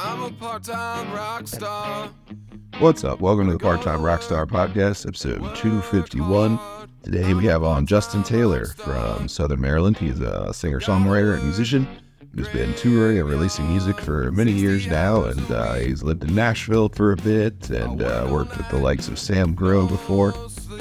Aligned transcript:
I'm 0.00 0.22
a 0.22 0.30
part-time 0.30 1.12
rock 1.12 1.48
star. 1.48 2.08
What's 2.78 3.02
up? 3.02 3.20
Welcome 3.20 3.46
to 3.48 3.54
the 3.54 3.58
Part 3.58 3.82
Time 3.82 3.98
Rockstar 3.98 4.46
Podcast, 4.46 5.08
episode 5.08 5.40
251. 5.56 6.56
Today 7.02 7.34
we 7.34 7.46
have 7.46 7.64
on 7.64 7.84
Justin 7.84 8.22
Taylor 8.22 8.66
from 8.66 9.26
Southern 9.26 9.60
Maryland. 9.60 9.96
He's 9.96 10.20
a 10.20 10.54
singer 10.54 10.78
songwriter 10.78 11.34
and 11.34 11.42
musician 11.42 11.88
who's 12.32 12.48
been 12.50 12.72
touring 12.74 13.18
and 13.18 13.28
releasing 13.28 13.68
music 13.68 13.98
for 13.98 14.30
many 14.30 14.52
years 14.52 14.86
now. 14.86 15.24
And 15.24 15.50
uh, 15.50 15.74
he's 15.74 16.04
lived 16.04 16.22
in 16.22 16.32
Nashville 16.32 16.90
for 16.90 17.10
a 17.10 17.16
bit 17.16 17.68
and 17.70 18.00
uh, 18.00 18.28
worked 18.30 18.56
with 18.56 18.68
the 18.68 18.78
likes 18.78 19.08
of 19.08 19.18
Sam 19.18 19.52
Grow 19.52 19.88
before. 19.88 20.32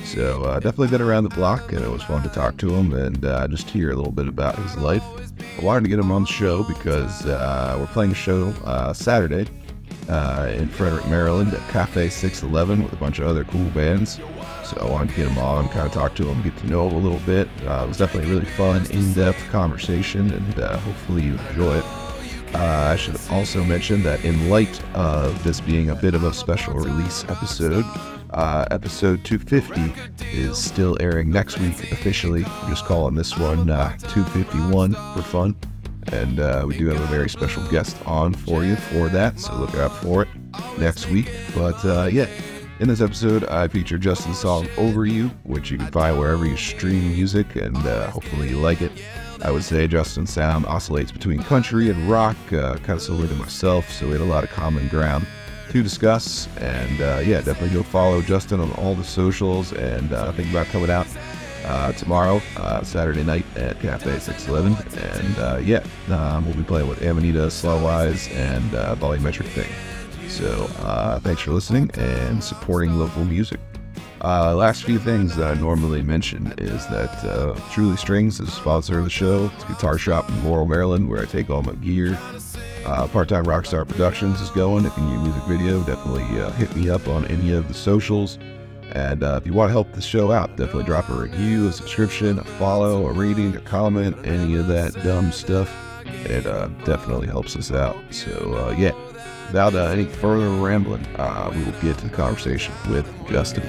So 0.03 0.43
uh, 0.43 0.59
definitely 0.59 0.87
been 0.87 1.01
around 1.01 1.23
the 1.23 1.29
block, 1.29 1.73
and 1.73 1.83
it 1.83 1.89
was 1.89 2.03
fun 2.03 2.23
to 2.23 2.29
talk 2.29 2.57
to 2.57 2.73
him 2.73 2.93
and 2.93 3.23
uh, 3.25 3.47
just 3.47 3.69
hear 3.69 3.91
a 3.91 3.95
little 3.95 4.11
bit 4.11 4.27
about 4.27 4.55
his 4.57 4.77
life. 4.77 5.03
I 5.59 5.63
wanted 5.63 5.83
to 5.83 5.89
get 5.89 5.99
him 5.99 6.11
on 6.11 6.23
the 6.23 6.27
show 6.27 6.63
because 6.63 7.25
uh, 7.25 7.75
we're 7.79 7.87
playing 7.87 8.11
a 8.11 8.15
show 8.15 8.49
uh, 8.65 8.93
Saturday 8.93 9.47
uh, 10.09 10.51
in 10.55 10.67
Frederick, 10.69 11.07
Maryland 11.07 11.53
at 11.53 11.69
Cafe 11.69 12.09
611 12.09 12.83
with 12.83 12.93
a 12.93 12.95
bunch 12.95 13.19
of 13.19 13.27
other 13.27 13.43
cool 13.43 13.69
bands. 13.71 14.19
So 14.63 14.77
I 14.81 14.89
wanted 14.89 15.09
to 15.09 15.15
get 15.15 15.27
him 15.27 15.37
on, 15.37 15.69
kind 15.69 15.87
of 15.87 15.93
talk 15.93 16.15
to 16.15 16.27
him, 16.27 16.41
get 16.41 16.57
to 16.57 16.67
know 16.67 16.87
him 16.87 16.95
a 16.95 16.99
little 16.99 17.25
bit. 17.25 17.47
Uh, 17.65 17.83
it 17.83 17.87
was 17.87 17.97
definitely 17.97 18.29
a 18.29 18.33
really 18.33 18.49
fun, 18.51 18.85
in-depth 18.91 19.49
conversation, 19.49 20.31
and 20.31 20.53
hopefully 20.53 21.23
you 21.23 21.37
enjoy 21.49 21.77
it. 21.77 21.85
Uh, 22.53 22.91
I 22.93 22.95
should 22.95 23.19
also 23.29 23.63
mention 23.63 24.03
that 24.03 24.23
in 24.23 24.49
light 24.49 24.81
of 24.95 25.43
this 25.43 25.59
being 25.59 25.89
a 25.89 25.95
bit 25.95 26.13
of 26.15 26.23
a 26.23 26.33
special 26.33 26.73
release 26.73 27.25
episode, 27.25 27.85
uh, 28.31 28.65
episode 28.71 29.23
250 29.23 30.27
is 30.37 30.57
still 30.57 30.97
airing 30.99 31.29
next 31.29 31.59
week 31.59 31.91
officially. 31.91 32.43
I'm 32.45 32.69
just 32.69 32.85
calling 32.85 33.15
this 33.15 33.37
one 33.37 33.69
uh, 33.69 33.97
251 33.97 34.93
for 34.93 35.21
fun. 35.21 35.55
And 36.11 36.39
uh, 36.39 36.63
we 36.65 36.77
do 36.77 36.87
have 36.87 37.01
a 37.01 37.05
very 37.07 37.29
special 37.29 37.67
guest 37.69 37.97
on 38.05 38.33
for 38.33 38.63
you 38.63 38.75
for 38.77 39.09
that, 39.09 39.39
so 39.39 39.53
look 39.55 39.75
out 39.75 39.91
for 39.97 40.23
it 40.23 40.29
next 40.77 41.09
week. 41.09 41.29
But 41.53 41.83
uh, 41.83 42.09
yeah, 42.11 42.27
in 42.79 42.87
this 42.87 43.01
episode, 43.01 43.43
I 43.45 43.67
feature 43.67 43.97
Justin's 43.97 44.39
song 44.39 44.69
Over 44.77 45.05
You, 45.05 45.27
which 45.43 45.69
you 45.69 45.77
can 45.77 45.87
find 45.87 46.17
wherever 46.17 46.45
you 46.45 46.55
stream 46.55 47.13
music, 47.13 47.55
and 47.57 47.75
uh, 47.75 48.09
hopefully 48.11 48.49
you 48.49 48.57
like 48.57 48.81
it. 48.81 48.91
I 49.41 49.51
would 49.51 49.63
say 49.63 49.87
Justin's 49.87 50.31
sound 50.31 50.65
oscillates 50.65 51.11
between 51.11 51.43
country 51.43 51.89
and 51.89 52.09
rock, 52.09 52.37
uh, 52.53 52.75
kind 52.77 52.91
of 52.91 53.01
similar 53.01 53.27
to 53.27 53.35
myself, 53.35 53.91
so 53.91 54.05
we 54.05 54.13
had 54.13 54.21
a 54.21 54.25
lot 54.25 54.43
of 54.43 54.49
common 54.49 54.87
ground 54.87 55.27
to 55.69 55.83
discuss. 55.83 56.47
And 56.57 57.01
uh, 57.01 57.21
yeah, 57.23 57.41
definitely 57.41 57.69
go 57.69 57.83
follow 57.83 58.21
Justin 58.21 58.59
on 58.59 58.71
all 58.73 58.95
the 58.95 59.03
socials 59.03 59.73
and 59.73 60.13
uh, 60.13 60.31
think 60.31 60.49
about 60.49 60.67
coming 60.67 60.89
out 60.89 61.07
uh, 61.65 61.91
tomorrow, 61.93 62.41
uh, 62.57 62.83
Saturday 62.83 63.23
night 63.23 63.45
at 63.55 63.79
Cafe 63.79 64.19
611. 64.19 64.73
And 65.21 65.37
uh, 65.37 65.57
yeah, 65.57 65.83
um, 66.09 66.45
we'll 66.45 66.55
be 66.55 66.63
playing 66.63 66.87
with 66.87 67.01
Amanita, 67.01 67.47
Salughwise, 67.47 68.33
and 68.33 68.73
uh, 68.73 68.95
Volumetric 68.95 69.47
Thing. 69.47 69.69
So 70.29 70.69
uh, 70.79 71.19
thanks 71.19 71.41
for 71.41 71.51
listening 71.51 71.91
and 71.95 72.43
supporting 72.43 72.97
local 72.97 73.25
music. 73.25 73.59
Last 74.21 74.83
few 74.83 74.99
things 74.99 75.35
that 75.35 75.55
I 75.57 75.59
normally 75.59 76.01
mention 76.01 76.53
is 76.57 76.87
that 76.87 77.61
Truly 77.71 77.97
Strings 77.97 78.39
is 78.39 78.49
a 78.49 78.51
sponsor 78.51 78.99
of 78.99 79.03
the 79.03 79.09
show. 79.09 79.49
It's 79.55 79.63
guitar 79.65 79.97
shop 79.97 80.27
in 80.29 80.43
Laurel, 80.43 80.65
Maryland, 80.65 81.07
where 81.07 81.21
I 81.21 81.25
take 81.25 81.49
all 81.49 81.63
my 81.63 81.75
gear. 81.75 82.17
Uh, 82.87 83.05
Part-time 83.05 83.43
Rockstar 83.43 83.85
Productions 83.85 84.39
is 84.39 84.49
going. 84.51 84.85
If 84.85 84.97
you 84.97 85.03
need 85.03 85.15
a 85.15 85.19
music 85.19 85.43
video, 85.43 85.83
definitely 85.83 86.23
uh, 86.39 86.51
hit 86.51 86.73
me 86.73 86.89
up 86.89 87.05
on 87.09 87.25
any 87.25 87.51
of 87.51 87.67
the 87.67 87.73
socials. 87.73 88.39
And 88.93 89.23
uh, 89.23 89.39
if 89.41 89.45
you 89.45 89.51
want 89.51 89.67
to 89.67 89.73
help 89.73 89.91
the 89.91 90.01
show 90.01 90.31
out, 90.31 90.55
definitely 90.55 90.85
drop 90.85 91.09
a 91.09 91.13
review, 91.13 91.67
a 91.67 91.73
subscription, 91.73 92.39
a 92.39 92.45
follow, 92.45 93.05
a 93.07 93.11
rating, 93.11 93.53
a 93.57 93.59
comment, 93.59 94.15
any 94.25 94.55
of 94.55 94.67
that 94.67 94.93
dumb 95.03 95.33
stuff. 95.33 95.69
It 96.05 96.45
uh, 96.45 96.67
definitely 96.85 97.27
helps 97.27 97.57
us 97.57 97.73
out. 97.73 97.97
So 98.09 98.31
uh, 98.55 98.75
yeah, 98.77 98.93
without 99.47 99.75
uh, 99.75 99.87
any 99.87 100.05
further 100.05 100.49
rambling, 100.49 101.05
uh, 101.17 101.51
we 101.53 101.61
will 101.65 101.73
get 101.81 101.97
to 101.97 102.07
the 102.07 102.15
conversation 102.15 102.73
with 102.89 103.05
Justin. 103.29 103.63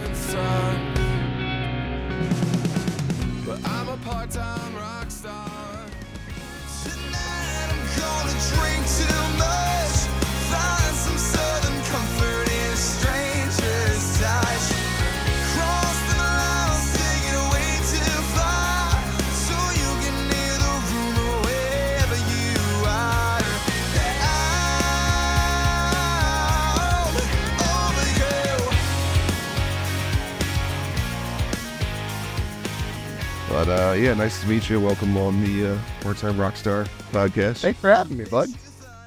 Uh, 33.89 33.93
yeah, 33.93 34.13
nice 34.13 34.41
to 34.43 34.47
meet 34.49 34.69
you. 34.69 34.81
Welcome 34.81 35.17
on 35.17 35.43
the 35.43 35.73
uh, 35.75 35.79
Part-time 36.03 36.35
Rockstar 36.35 36.87
podcast. 37.11 37.63
Thanks 37.63 37.81
for 37.81 37.91
having 37.91 38.19
me, 38.19 38.25
bud. 38.25 38.49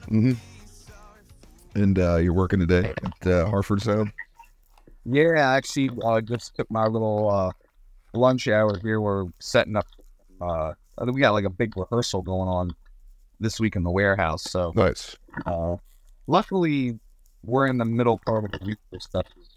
hmm 0.08 0.34
And 1.76 2.00
uh, 2.00 2.16
you're 2.16 2.34
working 2.34 2.60
today 2.60 2.92
at 3.04 3.28
uh, 3.28 3.46
Harford 3.48 3.82
Sound. 3.82 4.12
Yeah, 5.06 5.52
actually, 5.52 5.92
I 6.06 6.22
just 6.22 6.56
took 6.56 6.70
my 6.72 6.88
little 6.88 7.30
uh, 7.30 7.52
lunch 8.14 8.48
hour 8.48 8.80
here. 8.82 9.00
We're 9.02 9.26
setting 9.40 9.76
up. 9.76 9.86
Uh, 10.40 10.74
we 11.06 11.22
got 11.22 11.34
like 11.34 11.46
a 11.46 11.50
big 11.50 11.78
rehearsal 11.78 12.24
going 12.24 12.50
on 12.50 12.74
this 13.40 13.60
week 13.60 13.76
in 13.76 13.84
the 13.84 13.92
warehouse. 13.92 14.44
So, 14.44 14.72
Nice. 14.76 15.16
uh, 15.46 15.76
luckily, 16.28 17.00
we're 17.44 17.68
in 17.68 17.78
the 17.78 17.86
middle 17.86 18.20
part 18.26 18.46
of 18.46 18.52
the 18.52 18.66
week. 18.66 18.78
This 18.92 19.04
stuff 19.04 19.26
is 19.40 19.48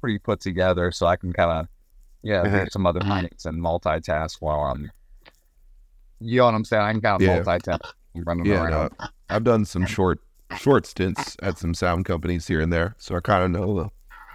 pretty 0.00 0.18
put 0.18 0.40
together, 0.40 0.90
so 0.90 1.06
I 1.06 1.16
can 1.16 1.32
kind 1.34 1.50
of 1.50 1.68
yeah 2.24 2.42
Mhm. 2.44 2.64
do 2.64 2.70
some 2.70 2.86
other 2.86 3.00
things 3.00 3.44
and 3.46 3.62
multitask 3.62 4.36
while 4.40 4.60
I'm. 4.64 4.90
You 6.20 6.38
know 6.38 6.46
what 6.46 6.54
I'm 6.54 6.64
saying? 6.64 6.82
I 6.82 6.92
can 6.92 7.00
kind 7.00 7.16
of 7.16 7.22
Yeah. 7.22 7.42
multitask 7.42 7.80
running 8.14 8.46
Yeah, 8.46 8.64
around. 8.64 8.90
no, 8.98 9.06
I've 9.30 9.44
done 9.44 9.64
some 9.64 9.86
short 9.86 10.20
short 10.58 10.86
stints 10.86 11.36
at 11.42 11.58
some 11.58 11.74
sound 11.74 12.04
companies 12.04 12.46
here 12.48 12.60
and 12.60 12.72
there, 12.72 12.94
so 12.98 13.14
I 13.16 13.20
kind 13.20 13.44
of 13.44 13.50
know 13.50 13.74
the, 13.74 13.90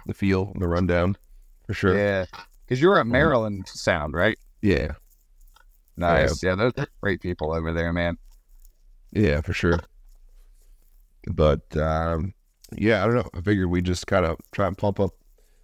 the 0.06 0.14
feel, 0.14 0.52
the 0.58 0.68
rundown 0.68 1.16
for 1.66 1.74
sure. 1.74 1.96
Yeah, 1.96 2.24
because 2.66 2.80
you're 2.80 2.98
at 2.98 3.06
Maryland 3.06 3.66
Sound, 3.68 4.14
right? 4.14 4.38
Yeah, 4.62 4.92
Nice. 5.96 6.42
Yeah, 6.42 6.54
those 6.54 6.72
are 6.78 6.86
great 7.02 7.20
people 7.20 7.52
over 7.52 7.72
there, 7.72 7.92
man. 7.92 8.16
yeah, 9.12 9.40
for 9.40 9.52
sure. 9.52 9.80
But 11.26 11.74
um, 11.76 12.34
yeah, 12.76 13.02
I 13.02 13.06
don't 13.06 13.16
know. 13.16 13.28
I 13.34 13.40
figured 13.40 13.68
we 13.70 13.82
just 13.82 14.06
kind 14.06 14.24
of 14.26 14.36
try 14.52 14.66
and 14.66 14.76
pump 14.76 15.00
up, 15.00 15.12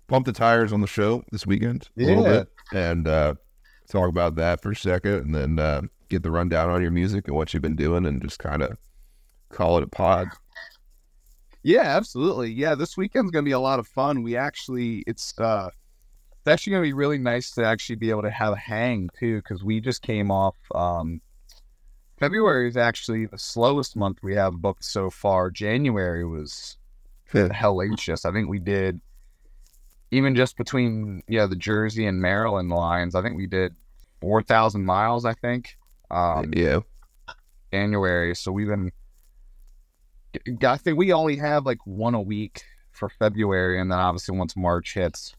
pump 0.09 0.27
the 0.27 0.33
tires 0.33 0.73
on 0.73 0.81
the 0.81 0.87
show 0.87 1.25
this 1.33 1.47
weekend 1.47 1.89
a 1.99 2.03
little 2.03 2.25
bit, 2.25 2.49
and 2.73 3.09
uh, 3.09 3.35
talk 3.89 4.09
about 4.09 4.37
that 4.37 4.63
for 4.63 4.71
a 4.73 4.77
second, 4.77 5.15
and 5.15 5.35
then 5.35 5.59
uh, 5.59 5.83
get 6.09 6.23
the 6.23 6.31
rundown 6.31 6.71
on 6.71 6.83
your 6.83 6.91
music 6.91 7.27
and 7.27 7.37
what 7.37 7.53
you've 7.53 7.63
been 7.63 7.77
doing, 7.77 8.07
and 8.07 8.23
just 8.23 8.39
kind 8.39 8.63
of 8.63 8.79
call 9.51 9.79
it 9.79 9.85
a 9.85 9.89
pod. 9.89 10.29
Yeah, 11.63 11.83
absolutely. 11.83 12.53
Yeah, 12.53 12.75
this 12.77 12.97
weekend's 12.97 13.31
gonna 13.31 13.43
be 13.43 13.51
a 13.53 13.59
lot 13.59 13.79
of 13.79 13.89
fun. 13.89 14.23
We 14.23 14.37
actually, 14.37 15.03
it's 15.07 15.35
uh, 15.39 15.71
it's 16.33 16.49
actually 16.49 16.73
gonna 16.73 16.83
be 16.85 16.93
really 16.93 17.19
nice 17.19 17.51
to 17.53 17.65
actually 17.65 17.97
be 17.97 18.11
able 18.11 18.23
to 18.23 18.31
have 18.31 18.53
a 18.53 18.57
hang 18.57 19.11
too, 19.19 19.39
because 19.39 19.65
we 19.65 19.81
just 19.81 20.03
came 20.03 20.31
off. 20.31 20.57
Um, 20.75 21.21
February 22.19 22.69
is 22.69 22.77
actually 22.77 23.27
the 23.27 23.39
slowest 23.39 23.97
month 23.97 24.19
we 24.23 24.35
have 24.37 24.55
booked 24.55 24.85
so 24.85 25.11
far. 25.11 25.51
January 25.51 26.25
was 26.25 26.79
hellacious. 27.33 28.25
I 28.25 28.33
think 28.33 28.49
we 28.49 28.59
did 28.59 29.01
even 30.11 30.35
just 30.35 30.57
between 30.57 31.23
yeah 31.29 31.47
the 31.47 31.57
Jersey 31.57 32.07
and 32.07 32.21
Maryland 32.21 32.71
lines. 32.71 33.15
I 33.15 33.23
think 33.23 33.37
we 33.37 33.47
did 33.47 33.75
four 34.21 34.43
thousand 34.43 34.85
miles. 34.85 35.25
I 35.25 35.35
think. 35.35 35.77
Um, 36.11 36.53
yeah, 36.55 36.81
January. 37.73 38.35
So 38.35 38.53
we've 38.53 38.69
been. 38.69 38.93
I 40.63 40.77
think 40.77 40.99
we 40.99 41.13
only 41.13 41.37
have 41.37 41.65
like 41.65 41.79
one 41.87 42.15
a 42.15 42.21
week 42.21 42.63
for 42.93 43.09
February, 43.09 43.81
and 43.81 43.91
then 43.91 43.99
obviously 43.99 44.37
once 44.37 44.57
March 44.57 44.95
hits, 44.95 45.35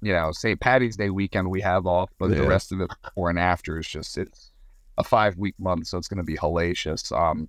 you 0.00 0.12
know, 0.12 0.32
St. 0.32 0.58
Patty's 0.58 0.96
Day 0.96 1.10
weekend 1.10 1.50
we 1.50 1.60
have 1.60 1.86
off, 1.86 2.10
but 2.18 2.30
the 2.30 2.46
rest 2.46 2.72
of 2.72 2.80
it 2.80 2.90
before 3.02 3.30
and 3.30 3.38
after 3.38 3.78
is 3.78 3.86
just 3.86 4.16
it's 4.16 4.52
a 4.98 5.04
five 5.04 5.36
week 5.36 5.54
month, 5.58 5.86
so 5.86 5.98
it's 5.98 6.08
going 6.08 6.18
to 6.18 6.24
be 6.24 6.36
hellacious. 6.36 7.12
Um, 7.16 7.48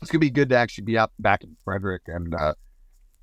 it's 0.00 0.10
gonna 0.10 0.20
be 0.20 0.30
good 0.30 0.48
to 0.50 0.56
actually 0.56 0.84
be 0.84 0.98
out 0.98 1.12
back 1.18 1.44
in 1.44 1.56
Frederick 1.64 2.02
and 2.06 2.34
uh, 2.34 2.54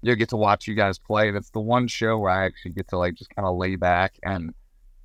you 0.08 0.14
know, 0.14 0.18
get 0.18 0.30
to 0.30 0.38
watch 0.38 0.68
you 0.68 0.76
guys 0.76 0.98
play. 1.00 1.28
And 1.28 1.38
it's 1.38 1.50
the 1.52 1.60
one 1.60 1.88
show 1.88 2.18
where 2.18 2.32
I 2.32 2.46
actually 2.46 2.72
get 2.72 2.88
to 2.90 2.98
like 2.98 3.16
just 3.16 3.36
kind 3.36 3.48
of 3.48 3.58
lay 3.58 3.76
back 3.76 4.18
and 4.24 4.54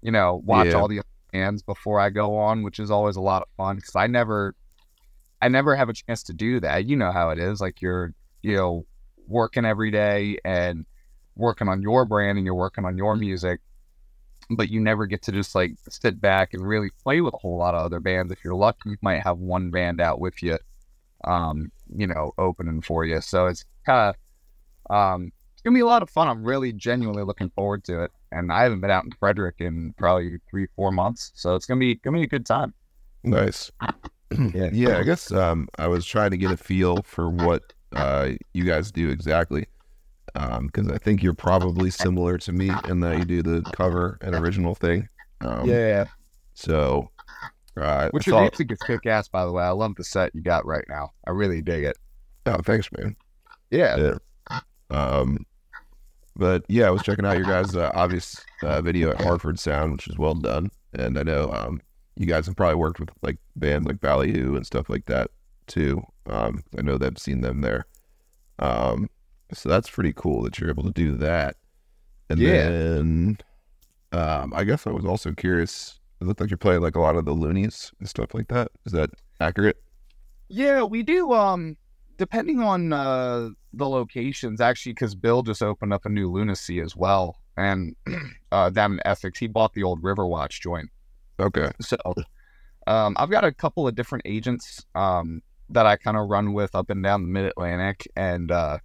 you 0.02 0.12
know 0.12 0.43
watch 0.44 0.69
Yeah. 0.69 0.75
all 0.75 0.88
the 0.88 1.02
bands 1.32 1.62
before 1.62 2.00
I 2.00 2.10
go 2.10 2.37
on, 2.37 2.62
which 2.62 2.78
is 2.81 2.90
always 2.90 3.16
a 3.16 3.20
lot 3.20 3.43
of 3.43 3.49
fun 3.56 3.76
because 3.76 3.96
I 3.96 4.06
never, 4.06 4.54
I 5.43 5.49
never 5.49 5.75
have 5.76 5.88
a 5.88 5.93
chance 5.94 6.22
to 6.25 6.32
do 6.34 6.60
that. 6.60 6.87
You 6.87 6.96
know 6.96 7.12
how 7.12 7.31
it 7.31 7.38
is. 7.40 7.60
Like 7.60 7.82
you're, 7.82 8.14
you 8.43 8.56
know, 8.56 8.87
working 9.26 9.64
every 9.64 9.90
day 9.90 10.38
and 10.44 10.87
working 11.37 11.69
on 11.69 11.82
your 11.82 12.04
brand 12.04 12.38
and 12.38 12.44
you're 12.46 12.54
working 12.54 12.84
on 12.84 12.96
your 12.99 13.16
music, 13.16 13.60
but 14.50 14.69
you 14.70 14.81
never 14.81 15.06
get 15.06 15.22
to 15.22 15.32
just 15.32 15.54
like 15.54 15.72
sit 15.88 16.20
back 16.20 16.54
and 16.54 16.66
really 16.66 16.90
play 17.02 17.20
with 17.20 17.34
a 17.34 17.38
whole 17.38 17.58
lot 17.58 17.75
of 17.75 17.84
other 17.84 18.00
bands. 18.00 18.32
If 18.32 18.44
you're 18.44 18.54
lucky, 18.54 18.90
you 18.90 18.96
might 19.02 19.22
have 19.22 19.38
one 19.38 19.70
band 19.70 20.00
out 20.00 20.20
with 20.20 20.43
you. 20.43 20.58
Um, 21.25 21.70
you 21.94 22.06
know, 22.06 22.32
opening 22.38 22.82
for 22.82 23.04
you. 23.04 23.20
So 23.20 23.46
it's 23.46 23.64
kind 23.87 24.10
of 24.10 24.16
um, 24.90 25.32
it's 25.52 25.62
gonna 25.62 25.75
be 25.75 25.81
a 25.81 25.87
lot 25.87 26.02
of 26.02 26.11
fun. 26.11 26.29
I'm 26.29 26.43
really 26.43 26.73
genuinely 26.73 27.23
looking 27.25 27.50
forward 27.50 27.84
to 27.84 28.05
it, 28.05 28.11
and 28.31 28.52
I 28.52 28.62
haven't 28.62 28.81
been 28.81 28.90
out 28.90 29.05
in 29.05 29.12
Frederick 29.12 29.56
in 29.58 29.94
probably 29.96 30.38
three, 30.50 30.67
four 30.76 30.90
months, 30.93 31.32
so 31.34 31.55
it's 31.55 31.67
gonna 31.67 31.81
be 31.81 31.96
gonna 31.96 32.19
be 32.19 32.25
a 32.25 32.29
good 32.29 32.46
time. 32.46 32.75
Nice. 33.25 33.70
Yeah. 34.55 34.70
yeah, 34.73 34.96
I 34.96 35.02
guess 35.02 35.31
um, 35.31 35.69
I 35.79 35.88
was 35.88 36.06
trying 36.06 36.31
to 36.31 36.38
get 36.38 36.50
a 36.50 36.56
feel 36.56 37.02
for 37.02 37.29
what 37.29 37.75
uh, 37.94 38.31
you 38.55 38.64
guys 38.64 38.90
do 38.90 39.11
exactly. 39.11 39.67
Because 40.32 40.88
I 40.88 40.96
think 40.96 41.23
you're 41.23 41.35
probably 41.35 41.90
similar 41.90 42.38
to 42.38 42.50
me 42.50 42.70
in 42.88 43.00
that 43.00 43.19
you 43.19 43.25
do 43.26 43.43
the 43.43 43.61
cover 43.75 44.17
and 44.23 44.35
original 44.35 44.75
thing. 44.75 45.06
Um, 45.43 45.69
yeah, 45.69 46.06
So, 46.55 47.11
uh, 47.76 48.08
which 48.12 48.26
I 48.26 48.31
your 48.31 48.40
music 48.40 48.73
is 48.73 48.78
kick 48.87 49.05
ass, 49.05 49.28
by 49.28 49.44
the 49.44 49.52
way. 49.52 49.64
I 49.64 49.70
love 49.70 49.96
the 49.96 50.05
set 50.05 50.35
you 50.35 50.40
got 50.40 50.64
right 50.64 50.85
now. 50.88 51.11
I 51.26 51.32
really 51.32 51.61
dig 51.61 51.85
it. 51.85 51.99
oh, 52.46 52.56
thanks, 52.64 52.88
man. 52.96 53.14
Yeah, 53.70 53.96
Yeah. 53.96 54.14
Um, 54.92 55.44
but 56.36 56.64
yeah, 56.68 56.86
I 56.86 56.90
was 56.90 57.02
checking 57.02 57.26
out 57.26 57.36
your 57.36 57.46
guys' 57.46 57.74
uh, 57.76 57.90
obvious 57.94 58.46
uh, 58.62 58.80
video 58.80 59.10
at 59.10 59.20
Harford 59.20 59.58
Sound, 59.58 59.92
which 59.92 60.06
is 60.08 60.18
well 60.18 60.34
done. 60.34 60.70
And 60.92 61.18
I 61.18 61.22
know 61.22 61.50
um, 61.52 61.80
you 62.16 62.26
guys 62.26 62.46
have 62.46 62.56
probably 62.56 62.76
worked 62.76 63.00
with 63.00 63.10
like 63.22 63.38
bands 63.56 63.86
like 63.86 64.00
Ballyhoo 64.00 64.56
and 64.56 64.66
stuff 64.66 64.88
like 64.88 65.06
that 65.06 65.30
too. 65.66 66.02
Um, 66.26 66.62
I 66.78 66.82
know 66.82 66.98
they've 66.98 67.18
seen 67.18 67.40
them 67.40 67.60
there. 67.60 67.86
Um, 68.58 69.08
so 69.52 69.68
that's 69.68 69.90
pretty 69.90 70.12
cool 70.12 70.42
that 70.42 70.58
you're 70.58 70.70
able 70.70 70.84
to 70.84 70.90
do 70.90 71.12
that. 71.16 71.56
And 72.30 72.38
Yeah. 72.38 72.68
then 72.68 73.38
um, 74.12 74.52
I 74.54 74.64
guess 74.64 74.86
I 74.86 74.90
was 74.90 75.04
also 75.04 75.32
curious. 75.32 75.98
It 76.20 76.26
looked 76.26 76.40
like 76.40 76.50
you're 76.50 76.56
playing 76.58 76.82
like 76.82 76.96
a 76.96 77.00
lot 77.00 77.16
of 77.16 77.24
the 77.24 77.32
Looney's 77.32 77.92
and 77.98 78.08
stuff 78.08 78.32
like 78.34 78.48
that. 78.48 78.70
Is 78.86 78.92
that 78.92 79.10
accurate? 79.40 79.82
Yeah, 80.48 80.82
we 80.82 81.02
do. 81.02 81.32
Um, 81.32 81.76
depending 82.22 82.60
on 82.60 82.92
uh 82.92 83.48
the 83.72 83.88
locations, 83.88 84.60
actually, 84.60 84.92
because 84.92 85.16
Bill 85.16 85.42
just 85.42 85.60
opened 85.60 85.92
up 85.92 86.06
a 86.06 86.08
new 86.08 86.30
lunacy 86.30 86.78
as 86.78 86.94
well, 86.94 87.40
and 87.56 87.96
uh, 88.52 88.70
down 88.70 88.92
in 88.92 89.00
Essex, 89.04 89.40
he 89.40 89.48
bought 89.48 89.74
the 89.74 89.82
old 89.82 90.00
Riverwatch 90.00 90.60
joint. 90.60 90.88
Okay. 91.40 91.72
So, 91.80 91.96
um, 92.86 93.16
I've 93.19 93.30
got 93.30 93.42
a 93.42 93.50
couple 93.50 93.88
of 93.88 93.96
different 93.96 94.22
agents 94.24 94.86
um 94.94 95.42
that 95.70 95.84
I 95.84 95.96
kind 95.96 96.16
of 96.16 96.28
run 96.28 96.52
with 96.52 96.76
up 96.76 96.90
and 96.90 97.02
down 97.02 97.22
the 97.22 97.28
Mid 97.28 97.46
Atlantic, 97.46 98.06
and 98.14 98.52
uh, 98.52 98.78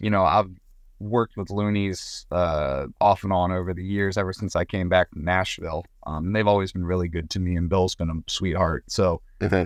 you 0.00 0.10
know, 0.10 0.24
I've 0.24 0.50
worked 0.98 1.36
with 1.36 1.50
Looney's 1.50 2.26
uh 2.32 2.86
off 3.00 3.22
and 3.22 3.32
on 3.32 3.52
over 3.52 3.72
the 3.72 3.84
years, 3.84 4.18
ever 4.18 4.32
since 4.32 4.56
I 4.56 4.64
came 4.64 4.88
back 4.88 5.10
from 5.10 5.24
Nashville. 5.24 5.84
Um, 6.08 6.32
they've 6.32 6.48
always 6.48 6.72
been 6.72 6.84
really 6.84 7.08
good 7.08 7.30
to 7.30 7.38
me, 7.38 7.54
and 7.54 7.68
Bill's 7.68 7.94
been 7.94 8.10
a 8.10 8.28
sweetheart. 8.28 8.82
So. 8.88 9.20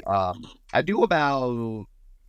Um, 0.06 0.46
I 0.74 0.82
do 0.82 1.02
about, 1.04 1.86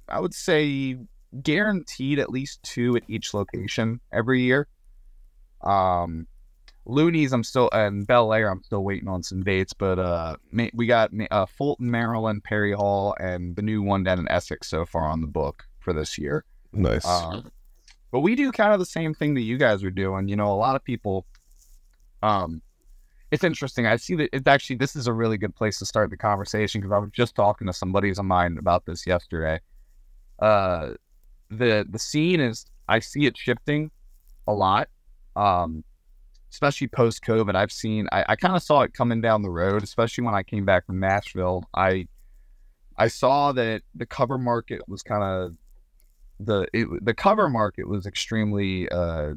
I 0.10 0.20
would 0.20 0.34
say, 0.34 0.98
guaranteed 1.42 2.20
at 2.20 2.30
least 2.30 2.62
two 2.64 2.96
at 2.96 3.04
each 3.08 3.34
location 3.34 4.00
every 4.12 4.42
year. 4.42 4.68
Um, 5.62 6.28
Looney's, 6.86 7.34
I'm 7.34 7.44
still, 7.44 7.70
and 7.72 8.08
Bel 8.08 8.34
Air, 8.34 8.50
I'm 8.50 8.64
still 8.64 8.84
waiting 8.84 9.08
on 9.08 9.22
some 9.22 9.44
dates, 9.44 9.74
but 9.74 10.00
uh, 10.00 10.38
we 10.74 10.88
got 10.88 11.12
uh, 11.30 11.46
Fulton, 11.46 11.92
Maryland, 11.92 12.44
Perry 12.44 12.74
Hall, 12.74 13.16
and 13.20 13.56
the 13.56 13.62
new 13.62 13.82
one 13.82 14.04
down 14.04 14.20
in 14.20 14.30
Essex 14.30 14.68
so 14.68 14.86
far 14.86 15.04
on 15.04 15.22
the 15.22 15.28
book 15.28 15.66
for 15.80 15.94
this 15.94 16.18
year. 16.18 16.46
Nice. 16.74 17.06
Um, 17.06 17.52
but 18.12 18.22
we 18.22 18.36
do 18.36 18.52
kind 18.52 18.74
of 18.74 18.80
the 18.80 18.86
same 18.86 19.14
thing 19.14 19.36
that 19.36 19.42
you 19.42 19.58
guys 19.58 19.84
are 19.84 19.92
doing. 19.92 20.28
You 20.28 20.36
know, 20.36 20.52
a 20.52 20.56
lot 20.56 20.76
of 20.76 20.84
people. 20.84 21.26
Um, 22.24 22.62
it's 23.32 23.44
interesting. 23.44 23.86
I 23.86 23.98
see 23.98 24.16
that 24.16 24.30
it's 24.34 24.48
actually 24.48 24.78
this 24.78 24.96
is 24.96 25.06
a 25.06 25.14
really 25.14 25.38
good 25.38 25.56
place 25.56 25.78
to 25.80 25.86
start 25.86 26.10
the 26.10 26.18
conversation 26.18 26.82
because 26.82 26.92
I 26.92 26.98
was 26.98 27.12
just 27.12 27.36
talking 27.36 27.68
to 27.68 27.74
somebody 27.74 28.10
of 28.10 28.26
mine 28.26 28.58
about 28.58 28.86
this 28.86 29.06
yesterday. 29.06 29.60
Uh, 30.42 30.92
the 31.50 31.86
the 31.90 32.00
scene 32.00 32.40
is 32.40 32.66
I 32.88 33.00
see 33.00 33.26
it 33.26 33.38
shifting 33.38 33.92
a 34.48 34.54
lot. 34.54 34.90
Um, 35.36 35.84
especially 36.52 36.88
post 36.88 37.24
COVID. 37.24 37.56
I've 37.56 37.72
seen 37.72 38.08
I, 38.12 38.26
I 38.30 38.36
kind 38.36 38.56
of 38.56 38.64
saw 38.64 38.82
it 38.82 38.94
coming 38.94 39.22
down 39.22 39.42
the 39.42 39.50
road, 39.50 39.84
especially 39.84 40.24
when 40.24 40.34
I 40.34 40.44
came 40.44 40.66
back 40.66 40.86
from 40.86 41.00
Nashville. 41.00 41.64
I 41.74 42.08
I 42.98 43.08
saw 43.08 43.52
that 43.54 43.84
the 43.96 44.06
cover 44.06 44.38
market 44.38 44.82
was 44.88 45.04
kind 45.04 45.24
of 45.24 45.56
the 46.40 46.68
it, 46.74 46.88
the 47.06 47.14
cover 47.14 47.50
market 47.50 47.88
was 47.88 48.06
extremely 48.06 48.90
uh, 48.90 49.34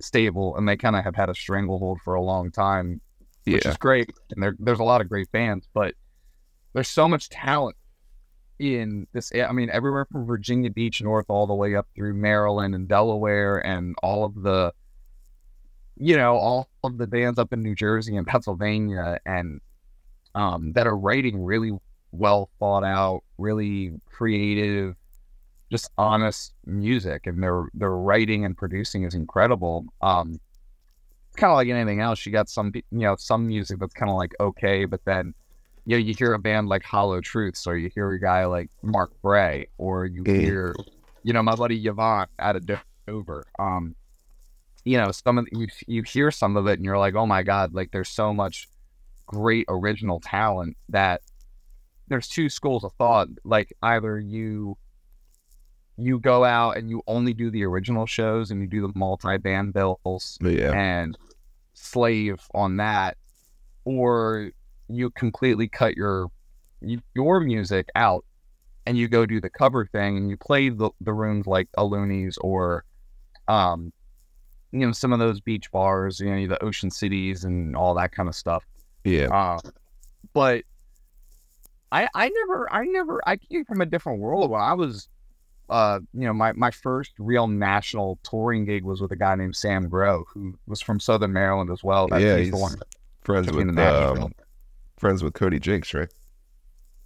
stable, 0.00 0.56
and 0.56 0.68
they 0.68 0.76
kind 0.76 0.96
of 0.96 1.04
have 1.04 1.16
had 1.16 1.28
a 1.28 1.34
stranglehold 1.34 2.00
for 2.04 2.14
a 2.14 2.22
long 2.22 2.50
time, 2.50 3.00
which 3.44 3.64
yeah. 3.64 3.70
is 3.70 3.76
great. 3.76 4.10
And 4.30 4.42
there, 4.42 4.54
there's 4.58 4.80
a 4.80 4.84
lot 4.84 5.00
of 5.00 5.08
great 5.08 5.30
bands, 5.32 5.68
but 5.72 5.94
there's 6.74 6.88
so 6.88 7.08
much 7.08 7.28
talent 7.28 7.76
in 8.62 9.06
this. 9.12 9.32
I 9.34 9.52
mean, 9.52 9.70
everywhere 9.70 10.06
from 10.10 10.24
Virginia 10.26 10.70
Beach 10.70 11.02
north 11.02 11.26
all 11.28 11.46
the 11.46 11.54
way 11.54 11.74
up 11.74 11.88
through 11.94 12.14
Maryland 12.14 12.74
and 12.74 12.88
Delaware, 12.88 13.58
and 13.58 13.94
all 14.02 14.24
of 14.24 14.42
the, 14.42 14.72
you 15.96 16.16
know, 16.16 16.36
all 16.36 16.68
of 16.84 16.98
the 16.98 17.06
bands 17.06 17.38
up 17.38 17.52
in 17.52 17.62
New 17.62 17.74
Jersey 17.74 18.16
and 18.16 18.26
Pennsylvania, 18.26 19.18
and 19.26 19.60
um, 20.34 20.72
that 20.72 20.86
are 20.86 20.96
writing 20.96 21.42
really 21.42 21.72
well 22.12 22.50
thought 22.58 22.84
out, 22.84 23.22
really 23.38 23.92
creative, 24.10 24.94
just 25.70 25.90
honest 25.98 26.54
music, 26.66 27.26
and 27.26 27.42
their 27.42 27.66
their 27.74 27.90
writing 27.90 28.44
and 28.44 28.56
producing 28.56 29.04
is 29.04 29.14
incredible. 29.14 29.86
Um, 30.00 30.38
kind 31.36 31.50
of 31.50 31.56
like 31.56 31.68
anything 31.68 32.00
else. 32.00 32.24
You 32.24 32.32
got 32.32 32.48
some, 32.48 32.72
you 32.74 32.82
know, 32.90 33.16
some 33.16 33.46
music 33.46 33.78
that's 33.80 33.94
kind 33.94 34.10
of 34.10 34.16
like 34.16 34.32
okay, 34.38 34.84
but 34.84 35.04
then, 35.04 35.34
you 35.84 35.96
know, 35.96 36.00
you 36.02 36.14
hear 36.14 36.32
a 36.34 36.38
band 36.38 36.68
like 36.68 36.82
Hollow 36.84 37.20
Truths, 37.20 37.66
or 37.66 37.76
you 37.76 37.90
hear 37.94 38.10
a 38.12 38.20
guy 38.20 38.44
like 38.46 38.70
Mark 38.82 39.12
Bray, 39.22 39.66
or 39.78 40.06
you 40.06 40.22
Mm. 40.24 40.40
hear, 40.40 40.74
you 41.22 41.32
know, 41.32 41.42
my 41.42 41.56
buddy 41.56 41.84
Yvonne 41.86 42.28
out 42.38 42.56
of 42.56 42.68
Dover. 43.06 43.44
Um, 43.58 43.94
you 44.84 44.96
know, 44.96 45.10
some 45.12 45.38
of 45.38 45.46
the, 45.46 45.58
you 45.58 45.66
you 45.86 46.02
hear 46.02 46.30
some 46.30 46.56
of 46.56 46.66
it, 46.66 46.74
and 46.74 46.84
you're 46.84 46.98
like, 46.98 47.14
oh 47.14 47.26
my 47.26 47.42
god, 47.42 47.74
like 47.74 47.90
there's 47.90 48.08
so 48.08 48.32
much 48.32 48.68
great 49.26 49.64
original 49.68 50.20
talent 50.20 50.76
that 50.88 51.22
there's 52.08 52.28
two 52.28 52.48
schools 52.48 52.84
of 52.84 52.92
thought. 52.94 53.28
Like 53.44 53.72
either 53.82 54.18
you 54.18 54.76
you 55.96 56.18
go 56.18 56.44
out 56.44 56.76
and 56.76 56.88
you 56.90 57.02
only 57.06 57.32
do 57.34 57.50
the 57.50 57.64
original 57.64 58.06
shows 58.06 58.50
and 58.50 58.60
you 58.60 58.66
do 58.66 58.80
the 58.86 58.92
multi 58.94 59.36
band 59.36 59.72
bills 59.74 60.38
yeah. 60.40 60.72
and 60.72 61.16
slave 61.74 62.40
on 62.54 62.76
that, 62.78 63.16
or 63.84 64.50
you 64.96 65.10
completely 65.10 65.68
cut 65.68 65.96
your 65.96 66.28
your 67.14 67.40
music 67.40 67.88
out 67.94 68.24
and 68.86 68.98
you 68.98 69.08
go 69.08 69.26
do 69.26 69.40
the 69.40 69.50
cover 69.50 69.86
thing 69.86 70.16
and 70.16 70.28
you 70.28 70.36
play 70.36 70.68
the, 70.68 70.90
the 71.00 71.12
rooms 71.12 71.46
like 71.46 71.68
a 71.76 71.84
Looney's 71.84 72.36
or 72.38 72.84
um 73.48 73.92
you 74.72 74.80
know 74.80 74.92
some 74.92 75.12
of 75.12 75.18
those 75.18 75.40
beach 75.40 75.70
bars, 75.70 76.18
you 76.20 76.34
know 76.34 76.46
the 76.46 76.62
Ocean 76.62 76.90
Cities 76.90 77.44
and 77.44 77.76
all 77.76 77.94
that 77.94 78.12
kind 78.12 78.28
of 78.28 78.34
stuff. 78.34 78.64
Yeah. 79.04 79.28
Uh, 79.28 79.58
but 80.32 80.64
I 81.90 82.08
I 82.14 82.28
never 82.28 82.72
I 82.72 82.84
never 82.84 83.20
I 83.26 83.36
came 83.36 83.64
from 83.64 83.80
a 83.80 83.86
different 83.86 84.20
world 84.20 84.52
I 84.54 84.72
was 84.72 85.08
uh 85.68 86.00
you 86.14 86.26
know 86.26 86.32
my 86.32 86.52
my 86.52 86.70
first 86.70 87.12
real 87.18 87.46
national 87.46 88.18
touring 88.22 88.64
gig 88.64 88.84
was 88.84 89.00
with 89.00 89.12
a 89.12 89.16
guy 89.16 89.34
named 89.34 89.54
Sam 89.56 89.88
Grow 89.88 90.24
who 90.32 90.54
was 90.66 90.80
from 90.80 90.98
Southern 90.98 91.32
Maryland 91.32 91.70
as 91.70 91.84
well. 91.84 92.08
That, 92.08 92.20
Yeah, 92.22 92.38
he's, 92.38 92.50
the 92.50 92.56
one. 92.56 92.76
friends 93.22 93.52
with 93.52 93.78
um, 93.78 94.32
friends 95.02 95.22
with 95.24 95.34
Cody 95.34 95.58
Jinks, 95.58 95.92
right? 95.92 96.08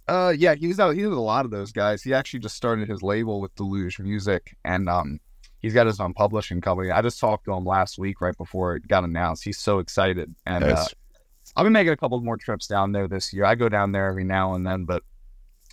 Uh, 0.07 0.31
yeah, 0.37 0.53
he's 0.53 0.79
out. 0.79 0.95
He's 0.95 1.07
with 1.07 1.17
a 1.17 1.19
lot 1.19 1.45
of 1.45 1.51
those 1.51 1.71
guys. 1.71 2.03
He 2.03 2.13
actually 2.13 2.39
just 2.41 2.55
started 2.55 2.87
his 2.87 3.01
label 3.01 3.41
with 3.41 3.53
Deluge 3.55 3.99
Music, 3.99 4.55
and 4.63 4.87
um, 4.87 5.19
he's 5.59 5.73
got 5.73 5.87
his 5.87 5.99
own 5.99 6.13
publishing 6.13 6.61
company. 6.61 6.91
I 6.91 7.01
just 7.01 7.19
talked 7.19 7.45
to 7.45 7.53
him 7.53 7.65
last 7.65 7.97
week, 7.97 8.21
right 8.21 8.37
before 8.37 8.75
it 8.75 8.87
got 8.87 9.03
announced. 9.03 9.43
He's 9.43 9.57
so 9.57 9.79
excited, 9.79 10.33
and 10.45 10.63
uh, 10.63 10.85
I'll 11.55 11.63
be 11.63 11.71
making 11.71 11.91
a 11.91 11.97
couple 11.97 12.21
more 12.21 12.37
trips 12.37 12.67
down 12.67 12.91
there 12.91 13.07
this 13.07 13.33
year. 13.33 13.45
I 13.45 13.55
go 13.55 13.67
down 13.67 13.91
there 13.91 14.07
every 14.07 14.23
now 14.23 14.53
and 14.53 14.65
then, 14.65 14.85
but 14.85 15.01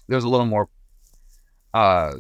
there's 0.09 0.25
a 0.25 0.28
little 0.28 0.47
more, 0.47 0.69
uh, 1.75 2.14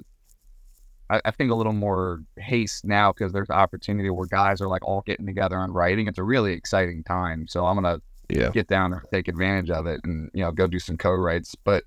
I, 1.08 1.20
I 1.24 1.30
think 1.30 1.50
a 1.50 1.54
little 1.54 1.72
more 1.72 2.20
haste 2.36 2.84
now 2.84 3.10
because 3.10 3.32
there's 3.32 3.48
opportunity 3.48 4.10
where 4.10 4.26
guys 4.26 4.60
are 4.60 4.68
like 4.68 4.84
all 4.84 5.00
getting 5.00 5.24
together 5.24 5.58
and 5.58 5.74
writing. 5.74 6.08
It's 6.08 6.18
a 6.18 6.22
really 6.22 6.52
exciting 6.52 7.02
time. 7.04 7.48
So 7.48 7.64
I'm 7.64 7.74
gonna 7.74 8.02
Yeah. 8.28 8.50
get 8.50 8.68
down 8.68 8.92
and 8.92 9.02
take 9.12 9.28
advantage 9.28 9.70
of 9.70 9.86
it 9.86 10.00
and 10.04 10.30
you 10.32 10.42
know 10.42 10.50
go 10.50 10.66
do 10.66 10.78
some 10.78 10.96
co-writes 10.96 11.54
but 11.62 11.84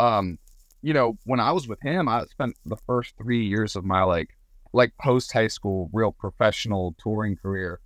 um 0.00 0.38
you 0.82 0.92
know 0.92 1.16
when 1.24 1.40
i 1.40 1.52
was 1.52 1.68
with 1.68 1.80
him 1.80 2.08
i 2.08 2.24
spent 2.24 2.56
the 2.66 2.76
first 2.76 3.14
three 3.16 3.46
years 3.46 3.76
of 3.76 3.84
my 3.84 4.02
like 4.02 4.36
like 4.72 4.92
post 4.98 5.32
high 5.32 5.46
school 5.46 5.88
real 5.92 6.12
professional 6.12 6.94
touring 6.98 7.36
career 7.36 7.80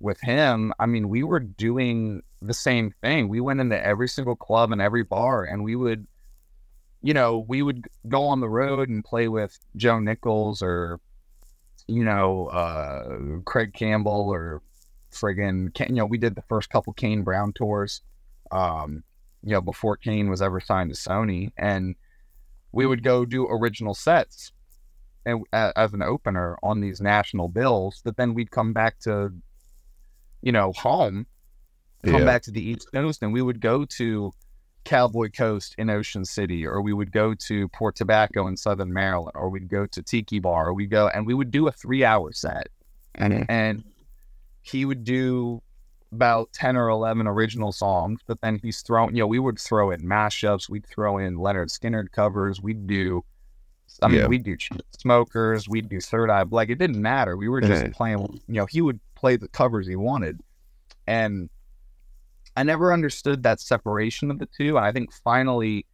with 0.00 0.20
him 0.20 0.72
i 0.80 0.86
mean 0.86 1.08
we 1.08 1.22
were 1.22 1.40
doing 1.40 2.20
the 2.40 2.54
same 2.54 2.92
thing 3.00 3.28
we 3.28 3.40
went 3.40 3.60
into 3.60 3.86
every 3.86 4.08
single 4.08 4.34
club 4.36 4.72
and 4.72 4.82
every 4.82 5.04
bar 5.04 5.44
and 5.44 5.62
we 5.62 5.76
would 5.76 6.06
you 7.00 7.14
know 7.14 7.44
we 7.48 7.62
would 7.62 7.86
go 8.08 8.24
on 8.24 8.40
the 8.40 8.48
road 8.48 8.88
and 8.88 9.04
play 9.04 9.28
with 9.28 9.58
joe 9.76 10.00
nichols 10.00 10.62
or 10.62 11.00
you 11.86 12.04
know 12.04 12.46
uh 12.48 13.40
craig 13.44 13.72
campbell 13.72 14.28
or 14.28 14.60
friggin' 15.12 15.70
you 15.88 15.94
know 15.96 16.06
we 16.06 16.18
did 16.18 16.34
the 16.34 16.42
first 16.42 16.70
couple 16.70 16.92
Kane 16.92 17.22
Brown 17.22 17.52
tours, 17.52 18.00
um, 18.50 19.02
you 19.42 19.50
know 19.52 19.60
before 19.60 19.96
Kane 19.96 20.28
was 20.28 20.42
ever 20.42 20.60
signed 20.60 20.90
to 20.94 20.96
Sony, 20.96 21.52
and 21.56 21.94
we 22.72 22.86
would 22.86 23.02
go 23.02 23.24
do 23.24 23.46
original 23.48 23.94
sets 23.94 24.52
and 25.26 25.44
a- 25.52 25.72
as 25.76 25.92
an 25.92 26.02
opener 26.02 26.58
on 26.62 26.80
these 26.80 27.00
national 27.00 27.46
bills 27.48 28.00
but 28.04 28.16
then 28.16 28.34
we'd 28.34 28.50
come 28.50 28.72
back 28.72 28.98
to 28.98 29.30
you 30.40 30.50
know 30.50 30.72
home 30.72 31.26
come 32.04 32.20
Yeah. 32.20 32.24
back 32.24 32.42
to 32.42 32.50
the 32.50 32.60
east 32.60 32.88
coast 32.92 33.22
and 33.22 33.32
we 33.32 33.40
would 33.42 33.60
go 33.60 33.84
to 33.84 34.32
cowboy 34.84 35.28
coast 35.30 35.76
in 35.78 35.90
ocean 35.90 36.24
city 36.24 36.66
or 36.66 36.82
we 36.82 36.92
would 36.92 37.12
go 37.12 37.34
to 37.34 37.68
port 37.68 37.94
tobacco 37.94 38.48
in 38.48 38.56
southern 38.56 38.92
maryland 38.92 39.36
or 39.36 39.48
we'd 39.48 39.68
go 39.68 39.86
to 39.86 40.02
tiki 40.02 40.40
bar 40.40 40.66
or 40.70 40.74
we 40.74 40.86
go 40.86 41.06
and 41.08 41.24
we 41.24 41.34
would 41.34 41.52
do 41.52 41.68
a 41.68 41.72
three 41.72 42.04
hour 42.04 42.32
set 42.32 42.66
and 43.48 43.84
he 44.62 44.84
would 44.84 45.04
do 45.04 45.60
about 46.12 46.52
10 46.52 46.76
or 46.76 46.88
11 46.88 47.26
original 47.26 47.72
songs 47.72 48.20
but 48.26 48.40
then 48.42 48.58
he's 48.62 48.82
thrown 48.82 49.14
you 49.14 49.22
know 49.22 49.26
we 49.26 49.38
would 49.38 49.58
throw 49.58 49.90
in 49.90 50.00
mashups 50.02 50.68
we'd 50.68 50.86
throw 50.86 51.16
in 51.18 51.36
Lynyrd 51.36 51.68
Skynyrd 51.70 52.12
covers 52.12 52.60
we'd 52.60 52.86
do 52.86 53.24
i 54.02 54.08
mean 54.08 54.20
Yeah. 54.20 54.26
we'd 54.26 54.42
do 54.44 54.56
smokers 54.98 55.68
we'd 55.68 55.88
do 55.88 56.00
third 56.00 56.28
eye 56.30 56.44
black 56.44 56.68
it 56.68 56.78
didn't 56.78 57.00
matter 57.00 57.36
we 57.36 57.48
were 57.48 57.60
just 57.62 57.92
playing 57.92 58.18
you 58.20 58.40
know 58.54 58.66
he 58.66 58.82
would 58.82 59.00
play 59.14 59.36
the 59.36 59.48
covers 59.48 59.86
he 59.86 59.96
wanted 59.96 60.40
and 61.06 61.48
i 62.56 62.62
never 62.62 62.92
understood 62.92 63.42
that 63.44 63.58
separation 63.60 64.30
of 64.30 64.38
the 64.38 64.48
two 64.58 64.76
and 64.76 64.84
i 64.84 64.92
think 64.92 65.10
finally 65.24 65.86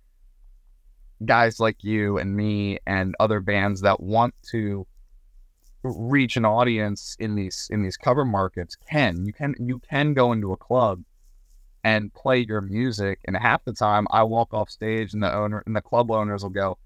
guys 1.25 1.61
like 1.61 1.85
you 1.85 2.19
and 2.19 2.35
me 2.37 2.79
and 2.87 3.15
other 3.21 3.39
bands 3.41 3.81
that 3.83 4.01
want 4.01 4.35
to 4.51 4.85
reach 5.83 6.37
an 6.37 6.45
audience 6.45 7.17
in 7.21 7.35
these 7.37 7.69
in 7.71 7.83
these 7.83 7.97
cover 7.97 8.25
markets 8.25 8.77
can 8.91 9.25
you 9.25 9.33
can 9.33 9.55
you 9.61 9.79
can 9.79 10.13
go 10.13 10.33
into 10.33 10.53
a 10.53 10.57
club 10.57 11.03
and 11.85 12.13
play 12.15 12.39
your 12.41 12.61
music 12.61 13.21
and 13.27 13.37
half 13.37 13.65
the 13.65 13.73
time 13.73 14.07
I 14.11 14.25
walk 14.25 14.53
off 14.53 14.69
stage 14.71 15.15
and 15.15 15.23
the 15.23 15.33
owner 15.33 15.63
and 15.67 15.77
the 15.77 15.81
club 15.81 16.11
owners 16.11 16.43
will 16.43 16.51
go 16.51 16.79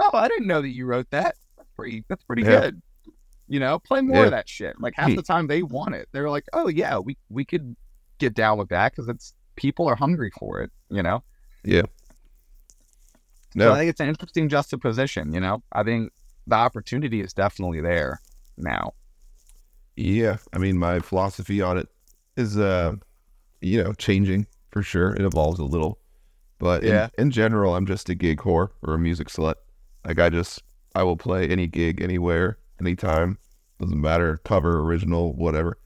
oh 0.00 0.10
I 0.12 0.28
didn't 0.28 0.46
know 0.46 0.60
that 0.60 0.68
you 0.68 0.84
wrote 0.84 1.08
that. 1.10 1.36
That's 1.56 1.70
pretty 1.74 2.04
that's 2.08 2.22
pretty 2.24 2.42
Yeah. 2.42 2.60
good. 2.60 2.82
You 3.48 3.60
know 3.60 3.78
play 3.78 4.02
more 4.02 4.18
Yeah. 4.18 4.24
of 4.26 4.30
that 4.32 4.48
shit. 4.48 4.78
Like 4.80 4.94
half 4.94 5.14
the 5.16 5.22
time 5.22 5.46
they 5.46 5.62
want 5.62 5.94
it. 5.94 6.08
They're 6.12 6.30
like 6.30 6.44
oh 6.52 6.68
yeah 6.68 6.98
we 6.98 7.16
we 7.30 7.44
could 7.46 7.74
get 8.18 8.34
down 8.34 8.58
with 8.58 8.68
that 8.68 8.92
because 8.92 9.08
it's 9.08 9.34
people 9.56 9.88
are 9.88 9.96
hungry 9.96 10.30
for 10.38 10.60
it 10.60 10.70
you 10.90 11.02
know? 11.02 11.22
Yeah. 11.64 11.82
so 13.56 13.72
I 13.72 13.78
think 13.78 13.90
it's 13.90 14.00
an 14.00 14.08
interesting 14.08 14.48
juxtaposition 14.50 15.32
you 15.32 15.40
know? 15.40 15.62
I 15.72 15.82
think 15.82 16.12
the 16.46 16.56
opportunity 16.56 17.22
is 17.22 17.32
definitely 17.32 17.80
there 17.80 18.20
now 18.56 18.92
yeah. 19.96 20.38
I 20.52 20.58
mean, 20.58 20.76
my 20.76 20.98
philosophy 20.98 21.62
on 21.62 21.78
it 21.78 21.88
is, 22.36 22.58
uh, 22.58 22.96
you 23.60 23.80
know, 23.82 23.92
changing 23.92 24.46
for 24.72 24.82
sure. 24.82 25.14
It 25.14 25.20
evolves 25.22 25.60
a 25.60 25.64
little, 25.64 26.00
but 26.58 26.82
in- 26.82 26.88
Yeah. 26.90 27.08
in, 27.16 27.30
general, 27.30 27.76
I'm 27.76 27.86
just 27.86 28.08
a 28.08 28.14
gig 28.16 28.38
whore 28.40 28.70
or 28.82 28.94
a 28.94 28.98
music 28.98 29.28
slut. 29.28 29.54
Like 30.04 30.18
I 30.18 30.30
just, 30.30 30.64
I 30.96 31.04
will 31.04 31.16
play 31.16 31.46
any 31.48 31.68
gig, 31.68 32.02
anywhere, 32.02 32.58
anytime. 32.80 33.38
Doesn't 33.78 34.00
matter, 34.00 34.38
cover, 34.44 34.80
original, 34.80 35.32
whatever. 35.36 35.78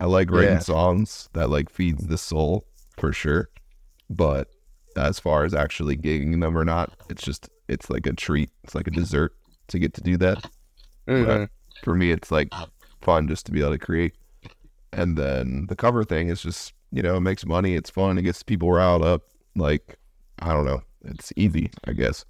I 0.00 0.06
like 0.06 0.32
writing 0.32 0.54
Yeah. 0.54 0.58
songs 0.58 1.28
that 1.34 1.48
like 1.48 1.70
feeds 1.70 2.08
the 2.08 2.18
soul 2.18 2.66
for 2.98 3.12
sure. 3.12 3.50
But 4.10 4.48
as 4.96 5.20
far 5.20 5.44
as 5.44 5.54
actually 5.54 5.96
gigging 5.96 6.40
them 6.40 6.58
or 6.58 6.64
not, 6.64 6.92
it's 7.08 7.22
just 7.22 7.48
it's 7.68 7.88
like 7.88 8.06
a 8.06 8.12
treat. 8.14 8.50
It's 8.64 8.74
like 8.74 8.88
a 8.88 8.90
dessert 8.90 9.32
to 9.68 9.78
get 9.78 9.94
to 9.94 10.00
do 10.00 10.16
that. 10.16 10.50
But 11.06 11.50
for 11.82 11.94
me, 11.94 12.10
it's 12.10 12.30
like 12.30 12.48
fun 13.02 13.28
just 13.28 13.46
to 13.46 13.52
be 13.52 13.60
able 13.60 13.72
to 13.72 13.78
create. 13.78 14.14
And 14.92 15.16
then 15.18 15.66
the 15.68 15.76
cover 15.76 16.04
thing 16.04 16.28
is 16.28 16.40
just 16.42 16.72
you 16.92 17.02
know 17.02 17.16
it 17.16 17.20
makes 17.20 17.44
money. 17.44 17.74
It's 17.74 17.90
fun. 17.90 18.16
It 18.18 18.22
gets 18.22 18.42
people 18.42 18.70
riled 18.70 19.02
up. 19.04 19.22
Like 19.56 19.98
I 20.40 20.52
don't 20.52 20.64
know. 20.64 20.82
It's 21.04 21.32
easy, 21.36 21.70
I 21.86 21.92
guess. 21.92 22.24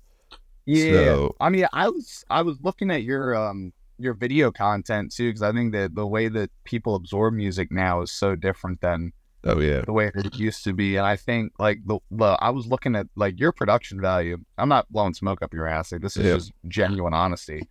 Yeah, 0.66 0.92
So- 1.04 1.36
I 1.40 1.50
mean, 1.50 1.66
I 1.72 1.88
was 1.88 2.24
I 2.30 2.42
was 2.42 2.56
looking 2.62 2.90
at 2.90 3.02
your 3.02 3.34
um 3.36 3.72
your 3.98 4.14
video 4.14 4.50
content 4.50 5.12
too 5.12 5.28
because 5.28 5.42
I 5.42 5.52
think 5.52 5.72
that 5.72 5.94
the 5.94 6.06
way 6.06 6.28
that 6.28 6.50
people 6.64 6.94
absorb 6.96 7.34
music 7.34 7.70
now 7.70 8.00
is 8.02 8.10
so 8.10 8.34
different 8.34 8.80
than 8.80 9.12
Oh 9.46 9.60
yeah, 9.60 9.82
the 9.82 9.92
way 9.92 10.10
it 10.14 10.34
used 10.36 10.64
to 10.64 10.72
be, 10.72 10.96
and 10.96 11.06
I 11.06 11.16
think 11.16 11.52
like 11.58 11.80
the, 11.84 11.98
the 12.10 12.38
I 12.40 12.48
was 12.48 12.66
looking 12.66 12.96
at 12.96 13.06
like 13.14 13.38
your 13.38 13.52
production 13.52 14.00
value. 14.00 14.38
I'm 14.56 14.70
not 14.70 14.90
blowing 14.90 15.12
smoke 15.12 15.42
up 15.42 15.52
your 15.52 15.66
ass. 15.66 15.92
Like 15.92 16.00
this 16.00 16.16
is 16.16 16.24
Yeah. 16.24 16.34
just 16.36 16.52
genuine 16.66 17.12
honesty. 17.12 17.68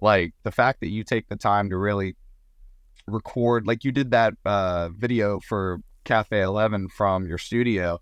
Like 0.00 0.34
the 0.42 0.50
fact 0.50 0.80
that 0.80 0.88
you 0.88 1.04
take 1.04 1.28
the 1.28 1.36
time 1.36 1.70
to 1.70 1.76
really 1.76 2.16
record, 3.06 3.66
like 3.66 3.84
you 3.84 3.92
did 3.92 4.10
that 4.12 4.34
uh 4.44 4.88
video 4.90 5.40
for 5.40 5.80
Cafe 6.04 6.40
Eleven 6.40 6.88
from 6.88 7.26
your 7.26 7.38
studio 7.38 8.00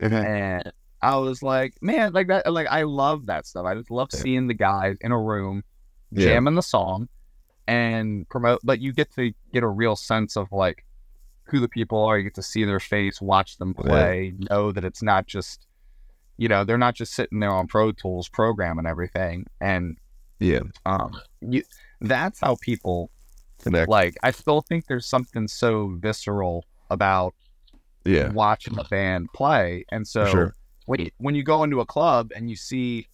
and 0.00 0.72
I 1.00 1.16
was 1.16 1.42
like, 1.42 1.74
man, 1.80 2.12
like 2.12 2.26
that, 2.28 2.52
like 2.52 2.66
I 2.68 2.82
love 2.82 3.26
that 3.26 3.46
stuff. 3.46 3.64
I 3.66 3.74
just 3.74 3.90
love 3.90 4.08
Yeah. 4.12 4.20
seeing 4.20 4.46
the 4.48 4.54
guys 4.54 4.96
in 5.00 5.12
a 5.12 5.18
room 5.20 5.62
Yeah. 6.10 6.24
jamming 6.26 6.54
the 6.56 6.62
song 6.62 7.08
and 7.66 8.28
promote. 8.28 8.60
But 8.64 8.80
you 8.80 8.92
get 8.92 9.12
to 9.14 9.32
get 9.52 9.62
a 9.62 9.68
real 9.68 9.96
sense 9.96 10.36
of 10.36 10.50
like 10.52 10.84
who 11.44 11.60
the 11.60 11.68
people 11.68 12.02
are. 12.04 12.18
You 12.18 12.24
get 12.24 12.34
to 12.34 12.42
see 12.42 12.64
their 12.64 12.80
face, 12.80 13.20
watch 13.20 13.58
them 13.58 13.74
Yeah. 13.78 13.84
play, 13.84 14.34
know 14.50 14.72
that 14.72 14.84
it's 14.84 15.02
not 15.02 15.26
just, 15.26 15.66
you 16.36 16.48
know, 16.48 16.64
they're 16.64 16.78
not 16.78 16.94
just 16.94 17.14
sitting 17.14 17.40
there 17.40 17.50
on 17.50 17.66
Pro 17.68 17.92
Tools 17.92 18.28
programming 18.28 18.86
everything. 18.86 19.46
And 19.60 19.98
yeah. 20.38 20.60
um, 20.86 21.12
you, 21.40 21.62
that's 22.00 22.40
how 22.40 22.56
people 22.60 23.10
Connect. 23.62 23.88
like. 23.88 24.16
I 24.22 24.30
still 24.30 24.60
think 24.60 24.86
there's 24.86 25.06
something 25.06 25.48
so 25.48 25.96
visceral 25.98 26.64
about 26.90 27.34
Yeah, 28.04 28.30
watching 28.32 28.78
a 28.78 28.84
band 28.84 29.28
play, 29.34 29.84
and 29.90 30.06
so 30.06 30.26
sure. 30.26 30.54
when 30.86 31.00
you, 31.00 31.10
when 31.18 31.34
you 31.34 31.42
go 31.42 31.62
into 31.64 31.80
a 31.80 31.86
club 31.86 32.30
and 32.34 32.48
you 32.48 32.56
see 32.56 33.06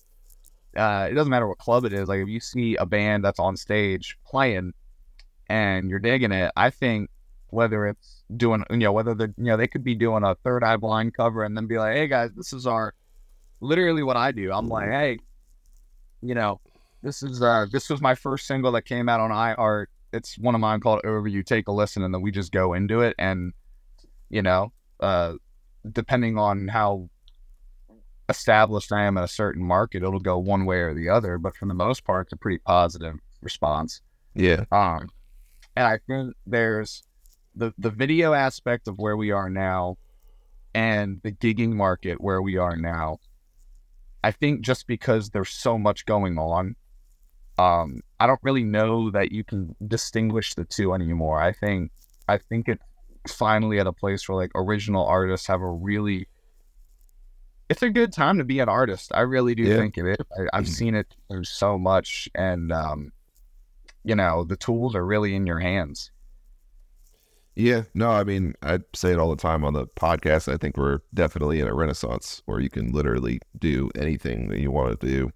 uh, 0.76 1.08
it 1.10 1.14
doesn't 1.14 1.30
matter 1.30 1.46
what 1.46 1.58
club 1.58 1.84
it 1.84 1.92
is 1.92 2.08
like 2.08 2.20
if 2.20 2.28
you 2.28 2.40
see 2.40 2.76
a 2.76 2.86
band 2.86 3.24
that's 3.24 3.38
on 3.38 3.56
stage 3.56 4.16
playing 4.26 4.72
and 5.48 5.88
you're 5.88 5.98
digging 5.98 6.32
it 6.32 6.50
i 6.56 6.70
think 6.70 7.08
whether 7.48 7.86
it's 7.86 8.24
doing 8.36 8.64
you 8.70 8.78
know 8.78 8.92
whether 8.92 9.14
the 9.14 9.32
you 9.36 9.44
know 9.44 9.56
they 9.56 9.68
could 9.68 9.84
be 9.84 9.94
doing 9.94 10.24
a 10.24 10.34
third 10.36 10.64
eye 10.64 10.76
blind 10.76 11.14
cover 11.14 11.44
and 11.44 11.56
then 11.56 11.66
be 11.66 11.78
like 11.78 11.94
hey 11.94 12.08
guys 12.08 12.30
this 12.34 12.52
is 12.52 12.66
our 12.66 12.92
literally 13.60 14.02
what 14.02 14.16
i 14.16 14.32
do 14.32 14.52
i'm 14.52 14.68
like 14.68 14.88
hey 14.88 15.18
you 16.22 16.34
know 16.34 16.60
this 17.04 17.22
is 17.22 17.40
uh 17.42 17.66
this 17.70 17.88
was 17.88 18.00
my 18.00 18.14
first 18.14 18.46
single 18.46 18.72
that 18.72 18.82
came 18.82 19.08
out 19.08 19.20
on 19.20 19.30
iHeart 19.30 19.86
it's 20.12 20.36
one 20.38 20.54
of 20.54 20.60
mine 20.60 20.80
called 20.80 21.00
over 21.04 21.28
you 21.28 21.42
take 21.42 21.68
a 21.68 21.72
listen 21.72 22.02
and 22.02 22.12
then 22.12 22.22
we 22.22 22.32
just 22.32 22.50
go 22.50 22.72
into 22.72 23.00
it 23.00 23.14
and 23.18 23.52
you 24.30 24.42
know 24.42 24.72
uh 25.00 25.34
depending 25.92 26.38
on 26.38 26.66
how 26.68 27.08
established 28.28 28.92
I 28.92 29.04
am 29.04 29.16
in 29.16 29.24
a 29.24 29.28
certain 29.28 29.64
market, 29.64 30.02
it'll 30.02 30.20
go 30.20 30.38
one 30.38 30.64
way 30.64 30.78
or 30.78 30.94
the 30.94 31.08
other. 31.08 31.38
But 31.38 31.56
for 31.56 31.66
the 31.66 31.74
most 31.74 32.04
part, 32.04 32.26
it's 32.26 32.32
a 32.32 32.36
pretty 32.36 32.58
positive 32.58 33.16
response. 33.42 34.00
Yeah, 34.34 34.64
Um, 34.72 35.08
and 35.76 35.86
I 35.86 35.98
think 36.06 36.34
there's 36.46 37.02
the 37.54 37.72
the 37.78 37.90
video 37.90 38.32
aspect 38.32 38.88
of 38.88 38.98
where 38.98 39.16
we 39.16 39.30
are 39.30 39.48
now, 39.48 39.96
and 40.74 41.20
the 41.22 41.32
gigging 41.32 41.72
market 41.72 42.20
where 42.20 42.42
we 42.42 42.56
are 42.56 42.76
now. 42.76 43.18
I 44.24 44.30
think 44.30 44.62
just 44.62 44.86
because 44.86 45.30
there's 45.30 45.50
so 45.50 45.78
much 45.78 46.06
going 46.06 46.38
on, 46.38 46.76
um, 47.58 48.00
I 48.20 48.26
don't 48.26 48.40
really 48.42 48.64
know 48.64 49.10
that 49.10 49.32
you 49.32 49.44
can 49.44 49.74
distinguish 49.86 50.54
the 50.54 50.64
two 50.64 50.92
anymore. 50.94 51.40
I 51.40 51.52
think 51.52 51.90
I 52.28 52.38
think 52.38 52.68
it's 52.68 53.32
finally 53.34 53.78
at 53.78 53.86
a 53.86 53.92
place 53.92 54.28
where 54.28 54.36
like 54.36 54.50
original 54.54 55.04
artists 55.06 55.46
have 55.46 55.60
a 55.60 55.70
really 55.70 56.26
it's 57.70 57.82
a 57.82 57.88
good 57.90 58.12
time 58.12 58.36
to 58.38 58.44
be 58.44 58.58
an 58.60 58.68
artist. 58.68 59.10
I 59.14 59.20
really 59.20 59.54
do 59.54 59.62
Yeah. 59.62 59.78
think 59.78 59.96
it 59.96 60.06
is. 60.06 60.16
I, 60.38 60.58
I've 60.58 60.68
seen 60.68 60.94
it 60.94 61.14
through 61.30 61.44
so 61.44 61.78
much, 61.78 62.28
and 62.34 62.70
um, 62.72 63.12
you 64.04 64.14
know 64.14 64.44
the 64.44 64.56
tools 64.56 64.94
are 64.94 65.04
really 65.04 65.34
in 65.34 65.46
your 65.46 65.60
hands. 65.60 66.10
yeah. 67.56 67.82
No, 67.94 68.10
I 68.10 68.24
mean, 68.24 68.54
I 68.62 68.80
say 68.94 69.12
it 69.12 69.18
all 69.18 69.30
the 69.30 69.36
time 69.36 69.64
on 69.64 69.72
the 69.74 69.86
podcast. 69.86 70.52
I 70.52 70.56
think 70.56 70.76
we're 70.76 70.98
definitely 71.14 71.60
in 71.60 71.68
a 71.68 71.74
renaissance 71.74 72.42
where 72.46 72.60
you 72.60 72.68
can 72.68 72.92
literally 72.92 73.40
do 73.58 73.90
anything 73.96 74.48
that 74.48 74.58
you 74.58 74.70
want 74.70 75.00
to 75.00 75.06
do 75.06 75.30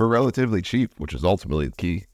for 0.00 0.08
relatively 0.08 0.62
cheap, 0.62 0.90
which 0.96 1.12
is 1.12 1.24
ultimately 1.24 1.66
the 1.66 1.76
key. 1.76 2.06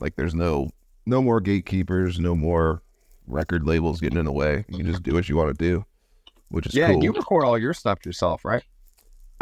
Like, 0.00 0.16
there's 0.16 0.34
no 0.34 0.70
no 1.04 1.20
more 1.20 1.42
gatekeepers, 1.42 2.18
no 2.18 2.34
more 2.34 2.82
record 3.26 3.66
labels 3.66 4.00
getting 4.00 4.18
in 4.18 4.24
the 4.24 4.32
way. 4.32 4.64
You 4.66 4.78
can 4.78 4.86
just 4.86 5.02
do 5.02 5.12
what 5.12 5.28
you 5.28 5.36
want 5.36 5.50
to 5.50 5.62
do, 5.62 5.84
which 6.48 6.66
is 6.66 6.74
yeah, 6.74 6.90
cool. 6.90 7.04
you 7.04 7.12
record 7.12 7.44
all 7.44 7.58
your 7.58 7.74
stuff 7.74 8.06
yourself, 8.06 8.46
right? 8.46 8.62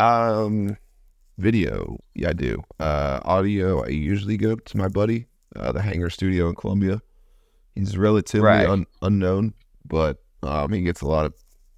Um, 0.01 0.77
video, 1.39 1.97
yeah, 2.17 2.31
I 2.31 2.33
do. 2.33 2.65
Uh, 2.81 3.21
audio, 3.25 3.85
I 3.85 3.91
usually 3.91 4.37
go 4.37 4.57
to 4.57 4.77
my 4.77 4.89
buddy, 4.89 5.27
uh, 5.55 5.71
the 5.71 5.81
Hanger 5.81 6.11
Studio 6.11 6.49
in 6.49 6.57
Columbia. 6.57 7.01
He's 7.77 7.97
relatively 7.97 8.45
Right. 8.49 8.69
un- 8.69 8.87
unknown, 9.03 9.55
but 9.87 10.17
um, 10.43 10.73
he 10.73 10.83
gets 10.83 11.03
a 11.03 11.07
lot 11.07 11.25
of 11.25 11.35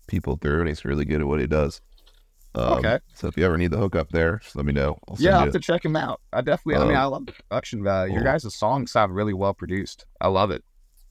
people 0.07 0.38
through, 0.40 0.61
and 0.61 0.69
he's 0.69 0.87
really 0.87 1.04
good 1.04 1.21
at 1.21 1.26
what 1.26 1.40
he 1.40 1.47
does. 1.47 1.83
Um, 2.56 2.78
Okay. 2.78 2.99
So 3.14 3.26
if 3.28 3.37
you 3.37 3.44
ever 3.44 3.56
need 3.58 3.70
the 3.73 3.78
hookup 3.78 4.11
there, 4.11 4.38
just 4.42 4.54
let 4.56 4.64
me 4.64 4.73
know. 4.73 4.99
I'll 5.08 5.16
Yeah, 5.18 5.32
I'll 5.38 5.40
have 5.44 5.52
to 5.52 5.61
check 5.61 5.84
him 5.84 5.96
out. 5.96 6.20
I 6.32 6.40
definitely. 6.40 6.76
I 6.76 6.87
mean, 6.87 6.96
Um, 6.96 7.02
I 7.02 7.04
love 7.06 7.26
the 7.26 7.32
production 7.32 7.82
value. 7.82 8.14
Your 8.14 8.23
guys' 8.25 8.54
songs 8.54 8.92
sound 8.92 9.14
really 9.14 9.34
well 9.34 9.54
produced. 9.54 10.06
I 10.20 10.28
love 10.28 10.50
it. 10.50 10.62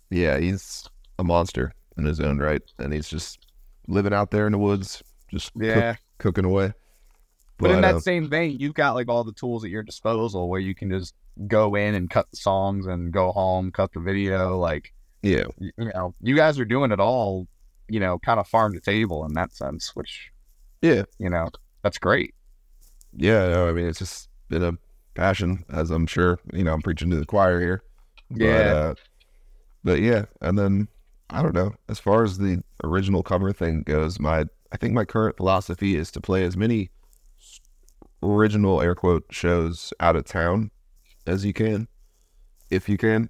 Yeah, 0.10 0.38
he's 0.38 0.88
a 1.20 1.24
monster 1.24 1.74
in 1.98 2.06
his 2.06 2.20
own 2.20 2.38
right, 2.40 2.62
and 2.80 2.94
he's 2.94 3.08
just 3.10 3.46
living 3.88 4.14
out 4.14 4.32
there 4.32 4.46
in 4.46 4.52
the 4.54 4.58
woods, 4.58 5.04
just 5.30 5.52
cook- 5.54 5.64
Yeah, 5.64 5.96
cooking 6.18 6.46
away. 6.46 6.74
But 7.58 7.72
in 7.72 7.82
that 7.82 7.96
uh, 7.96 8.00
same 8.00 8.30
vein, 8.30 8.58
you've 8.60 8.74
got 8.74 8.96
like 8.96 9.10
all 9.10 9.24
the 9.24 9.32
tools 9.34 9.64
at 9.64 9.70
your 9.70 9.84
disposal 9.84 10.50
where 10.50 10.60
you 10.60 10.74
can 10.76 10.90
just 10.90 11.14
go 11.48 11.76
in 11.76 11.94
and 11.96 12.10
cut 12.10 12.30
the 12.32 12.38
songs 12.38 12.86
and 12.88 13.12
go 13.12 13.32
home, 13.32 13.72
cut 13.72 13.92
the 13.94 14.00
video. 14.00 14.58
Like, 14.58 14.94
yeah, 15.22 15.44
you 15.60 15.72
know, 15.94 16.14
you 16.22 16.36
guys 16.36 16.60
are 16.60 16.66
doing 16.66 16.92
it 16.92 17.00
all, 17.00 17.48
you 17.88 18.00
know, 18.00 18.18
kind 18.20 18.40
of 18.40 18.48
farm 18.48 18.74
to 18.74 18.80
table 18.82 19.26
in 19.26 19.34
that 19.34 19.54
sense, 19.54 19.96
which, 19.96 20.32
yeah, 20.84 21.04
you 21.18 21.30
know, 21.32 21.50
that's 21.82 21.98
great. 21.98 22.36
yeah. 23.16 23.48
No, 23.48 23.68
I 23.68 23.72
mean, 23.72 23.88
it's 23.88 23.98
just 24.00 24.30
been 24.50 24.64
a 24.64 24.74
passion, 25.16 25.64
as 25.70 25.90
I'm 25.90 26.06
sure 26.06 26.38
you 26.54 26.64
know. 26.64 26.74
I'm 26.74 26.82
preaching 26.84 27.10
to 27.10 27.16
the 27.18 27.26
choir 27.26 27.60
here. 27.60 27.82
But, 28.30 28.40
Yeah. 28.42 28.74
uh, 28.74 28.94
but 29.84 30.00
yeah, 30.02 30.26
and 30.42 30.58
then 30.60 30.88
I 31.30 31.42
don't 31.42 31.56
know. 31.56 31.74
As 31.90 32.00
far 32.00 32.24
as 32.24 32.38
the 32.38 32.62
original 32.84 33.24
cover 33.24 33.52
thing 33.52 33.82
goes, 33.84 34.20
my 34.20 34.46
I 34.72 34.78
think 34.78 34.94
my 34.94 35.06
current 35.06 35.38
philosophy 35.38 35.96
is 35.96 36.12
to 36.12 36.22
play 36.22 36.44
as 36.44 36.56
many 36.58 36.90
original 38.22 38.82
air 38.82 38.96
quote 38.96 39.26
shows 39.32 39.94
out 40.00 40.16
of 40.16 40.26
town 40.26 40.72
as 41.28 41.46
you 41.46 41.54
can, 41.54 41.88
if 42.70 42.88
you 42.90 42.98
can, 42.98 43.30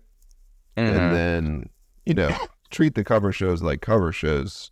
Mm-hmm. 0.75 0.95
and 0.97 1.15
then 1.15 1.69
you 2.05 2.15
know 2.15 2.35
treat 2.71 2.95
the 2.95 3.03
cover 3.03 3.31
shows 3.31 3.61
like 3.61 3.81
cover 3.81 4.11
shows 4.11 4.71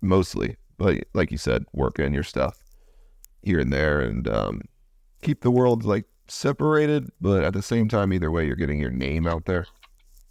mostly 0.00 0.56
but 0.78 0.98
like 1.14 1.30
you 1.30 1.38
said 1.38 1.64
work 1.72 1.98
in 1.98 2.12
your 2.12 2.22
stuff 2.22 2.58
here 3.42 3.60
and 3.60 3.72
there 3.72 4.00
and 4.00 4.28
um, 4.28 4.60
keep 5.22 5.40
the 5.42 5.50
world 5.50 5.84
like 5.84 6.04
separated 6.28 7.10
but 7.20 7.44
at 7.44 7.52
the 7.52 7.62
same 7.62 7.88
time 7.88 8.12
either 8.12 8.30
way 8.30 8.46
you're 8.46 8.56
getting 8.56 8.80
your 8.80 8.90
name 8.90 9.26
out 9.26 9.44
there 9.44 9.66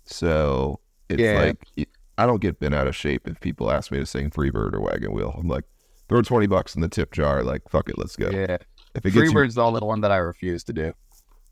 so 0.06 0.80
it's 1.10 1.22
Yeah. 1.22 1.54
like 1.78 1.88
I 2.18 2.26
don't 2.26 2.42
get 2.42 2.60
bent 2.60 2.74
out 2.76 2.88
of 2.88 2.96
shape 2.96 3.28
if 3.28 3.40
people 3.40 3.72
ask 3.72 3.92
me 3.92 4.00
to 4.00 4.06
sing 4.06 4.30
freebird 4.30 4.74
or 4.74 4.82
wagon 4.82 5.14
wheel 5.14 5.36
i'm 5.38 5.48
like 5.48 5.64
throw 6.10 6.22
20 6.22 6.48
bucks 6.48 6.76
in 6.76 6.82
the 6.82 6.88
tip 6.90 7.12
jar 7.12 7.44
like 7.44 7.62
fuck 7.70 7.90
it 7.90 7.98
let's 7.98 8.16
go 8.16 8.30
yeah. 8.30 8.58
if 8.96 9.06
it 9.06 9.12
gets 9.12 9.16
you, 9.16 9.32
Freebird's 9.32 9.56
the 9.56 9.64
only 9.64 9.82
one 9.82 10.02
that 10.02 10.12
I 10.12 10.18
refuse 10.18 10.64
to 10.66 10.74
do. 10.74 10.94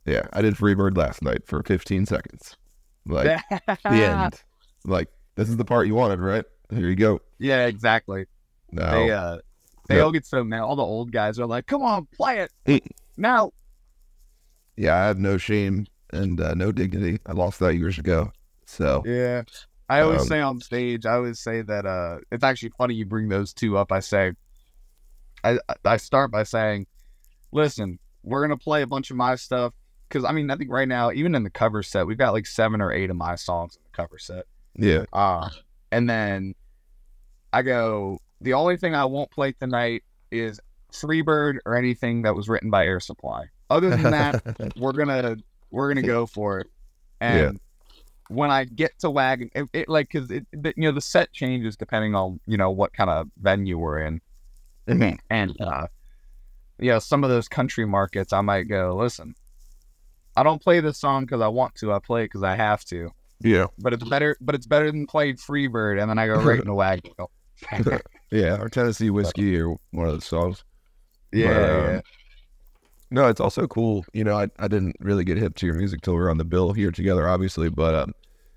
yeah 0.05 0.23
i 0.33 0.41
did 0.41 0.55
freebird 0.55 0.97
last 0.97 1.21
night 1.21 1.45
for 1.45 1.61
15 1.63 2.05
seconds 2.07 2.57
like 3.05 3.39
the 3.65 3.79
end 3.83 4.41
like 4.85 5.07
this 5.35 5.49
is 5.49 5.57
the 5.57 5.65
part 5.65 5.87
you 5.87 5.95
wanted 5.95 6.19
right 6.19 6.45
here 6.71 6.89
you 6.89 6.95
go 6.95 7.19
Yeah, 7.39 7.65
exactly. 7.67 8.25
No 8.71 8.89
They 8.91 9.11
uh 9.11 9.37
they 9.87 9.95
Yep. 9.95 10.05
all 10.05 10.11
get 10.11 10.25
so 10.25 10.43
mad. 10.43 10.61
All 10.61 10.75
the 10.75 10.83
old 10.83 11.11
guys 11.11 11.37
are 11.39 11.45
like, 11.45 11.65
"Come 11.67 11.81
on, 11.81 12.07
play 12.15 12.47
it 12.65 12.83
now." 13.17 13.51
yeah, 14.77 14.95
I 14.95 15.05
have 15.07 15.17
no 15.19 15.37
shame 15.37 15.85
and 16.13 16.39
uh, 16.39 16.53
no 16.53 16.71
dignity. 16.71 17.19
I 17.25 17.33
lost 17.33 17.59
that 17.59 17.75
years 17.75 17.99
ago. 17.99 18.31
So 18.65 19.03
Yeah. 19.05 19.43
I 19.89 20.01
always 20.01 20.21
Um, 20.21 20.27
say 20.27 20.39
on 20.39 20.59
stage, 20.61 21.05
I 21.05 21.15
always 21.15 21.39
say 21.41 21.61
that 21.63 21.85
uh 21.85 22.19
it's 22.31 22.43
actually 22.43 22.71
funny 22.77 22.93
you 22.95 23.05
bring 23.05 23.27
those 23.27 23.53
two 23.53 23.77
up. 23.77 23.91
I 23.91 23.99
say 23.99 24.31
I 25.43 25.59
I 25.83 25.97
start 25.97 26.31
by 26.31 26.43
saying, 26.43 26.87
"Listen, 27.51 27.99
we're 28.23 28.45
going 28.45 28.57
to 28.57 28.63
play 28.63 28.83
a 28.83 28.87
bunch 28.87 29.09
of 29.11 29.17
my 29.17 29.35
stuff 29.35 29.73
cuz 30.09 30.23
I 30.23 30.31
mean, 30.31 30.49
I 30.51 30.55
think 30.55 30.71
right 30.71 30.87
now 30.87 31.11
even 31.11 31.35
in 31.35 31.43
the 31.43 31.49
cover 31.49 31.83
set, 31.83 32.07
we've 32.07 32.17
got 32.17 32.31
like 32.33 32.45
7 32.45 32.79
or 32.81 32.91
8 32.93 33.09
of 33.09 33.15
my 33.17 33.35
songs 33.35 33.75
in 33.75 33.81
the 33.83 33.89
cover 33.95 34.17
set. 34.17 34.45
yeah, 34.77 35.05
Uh 35.11 35.49
and 35.91 36.09
then 36.09 36.55
I 37.51 37.61
go, 37.63 38.19
"The 38.41 38.53
only 38.53 38.77
thing 38.77 38.95
I 38.95 39.05
won't 39.05 39.31
play 39.31 39.51
tonight 39.53 40.03
is 40.31 40.59
Freebird 40.91 41.57
or 41.65 41.75
anything 41.75 42.23
that 42.23 42.35
was 42.35 42.49
written 42.49 42.69
by 42.69 42.85
Air 42.85 42.99
Supply. 42.99 43.45
Other 43.69 43.89
than 43.89 44.03
that, 44.11 44.73
we're 44.77 44.91
gonna 44.93 45.37
we're 45.69 45.93
gonna 45.93 46.05
go 46.05 46.25
for 46.25 46.59
it. 46.59 46.67
And 47.21 47.59
when 48.29 48.49
I 48.49 48.63
get 48.65 48.97
to 48.99 49.09
wagon, 49.09 49.49
it, 49.55 49.67
it 49.73 49.89
like 49.89 50.09
because 50.11 50.29
it, 50.31 50.45
it- 50.51 50.73
you 50.77 50.83
know 50.83 50.91
the 50.91 51.01
set 51.01 51.31
changes 51.31 51.75
depending 51.77 52.15
on 52.15 52.39
you 52.45 52.57
know 52.57 52.71
what 52.71 52.93
kind 52.93 53.09
of 53.09 53.27
venue 53.41 53.77
we're 53.77 53.99
in, 53.99 54.21
and 55.29 55.55
uh, 55.61 55.87
you 56.79 56.89
know 56.91 56.99
some 56.99 57.23
of 57.23 57.29
those 57.29 57.47
country 57.47 57.85
markets, 57.85 58.33
I 58.33 58.41
might 58.41 58.63
go 58.63 58.95
listen. 58.95 59.35
I 60.35 60.43
don't 60.43 60.61
play 60.61 60.79
this 60.79 60.97
song 60.97 61.25
because 61.25 61.41
I 61.41 61.49
want 61.49 61.75
to. 61.75 61.91
I 61.93 61.99
play 61.99 62.21
it 62.23 62.25
because 62.25 62.43
I 62.43 62.55
have 62.55 62.83
to. 62.85 63.11
yeah, 63.41 63.65
But 63.79 63.93
it's 63.93 64.03
better. 64.09 64.37
But 64.41 64.55
it's 64.55 64.65
better 64.65 64.89
than 64.91 65.05
playing 65.05 65.35
Freebird, 65.35 66.01
and 66.01 66.09
then 66.09 66.17
I 66.17 66.27
go 66.27 66.35
right 66.41 66.59
in 66.59 66.65
the 66.67 66.73
wagon. 66.73 67.11
Yeah, 68.31 68.57
or 68.61 68.69
Tennessee 68.69 69.09
whiskey 69.09 69.59
or 69.59 69.75
one 69.91 70.07
of 70.07 70.13
those 70.13 70.25
songs. 70.25 70.63
yeah, 71.31 71.47
But, 71.47 71.69
um, 71.69 71.93
yeah. 71.93 72.01
No, 73.13 73.27
it's 73.27 73.41
also 73.41 73.67
cool. 73.67 74.05
You 74.13 74.23
know, 74.23 74.37
I, 74.37 74.47
I 74.57 74.69
didn't 74.69 74.95
really 75.01 75.25
get 75.25 75.37
hip 75.37 75.55
to 75.57 75.65
your 75.65 75.75
music 75.75 76.01
till 76.01 76.13
we 76.13 76.21
were 76.21 76.29
on 76.29 76.37
the 76.37 76.45
bill 76.45 76.71
here 76.71 76.91
together, 76.91 77.27
obviously, 77.27 77.69
but 77.69 77.93
um, 77.93 78.13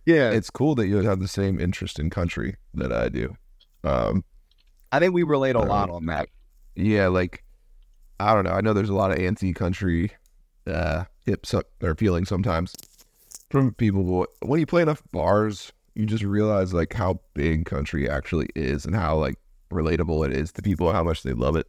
yeah. 0.06 0.30
it's 0.30 0.48
cool 0.48 0.76
that 0.76 0.86
you 0.86 0.98
have 0.98 1.18
the 1.18 1.26
same 1.26 1.60
interest 1.60 1.98
in 1.98 2.08
country 2.08 2.56
that 2.74 2.92
I 2.92 3.08
do. 3.08 3.36
Um, 3.82 4.24
I 4.92 5.00
think 5.00 5.12
we 5.12 5.24
relate 5.24 5.56
a 5.56 5.60
uh, 5.60 5.66
lot 5.66 5.90
on 5.90 6.06
that. 6.06 6.28
yeah, 6.76 7.08
like 7.08 7.42
I 8.20 8.32
don't 8.32 8.44
know. 8.44 8.52
I 8.52 8.60
know 8.60 8.72
there's 8.72 8.90
a 8.90 8.94
lot 8.94 9.10
of 9.10 9.18
anti-country 9.18 10.12
uh, 10.68 11.04
hip 11.26 11.46
or 11.82 11.96
feeling 11.96 12.24
sometimes 12.24 12.74
from 13.50 13.74
people, 13.74 14.04
but 14.04 14.48
when 14.48 14.60
you 14.60 14.66
play 14.66 14.82
enough 14.82 15.02
bars, 15.10 15.72
you 15.96 16.06
just 16.06 16.22
realize 16.22 16.72
like 16.72 16.92
how 16.92 17.18
big 17.34 17.66
country 17.66 18.08
actually 18.08 18.48
is 18.54 18.84
and 18.84 18.94
how 18.94 19.16
like 19.16 19.34
relatable 19.72 20.26
it 20.26 20.32
is 20.32 20.52
to 20.52 20.62
people, 20.62 20.92
how 20.92 21.02
much 21.02 21.22
they 21.22 21.32
love 21.32 21.56
it. 21.56 21.66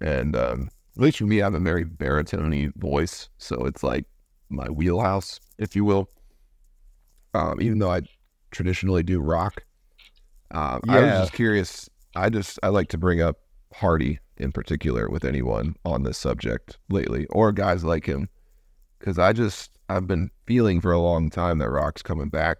And 0.00 0.34
um, 0.34 0.70
at 0.96 1.02
least 1.02 1.18
for 1.18 1.24
me, 1.24 1.40
I 1.40 1.44
have 1.46 1.54
a 1.54 1.60
very 1.60 1.84
baritone 1.84 2.72
voice, 2.76 3.28
so 3.38 3.64
it's 3.66 3.82
like 3.82 4.06
my 4.48 4.68
wheelhouse, 4.68 5.40
if 5.58 5.74
you 5.74 5.84
will. 5.84 6.08
Um, 7.34 7.60
even 7.62 7.78
though 7.78 7.90
I 7.90 8.02
traditionally 8.50 9.02
do 9.02 9.20
rock, 9.20 9.64
um, 10.50 10.80
I 10.88 11.00
was 11.00 11.12
just 11.12 11.32
curious. 11.32 11.88
I 12.14 12.28
just 12.28 12.58
I 12.62 12.68
like 12.68 12.88
to 12.88 12.98
bring 12.98 13.22
up 13.22 13.38
Hardy 13.72 14.18
in 14.36 14.52
particular 14.52 15.08
with 15.08 15.24
anyone 15.24 15.76
on 15.84 16.02
this 16.02 16.18
subject 16.18 16.78
lately, 16.90 17.26
or 17.30 17.52
guys 17.52 17.84
like 17.84 18.04
him, 18.04 18.28
because 18.98 19.18
I 19.18 19.32
just 19.32 19.70
I've 19.88 20.06
been 20.06 20.30
feeling 20.46 20.80
for 20.80 20.92
a 20.92 21.00
long 21.00 21.30
time 21.30 21.58
that 21.58 21.70
rock's 21.70 22.02
coming 22.02 22.28
back, 22.28 22.58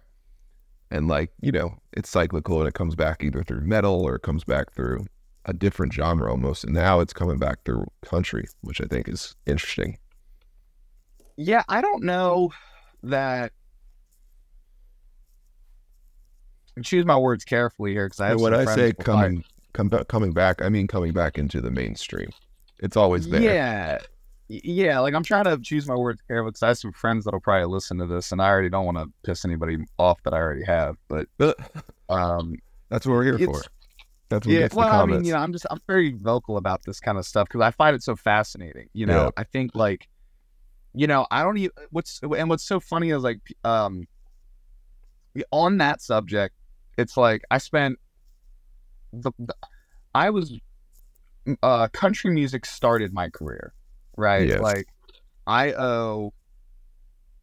and 0.93 1.07
like 1.07 1.31
you 1.41 1.51
know 1.51 1.75
it's 1.91 2.09
cyclical 2.09 2.59
and 2.59 2.67
it 2.67 2.75
comes 2.75 2.95
back 2.95 3.23
either 3.23 3.43
through 3.43 3.61
metal 3.61 4.01
or 4.01 4.15
it 4.15 4.21
comes 4.21 4.43
back 4.45 4.71
through 4.71 5.05
a 5.45 5.51
different 5.51 5.91
genre 5.91 6.31
almost, 6.31 6.63
and 6.63 6.73
now 6.73 7.01
it's 7.01 7.11
coming 7.11 7.37
back 7.37 7.65
through 7.65 7.85
country, 8.01 8.45
which 8.61 8.79
I 8.79 8.85
think 8.85 9.09
is 9.09 9.35
interesting. 9.45 9.97
Yeah, 11.35 11.63
I 11.67 11.81
don't 11.81 12.03
know 12.03 12.51
that. 13.01 13.51
Choose 16.81 17.05
my 17.05 17.17
words 17.17 17.43
carefully 17.43 17.91
here 17.91 18.07
because 18.07 18.19
I 18.19 18.27
have 18.27 18.33
And 18.35 18.41
when 18.41 18.53
I 18.53 18.65
say 18.65 18.93
coming 18.93 19.43
come 19.73 19.89
coming 20.07 20.31
back, 20.31 20.61
I 20.61 20.69
mean 20.69 20.87
coming 20.87 21.11
back 21.11 21.37
into 21.37 21.59
the 21.59 21.71
mainstream. 21.71 22.29
It's 22.79 22.95
always 22.97 23.27
there. 23.27 23.41
Yeah, 23.41 23.99
yeah. 24.63 24.99
Like 24.99 25.13
I'm 25.13 25.23
trying 25.23 25.45
to 25.45 25.57
choose 25.57 25.87
my 25.87 25.95
words 25.95 26.21
carefully 26.27 26.51
because 26.51 26.63
I 26.63 26.67
have 26.69 26.77
some 26.77 26.93
friends 26.93 27.25
that'll 27.25 27.39
probably 27.39 27.65
listen 27.65 27.97
to 27.97 28.05
this, 28.05 28.31
and 28.31 28.41
I 28.41 28.47
already 28.47 28.69
don't 28.69 28.85
want 28.85 28.97
to 28.97 29.11
piss 29.23 29.45
anybody 29.45 29.77
off 29.97 30.21
that 30.23 30.33
I 30.33 30.37
already 30.37 30.65
have. 30.65 30.97
But 31.07 31.27
um, 32.09 32.55
that's 32.89 33.05
what 33.05 33.13
we're 33.13 33.37
here 33.37 33.47
for. 33.47 33.61
That's 34.29 34.47
what 34.47 34.53
yeah. 34.53 34.59
gets 34.61 34.75
Well, 34.75 35.01
I 35.01 35.05
mean, 35.05 35.25
you 35.25 35.33
know, 35.33 35.39
I'm 35.39 35.51
just 35.51 35.65
I'm 35.69 35.79
very 35.87 36.13
vocal 36.13 36.57
about 36.57 36.83
this 36.85 36.99
kind 36.99 37.17
of 37.17 37.25
stuff 37.25 37.47
because 37.47 37.61
I 37.61 37.71
find 37.71 37.95
it 37.95 38.03
so 38.03 38.15
fascinating. 38.15 38.89
You 38.93 39.05
know, 39.05 39.25
Yeah. 39.25 39.29
I 39.37 39.43
think 39.43 39.75
like, 39.75 40.07
you 40.93 41.07
know, 41.07 41.27
I 41.29 41.43
don't 41.43 41.57
even 41.57 41.71
what's 41.91 42.19
and 42.21 42.49
what's 42.49 42.63
so 42.63 42.79
funny 42.79 43.11
is 43.11 43.23
like, 43.23 43.39
um, 43.63 44.07
on 45.51 45.77
that 45.77 46.01
subject, 46.01 46.55
it's 46.97 47.17
like 47.17 47.43
I 47.51 47.57
spent 47.57 47.99
the, 49.11 49.31
the 49.37 49.55
I 50.15 50.29
was 50.29 50.57
uh 51.61 51.87
country 51.89 52.31
music 52.31 52.65
started 52.65 53.13
my 53.13 53.29
career, 53.29 53.73
right? 54.17 54.47
Yes. 54.47 54.61
Like 54.61 54.87
I 55.47 55.73
owe 55.73 56.33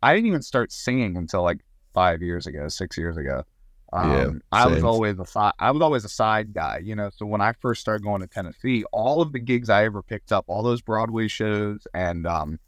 I 0.03 0.15
didn't 0.15 0.29
even 0.29 0.43
start 0.43 0.73
singing 0.73 1.17
until 1.17 1.43
like 1.43 1.61
five 1.93 2.23
years 2.23 2.47
ago, 2.47 2.69
six 2.69 2.97
years 2.97 3.17
ago. 3.17 3.45
Um, 3.93 4.11
Yeah, 4.11 4.31
I 4.53 4.67
was 4.69 4.85
always 4.85 5.19
a 5.19 5.27
side. 5.27 5.53
I 5.59 5.71
was 5.73 5.83
always 5.83 6.05
a 6.05 6.09
side 6.09 6.55
guy, 6.55 6.81
you 6.83 6.95
know. 6.95 7.11
So 7.15 7.27
when 7.27 7.41
I 7.41 7.53
first 7.61 7.81
started 7.81 8.05
going 8.05 8.21
to 8.21 8.27
Tennessee, 8.27 8.85
all 8.93 9.21
of 9.21 9.33
the 9.33 9.41
gigs 9.41 9.69
I 9.69 9.85
ever 9.85 10.03
picked 10.03 10.33
up, 10.33 10.45
all 10.47 10.63
those 10.63 10.81
Broadway 10.81 11.29
shows, 11.29 11.87
and 11.93 12.27
um, 12.27 12.61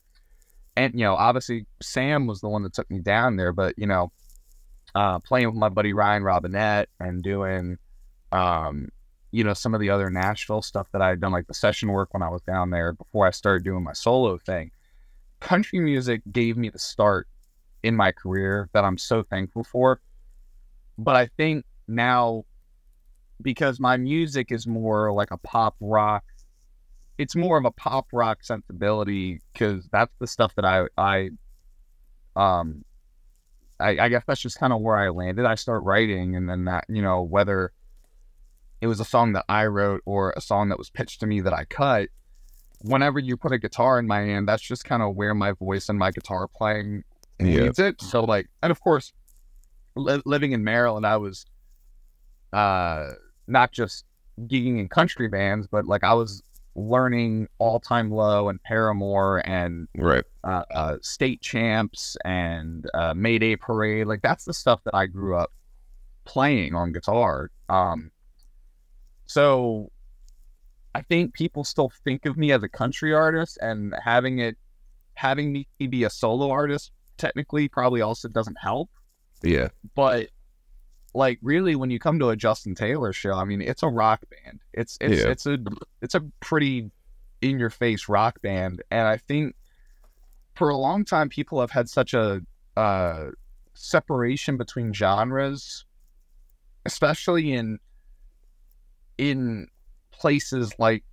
and 0.77 0.95
you 0.95 1.05
know, 1.05 1.15
obviously 1.15 1.67
Sam 1.81 2.27
was 2.27 2.41
the 2.41 2.49
one 2.49 2.65
that 2.65 2.75
took 2.75 2.91
me 2.91 2.99
down 2.99 3.37
there. 3.37 3.53
But 3.53 3.79
you 3.79 3.87
know, 3.87 4.11
uh, 4.95 5.21
playing 5.21 5.47
with 5.47 5.57
my 5.57 5.69
buddy 5.69 5.93
Ryan 5.93 6.25
Robinette 6.25 6.89
and 6.99 7.23
doing, 7.23 7.79
um, 8.33 8.89
you 9.33 9.43
know, 9.43 9.55
some 9.55 9.75
of 9.75 9.81
the 9.81 9.91
other 9.91 10.11
Nashville 10.11 10.63
stuff 10.63 10.87
that 10.93 11.03
I 11.03 11.09
had 11.09 11.21
done, 11.21 11.33
like 11.33 11.47
the 11.47 11.55
session 11.55 11.89
work 11.89 12.13
when 12.13 12.23
I 12.23 12.29
was 12.29 12.43
down 12.43 12.71
there 12.71 12.93
before 12.93 13.27
I 13.27 13.31
started 13.31 13.65
doing 13.65 13.83
my 13.83 13.95
solo 13.95 14.39
thing. 14.39 14.71
Country 15.41 15.81
music 15.81 16.21
gave 16.31 16.57
me 16.57 16.69
the 16.69 16.79
start 16.79 17.27
in 17.83 17.97
my 17.97 18.13
career 18.13 18.69
that 18.75 18.85
I'm 18.85 18.99
so 18.99 19.23
thankful 19.23 19.65
for. 19.65 20.01
But 20.99 21.17
I 21.17 21.31
think 21.39 21.65
now, 21.89 22.45
because 23.41 23.81
my 23.81 23.97
music 23.97 24.53
is 24.53 24.67
more 24.67 25.13
like 25.13 25.31
a 25.31 25.39
pop 25.39 25.75
rock, 25.81 26.25
it's 27.19 27.35
more 27.35 27.59
of 27.59 27.65
a 27.65 27.73
pop 27.73 28.07
rock 28.13 28.45
sensibility 28.45 29.41
because 29.53 29.89
that's 29.91 30.13
the 30.19 30.27
stuff 30.27 30.55
that 30.57 30.65
I 30.65 30.87
I 30.97 31.31
um 32.37 32.85
I, 33.81 33.99
I 33.99 34.09
guess 34.09 34.23
that's 34.27 34.41
just 34.41 34.59
kind 34.59 34.73
of 34.73 34.81
where 34.81 34.97
I 34.97 35.09
landed. 35.09 35.45
I 35.45 35.57
start 35.57 35.83
writing, 35.85 36.37
and 36.37 36.49
then 36.49 36.67
that 36.67 36.85
you 36.89 37.03
know 37.03 37.23
whether 37.23 37.73
it 38.83 38.89
was 38.89 39.01
a 39.01 39.05
song 39.05 39.33
that 39.33 39.45
I 39.49 39.65
wrote 39.67 40.03
or 40.05 40.35
a 40.37 40.41
song 40.41 40.69
that 40.69 40.77
was 40.79 40.91
pitched 40.91 41.21
to 41.21 41.27
me 41.27 41.41
that 41.41 41.53
I 41.55 41.65
cut, 41.65 42.09
whenever 42.81 43.19
you 43.21 43.37
put 43.37 43.53
a 43.53 43.59
guitar 43.59 43.99
in 43.99 44.07
my 44.09 44.21
hand, 44.21 44.49
that's 44.49 44.63
just 44.63 44.85
kind 44.85 45.03
of 45.03 45.15
where 45.15 45.35
my 45.35 45.53
voice 45.53 45.89
and 45.89 45.99
my 45.99 46.11
guitar 46.11 46.49
playing 46.49 47.05
Yeah. 47.39 47.63
leads 47.63 47.79
it. 47.79 48.03
So 48.03 48.25
like, 48.25 48.49
and 48.63 48.71
of 48.71 48.81
course, 48.81 49.13
li- 49.95 50.23
living 50.27 50.53
in 50.53 50.65
Maryland, 50.65 51.07
I 51.07 51.17
was 51.17 51.47
uh 52.53 53.13
not 53.47 53.73
just 53.73 54.05
gigging 54.41 54.79
in 54.79 54.89
country 54.89 55.29
bands, 55.29 55.67
but 55.67 55.87
like 55.87 56.05
I 56.05 56.15
was 56.15 56.43
learning 56.75 57.49
All 57.59 57.81
Time 57.81 58.11
Low 58.11 58.49
and 58.49 58.63
Paramore 58.63 59.47
and 59.47 59.89
Right. 59.97 60.25
uh, 60.43 60.65
uh, 60.71 60.97
state 61.03 61.41
champs 61.43 62.17
and 62.25 62.89
uh, 62.95 63.13
Mayday 63.15 63.57
Parade. 63.57 64.07
Like 64.07 64.23
that's 64.23 64.45
the 64.45 64.55
stuff 64.55 64.83
that 64.85 64.95
I 64.95 65.07
grew 65.07 65.37
up 65.37 65.53
playing 66.25 66.75
on 66.75 66.93
guitar. 66.93 67.51
Um, 67.69 68.11
so 69.33 69.91
I 70.95 71.03
think 71.03 71.33
people 71.33 71.65
still 71.65 71.91
think 72.05 72.27
of 72.27 72.37
me 72.37 72.53
as 72.53 72.63
a 72.63 72.69
country 72.69 73.15
artist, 73.15 73.59
and 73.61 73.95
having 74.03 74.39
it, 74.41 74.57
having 75.15 75.53
me 75.53 75.67
be 75.79 76.05
a 76.05 76.11
solo 76.11 76.51
artist, 76.51 76.93
technically 77.17 77.69
probably 77.69 78.03
also 78.03 78.29
doesn't 78.29 78.59
help. 78.61 78.91
Yeah. 79.43 79.69
But 79.95 80.29
like 81.15 81.39
really, 81.43 81.77
when 81.77 81.91
you 81.91 81.99
come 81.99 82.19
to 82.19 82.29
a 82.31 82.37
Justin 82.37 82.75
Taylor 82.75 83.13
show, 83.13 83.33
I 83.33 83.45
mean, 83.45 83.63
it's 83.63 83.83
a 83.83 83.89
rock 83.89 84.21
band. 84.31 84.61
It's 84.73 84.99
it's 85.01 85.23
Yeah. 85.23 85.31
it's 85.31 85.47
a 85.47 85.59
it's 86.03 86.15
a 86.15 86.21
pretty 86.41 86.91
in 87.41 87.59
your 87.59 87.71
face 87.71 88.09
rock 88.09 88.41
band, 88.43 88.83
and 88.91 89.09
I 89.09 89.17
think 89.17 89.57
for 90.55 90.69
a 90.69 90.77
long 90.77 91.05
time 91.05 91.29
people 91.29 91.61
have 91.61 91.71
had 91.71 91.89
such 91.89 92.13
a 92.15 92.43
uh, 92.77 93.31
separation 93.75 94.57
between 94.57 94.93
genres, 94.93 95.85
especially 96.85 97.53
in 97.53 97.79
in 99.31 99.69
places 100.11 100.73
like 100.79 101.05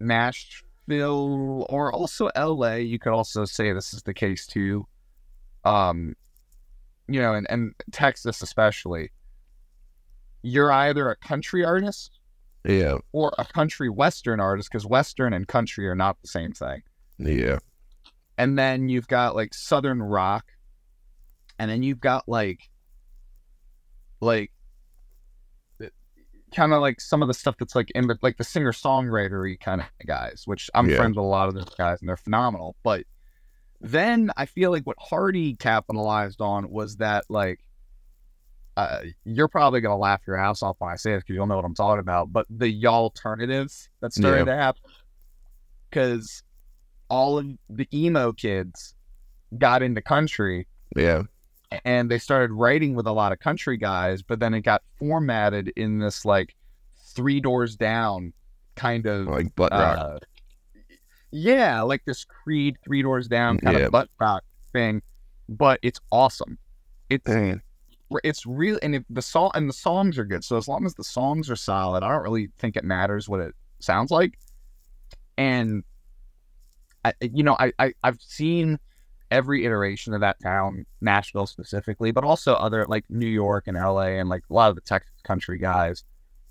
Nashville 0.00 1.66
or 1.68 1.92
also 1.92 2.30
LA. 2.36 2.74
You 2.74 2.98
could 2.98 3.12
also 3.12 3.44
say 3.44 3.72
this 3.72 3.92
is 3.92 4.02
the 4.02 4.14
case 4.14 4.46
too. 4.46 4.86
Um, 5.64 6.14
you 7.08 7.20
know, 7.20 7.34
and, 7.34 7.46
and 7.50 7.74
Texas 7.90 8.42
especially. 8.42 9.10
You're 10.42 10.70
either 10.72 11.10
a 11.10 11.16
country 11.16 11.64
artist 11.64 12.18
Yeah. 12.64 12.98
or 13.12 13.32
a 13.38 13.44
country 13.46 13.88
western 13.88 14.40
artist 14.40 14.68
because 14.70 14.86
western 14.86 15.32
and 15.32 15.48
country 15.48 15.88
are 15.88 15.94
not 15.94 16.20
the 16.20 16.28
same 16.28 16.52
thing. 16.52 16.82
Yeah. 17.18 17.58
And 18.36 18.58
then 18.58 18.88
you've 18.88 19.08
got 19.08 19.34
like 19.34 19.54
southern 19.54 20.02
rock, 20.02 20.44
and 21.58 21.70
then 21.70 21.82
you've 21.82 22.00
got 22.00 22.28
like 22.28 22.68
like 24.20 24.50
kind 26.54 26.72
of 26.72 26.80
like 26.80 27.00
some 27.00 27.22
of 27.22 27.28
the 27.28 27.34
stuff 27.34 27.56
that's 27.58 27.74
like 27.74 27.90
in 27.94 28.06
the 28.06 28.18
like 28.22 28.36
the 28.36 28.44
singer 28.44 28.72
songwritery 28.72 29.58
kind 29.60 29.80
of 29.80 29.86
guys, 30.06 30.42
which 30.46 30.70
I'm 30.74 30.88
Yeah. 30.88 30.96
friends 30.96 31.16
with 31.16 31.24
a 31.24 31.28
lot 31.28 31.48
of 31.48 31.54
those 31.54 31.74
guys 31.76 32.00
and 32.00 32.08
they're 32.08 32.16
phenomenal. 32.16 32.76
But 32.82 33.04
then 33.80 34.30
I 34.36 34.46
feel 34.46 34.70
like 34.70 34.84
what 34.86 34.96
Hardy 34.98 35.54
capitalized 35.56 36.40
on 36.40 36.70
was 36.70 36.96
that 36.96 37.24
like 37.28 37.60
uh, 38.76 39.00
you're 39.24 39.46
probably 39.48 39.80
gonna 39.80 39.96
laugh 39.96 40.22
your 40.26 40.36
ass 40.36 40.62
off 40.62 40.76
when 40.80 40.90
I 40.90 40.96
say 40.96 41.12
this 41.12 41.22
because 41.22 41.34
you'll 41.36 41.46
know 41.46 41.56
what 41.56 41.64
I'm 41.64 41.74
talking 41.74 42.00
about. 42.00 42.32
But 42.32 42.46
the 42.50 42.68
y'all 42.68 43.04
alternatives 43.04 43.88
that 44.00 44.12
started 44.12 44.46
to 44.46 44.56
happen 44.56 44.82
because 45.90 46.42
all 47.08 47.38
of 47.38 47.46
the 47.70 47.86
emo 47.94 48.32
kids 48.32 48.94
got 49.58 49.82
into 49.82 50.00
country 50.02 50.66
Yeah. 50.96 51.22
And 51.84 52.10
they 52.10 52.18
started 52.18 52.52
writing 52.52 52.94
with 52.94 53.06
a 53.06 53.12
lot 53.12 53.32
of 53.32 53.38
country 53.40 53.76
guys, 53.76 54.22
but 54.22 54.38
then 54.40 54.54
it 54.54 54.60
got 54.62 54.82
formatted 54.98 55.72
in 55.76 55.98
this 55.98 56.24
like 56.24 56.54
three 57.14 57.40
doors 57.40 57.76
down 57.76 58.32
kind 58.76 59.06
of 59.06 59.26
Like 59.26 59.54
butt 59.56 59.72
rock. 59.72 59.98
uh, 59.98 60.18
yeah, 61.30 61.82
like 61.82 62.04
this 62.04 62.24
Creed 62.24 62.76
three 62.84 63.02
doors 63.02 63.26
down 63.28 63.58
kind 63.58 63.78
Yeah. 63.78 63.86
of 63.86 63.92
butt 63.92 64.08
rock 64.20 64.44
thing, 64.72 65.02
but 65.48 65.80
it's 65.82 66.00
awesome. 66.12 66.58
It's 67.10 67.24
Dang. 67.24 67.60
it's 68.22 68.46
real, 68.46 68.78
and 68.82 68.94
if 68.94 69.02
the 69.10 69.22
song 69.22 69.50
and 69.54 69.68
the 69.68 69.72
songs 69.74 70.18
are 70.18 70.24
good, 70.24 70.44
so 70.44 70.56
as 70.56 70.68
long 70.68 70.86
as 70.86 70.94
the 70.94 71.04
songs 71.04 71.50
are 71.50 71.56
solid, 71.56 72.02
I 72.04 72.08
don't 72.12 72.22
really 72.22 72.50
think 72.58 72.76
it 72.76 72.84
matters 72.84 73.28
what 73.28 73.40
it 73.40 73.54
sounds 73.80 74.10
like. 74.10 74.38
And 75.36 75.82
I, 77.04 77.12
you 77.20 77.42
know, 77.42 77.56
I, 77.58 77.72
I 77.78 77.92
I've 78.04 78.20
seen 78.22 78.78
every 79.34 79.64
iteration 79.64 80.14
of 80.14 80.20
that 80.20 80.40
town, 80.40 80.86
Nashville 81.00 81.46
specifically, 81.46 82.12
but 82.12 82.22
also 82.22 82.54
other 82.54 82.86
like 82.86 83.04
New 83.10 83.26
York 83.26 83.64
and 83.66 83.76
LA 83.76 84.18
and 84.20 84.28
like 84.28 84.44
a 84.48 84.54
lot 84.54 84.70
of 84.70 84.76
the 84.76 84.80
Texas 84.80 85.12
country 85.24 85.58
guys. 85.58 86.04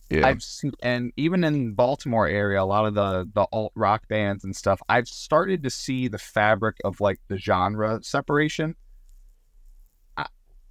Yeah. 0.10 0.28
I've 0.28 0.44
seen, 0.44 0.74
and 0.84 1.14
even 1.16 1.46
in 1.46 1.74
Baltimore 1.74 2.28
area, 2.28 2.62
a 2.62 2.66
lot 2.66 2.86
of 2.86 2.94
the 2.94 3.28
the 3.34 3.48
alt 3.54 3.72
rock 3.76 4.06
bands 4.10 4.44
and 4.44 4.54
stuff. 4.54 4.82
I've 4.90 5.08
started 5.08 5.64
to 5.64 5.70
see 5.70 6.10
the 6.10 6.18
fabric 6.18 6.76
of 6.84 7.00
like 7.00 7.22
the 7.30 7.38
genre 7.38 8.04
separation. 8.04 8.76
I, 10.18 10.26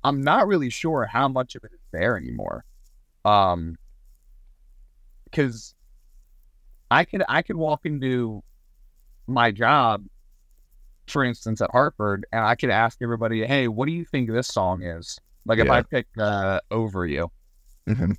I'm 0.04 0.20
not 0.20 0.46
really 0.46 0.68
sure 0.68 1.06
how 1.06 1.28
much 1.28 1.54
of 1.54 1.64
it 1.64 1.72
is 1.72 1.80
there 1.92 2.18
anymore, 2.18 2.66
um, 3.24 3.78
because 5.24 5.74
I 6.90 7.06
could 7.06 7.22
I 7.26 7.40
could 7.40 7.56
walk 7.56 7.86
into 7.86 8.42
my 9.26 9.50
job, 9.50 10.04
for 11.12 11.24
instance, 11.24 11.60
at 11.60 11.70
Harford, 11.70 12.26
and 12.32 12.44
I 12.44 12.54
could 12.54 12.70
ask 12.70 12.98
everybody, 13.02 13.46
"Hey, 13.46 13.68
what 13.68 13.86
do 13.86 13.92
you 13.92 14.04
think 14.04 14.30
this 14.30 14.48
song 14.48 14.82
is?" 14.82 15.18
Like 15.46 15.58
if 15.58 15.66
Yeah. 15.66 15.72
I 15.74 15.82
pick 15.82 16.06
uh, 16.18 16.60
"Over 16.70 17.06
You." 17.06 17.30
Mhm. 17.88 18.16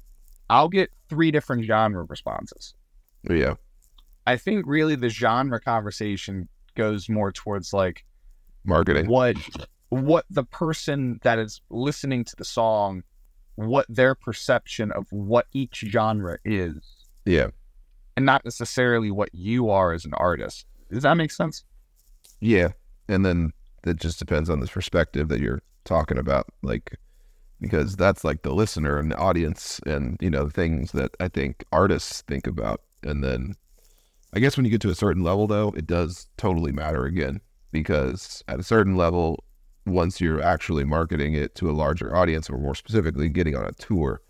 I'll 0.49 0.69
get 0.69 0.91
three 1.09 1.31
different 1.31 1.65
genre 1.65 2.03
responses. 2.03 2.75
Yeah. 3.29 3.55
I 4.27 4.37
think 4.37 4.65
really 4.67 4.95
the 4.95 5.09
genre 5.09 5.59
conversation 5.59 6.47
goes 6.75 7.09
more 7.09 7.31
towards 7.31 7.73
like 7.73 8.05
Marketing. 8.65 9.07
what 9.07 9.35
what 9.89 10.25
the 10.29 10.43
person 10.43 11.19
that 11.23 11.37
is 11.39 11.61
listening 11.69 12.23
to 12.25 12.35
the 12.37 12.45
song, 12.45 13.03
what 13.55 13.85
their 13.89 14.15
perception 14.15 14.91
of 14.91 15.05
what 15.11 15.45
each 15.53 15.83
genre 15.87 16.37
is, 16.43 16.77
Yeah. 17.25 17.47
and 18.17 18.25
not 18.25 18.43
necessarily 18.43 19.11
what 19.11 19.29
you 19.33 19.69
are 19.69 19.93
as 19.93 20.03
an 20.05 20.13
artist. 20.15 20.65
Does 20.91 21.03
that 21.03 21.13
make 21.15 21.31
sense? 21.31 21.63
Yeah. 22.39 22.69
And 23.07 23.25
then 23.25 23.51
it 23.85 23.97
just 23.97 24.19
depends 24.19 24.49
on 24.49 24.59
the 24.59 24.67
perspective 24.67 25.27
that 25.29 25.39
you're 25.39 25.61
talking 25.85 26.17
about. 26.17 26.47
Like, 26.61 26.97
because 27.59 27.95
that's 27.95 28.23
like 28.23 28.41
the 28.41 28.53
listener 28.53 28.97
and 28.97 29.11
the 29.11 29.17
audience 29.17 29.79
and, 29.85 30.17
you 30.21 30.29
know, 30.29 30.49
things 30.49 30.91
that 30.93 31.11
I 31.19 31.27
think 31.27 31.63
artists 31.71 32.21
think 32.21 32.47
about. 32.47 32.81
And 33.03 33.23
then 33.23 33.55
I 34.33 34.39
guess 34.39 34.57
when 34.57 34.65
you 34.65 34.71
get 34.71 34.81
to 34.81 34.89
a 34.89 34.95
certain 34.95 35.23
level, 35.23 35.47
though, 35.47 35.73
it 35.75 35.87
does 35.87 36.27
totally 36.37 36.71
matter 36.71 37.05
again. 37.05 37.41
Because 37.71 38.43
at 38.47 38.59
a 38.59 38.63
certain 38.63 38.95
level, 38.95 39.43
once 39.85 40.21
you're 40.21 40.41
actually 40.41 40.85
marketing 40.85 41.33
it 41.33 41.55
to 41.55 41.69
a 41.69 41.73
larger 41.73 42.15
audience, 42.15 42.49
or 42.49 42.57
more 42.57 42.75
specifically, 42.75 43.29
getting 43.29 43.55
on 43.55 43.65
a 43.65 43.71
tour, 43.73 44.21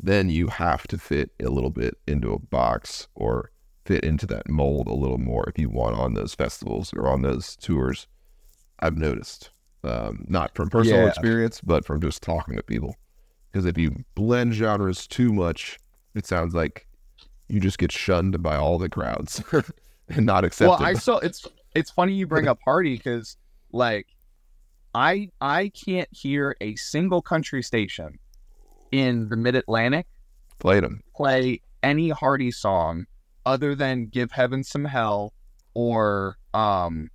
then 0.00 0.30
you 0.30 0.46
have 0.46 0.86
to 0.88 0.98
fit 0.98 1.30
a 1.40 1.50
little 1.50 1.70
bit 1.70 1.98
into 2.06 2.32
a 2.32 2.38
box 2.38 3.08
or 3.14 3.50
fit 3.84 4.04
into 4.04 4.26
that 4.26 4.48
mold 4.48 4.86
a 4.86 4.94
little 4.94 5.18
more 5.18 5.48
if 5.48 5.58
you 5.58 5.68
want 5.68 5.96
on 5.96 6.14
those 6.14 6.34
festivals 6.34 6.92
or 6.94 7.08
on 7.08 7.22
those 7.22 7.56
tours. 7.56 8.06
I've 8.82 8.98
noticed, 8.98 9.50
um, 9.84 10.24
not 10.28 10.54
from 10.54 10.68
personal 10.68 11.02
Yeah. 11.02 11.08
experience, 11.08 11.60
but 11.62 11.84
from 11.86 12.00
just 12.00 12.22
talking 12.22 12.56
to 12.56 12.62
people. 12.62 12.94
Because 13.50 13.64
if 13.64 13.78
you 13.78 14.04
blend 14.14 14.54
genres 14.54 15.06
too 15.06 15.32
much, 15.32 15.78
it 16.14 16.26
sounds 16.26 16.54
like 16.54 16.86
you 17.48 17.60
just 17.60 17.78
get 17.78 17.92
shunned 17.92 18.42
by 18.42 18.56
all 18.56 18.78
the 18.78 18.88
crowds 18.88 19.42
and 20.08 20.26
not 20.26 20.44
accepted. 20.44 20.70
Well, 20.70 20.78
I 20.82 20.94
saw 20.94 21.18
it's 21.18 21.46
it's 21.74 21.90
funny 21.90 22.14
you 22.14 22.26
bring 22.26 22.48
up 22.48 22.58
Hardy 22.64 22.96
because 22.96 23.36
like 23.72 24.06
I 24.94 25.28
I 25.40 25.70
can't 25.70 26.08
hear 26.10 26.56
a 26.60 26.74
single 26.76 27.22
country 27.22 27.62
station 27.62 28.18
in 28.90 29.28
the 29.28 29.36
Mid 29.36 29.54
Atlantic 29.54 30.06
played 30.58 30.84
them. 30.84 31.02
play 31.14 31.60
any 31.82 32.10
Hardy 32.10 32.50
song 32.50 33.06
other 33.46 33.74
than 33.74 34.06
"Give 34.06 34.32
Heaven 34.32 34.62
Some 34.64 34.84
Hell" 34.86 35.32
or 35.74 36.36
um, 36.54 37.10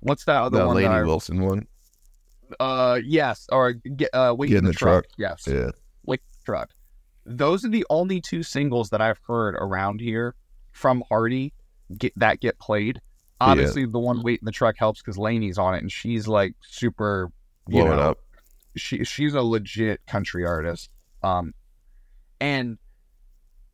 what's 0.00 0.24
that 0.24 0.42
other 0.42 0.58
The 0.60 0.66
one? 0.66 0.76
Lady 0.76 0.88
that 0.88 0.94
I- 0.94 1.02
Wilson 1.04 1.40
one. 1.42 1.66
uh, 2.58 2.98
yes, 3.04 3.46
or 3.52 3.72
get 3.72 4.10
uh, 4.12 4.34
wait 4.36 4.48
Get 4.48 4.58
in 4.58 4.64
the, 4.64 4.72
truck. 4.72 5.04
Yes, 5.16 5.44
Yeah. 5.46 5.70
wait 6.04 6.20
in 6.20 6.38
the 6.40 6.44
truck. 6.44 6.70
Those 7.26 7.64
are 7.64 7.68
the 7.68 7.86
only 7.90 8.20
two 8.20 8.42
singles 8.42 8.90
that 8.90 9.00
I've 9.00 9.20
heard 9.26 9.54
around 9.56 10.00
here 10.00 10.34
from 10.72 11.02
Hardy 11.08 11.52
get 11.96 12.12
that 12.16 12.40
get 12.40 12.58
played. 12.58 13.00
Obviously, 13.40 13.86
the 13.86 13.98
one 13.98 14.22
"Wait 14.22 14.40
in 14.40 14.44
the 14.44 14.52
Truck" 14.52 14.76
helps 14.78 15.00
because 15.00 15.16
Lainey's 15.16 15.56
on 15.58 15.74
it, 15.74 15.78
and 15.78 15.90
she's 15.90 16.26
like 16.28 16.54
super 16.62 17.30
you 17.68 17.82
Blowing 17.82 17.96
know, 17.96 18.10
up. 18.10 18.18
she 18.76 19.04
she's 19.04 19.34
a 19.34 19.42
legit 19.42 20.04
country 20.06 20.44
artist. 20.44 20.90
Um, 21.22 21.54
and 22.40 22.78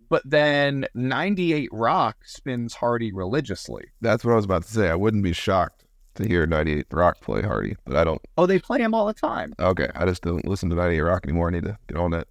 but 0.09 0.23
then 0.25 0.87
98 0.95 1.69
Rock 1.73 2.19
spins 2.25 2.75
Hardy 2.75 3.13
religiously. 3.13 3.87
That's 4.01 4.25
what 4.25 4.33
I 4.33 4.37
was 4.37 4.45
about 4.45 4.63
to 4.65 4.71
say. 4.71 4.89
I 4.89 4.95
wouldn't 4.95 5.25
be 5.25 5.33
shocked 5.33 5.85
to 6.17 6.27
hear 6.29 6.47
98 6.47 6.87
Rock 6.91 7.21
play 7.21 7.43
Hardy, 7.43 7.77
but 7.85 7.97
I 7.97 8.05
don't. 8.05 8.21
Oh, 8.37 8.47
they 8.47 8.59
play 8.59 8.79
him 8.81 8.95
all 8.95 9.07
the 9.07 9.15
time. 9.15 9.55
Okay, 9.59 9.89
I 9.95 10.05
just 10.07 10.23
don't 10.23 10.47
listen 10.47 10.69
to 10.71 10.77
98 10.77 11.01
Rock 11.01 11.25
anymore. 11.25 11.49
I 11.49 11.53
need 11.53 11.65
to 11.65 11.79
get 11.89 11.97
on 11.97 12.11
that. 12.13 12.29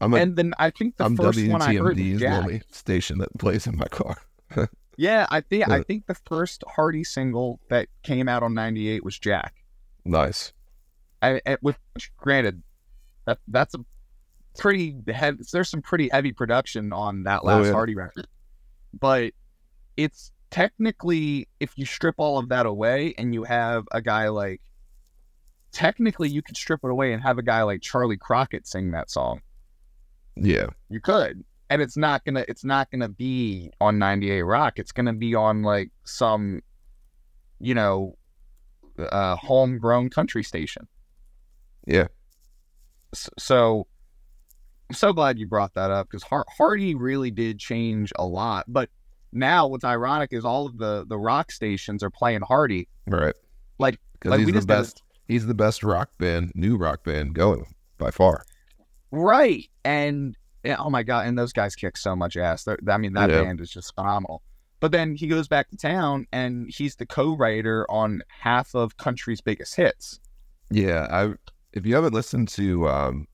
I'm 0.00 0.14
a, 0.14 0.16
and 0.18 0.36
then 0.36 0.54
I 0.58 0.70
think 0.70 0.96
the 0.96 1.04
I'm 1.04 1.16
first 1.16 1.44
one 1.48 1.60
I 1.60 1.74
heard 1.74 1.98
was 1.98 2.20
Jack. 2.20 2.42
only 2.44 2.62
station 2.70 3.18
that 3.18 3.36
plays 3.38 3.66
in 3.66 3.76
my 3.76 3.86
car. 3.88 4.16
Yeah, 5.00 5.28
I 5.30 5.42
think 5.42 5.68
I 5.70 5.78
Uh, 5.78 5.82
think 5.84 6.06
the 6.08 6.16
first 6.26 6.64
Hardy 6.66 7.04
single 7.04 7.60
that 7.70 7.86
came 8.02 8.28
out 8.28 8.42
on 8.42 8.52
'98 8.52 9.04
was 9.04 9.16
Jack. 9.16 9.54
Nice. 10.04 10.52
I, 11.22 11.40
I 11.46 11.56
with 11.62 11.78
granted, 12.16 12.64
that 13.24 13.38
that's 13.46 13.74
a 13.74 13.78
pretty 14.58 14.96
heavy. 15.06 15.38
There's 15.52 15.68
some 15.68 15.82
pretty 15.82 16.08
heavy 16.08 16.32
production 16.32 16.92
on 16.92 17.22
that 17.22 17.42
Oh, 17.44 17.46
last 17.46 17.66
yeah. 17.66 17.72
Hardy 17.74 17.94
record, 17.94 18.26
but 18.98 19.32
it's 19.96 20.32
technically 20.50 21.48
if 21.60 21.76
you 21.76 21.84
strip 21.84 22.14
all 22.18 22.38
of 22.38 22.48
that 22.48 22.66
away 22.66 23.14
and 23.18 23.34
you 23.34 23.44
have 23.44 23.84
a 23.92 24.00
guy 24.00 24.28
like, 24.28 24.60
technically 25.72 26.28
you 26.28 26.42
could 26.42 26.56
strip 26.56 26.80
it 26.82 26.90
away 26.90 27.12
and 27.12 27.22
have 27.22 27.38
a 27.38 27.42
guy 27.42 27.62
like 27.62 27.82
Charley 27.82 28.16
Crockett 28.16 28.66
sing 28.66 28.90
that 28.92 29.10
song. 29.10 29.40
Yeah. 30.36 30.66
You 30.88 31.00
could. 31.00 31.44
And 31.70 31.82
it's 31.82 31.96
not 31.96 32.24
gonna 32.24 32.44
it's 32.48 32.64
not 32.64 32.90
gonna 32.90 33.08
be 33.08 33.70
on 33.80 33.98
98 33.98 34.42
Rock. 34.42 34.78
It's 34.78 34.92
gonna 34.92 35.12
be 35.12 35.34
on 35.34 35.62
like 35.62 35.90
some, 36.04 36.62
you 37.60 37.74
know, 37.74 38.16
uh 38.98 39.36
homegrown 39.36 40.08
country 40.10 40.42
station. 40.42 40.88
Yeah. 41.86 42.08
S- 43.14 43.28
So 43.38 43.86
I'm 44.88 44.94
so 44.94 45.12
glad 45.12 45.38
you 45.38 45.46
brought 45.46 45.74
that 45.74 45.90
up 45.90 46.08
because 46.10 46.24
Hardy 46.56 46.94
really 46.94 47.30
did 47.30 47.58
change 47.58 48.10
a 48.16 48.24
lot. 48.24 48.64
But 48.68 48.88
now 49.32 49.66
what's 49.66 49.84
ironic 49.84 50.32
is 50.32 50.44
all 50.44 50.66
of 50.66 50.78
the 50.78 51.04
the 51.08 51.18
rock 51.18 51.50
stations 51.52 52.02
are 52.02 52.10
playing 52.10 52.40
Hardy. 52.42 52.88
Right. 53.06 53.34
Like- 53.78 53.98
because 54.14 54.30
like 54.30 54.38
he's 54.40 54.46
the 54.46 54.52
just 54.52 54.66
did 54.66 54.74
a- 54.74 54.78
best. 54.80 55.02
He's 55.26 55.46
the 55.46 55.54
best 55.54 55.82
rock 55.84 56.10
band, 56.18 56.52
new 56.54 56.76
rock 56.76 57.04
band 57.04 57.34
going 57.34 57.66
by 57.98 58.10
far. 58.10 58.44
Right. 59.10 59.68
And 59.84 60.36
yeah, 60.64 60.76
oh 60.78 60.90
my 60.90 61.02
god, 61.02 61.26
and 61.26 61.38
those 61.38 61.52
guys 61.52 61.74
kick 61.76 61.96
so 61.96 62.16
much 62.16 62.36
ass. 62.36 62.64
They're- 62.64 62.78
I 62.88 62.96
mean, 62.98 63.12
that 63.14 63.30
Yeah. 63.30 63.42
band 63.42 63.60
is 63.60 63.70
just 63.70 63.94
phenomenal. 63.94 64.42
But 64.80 64.92
then 64.92 65.14
he 65.16 65.26
goes 65.28 65.48
back 65.48 65.70
to 65.70 65.76
town 65.76 66.26
and 66.32 66.70
he's 66.72 66.96
the 66.96 67.06
co-writer 67.06 67.84
on 67.90 68.22
half 68.28 68.74
of 68.74 68.96
country's 68.96 69.40
biggest 69.40 69.74
hits. 69.76 70.20
Yeah, 70.70 71.06
I 71.10 71.34
if 71.72 71.84
you 71.86 71.94
haven't 71.94 72.14
listened 72.14 72.48
to 72.50 72.88
um 72.88 73.26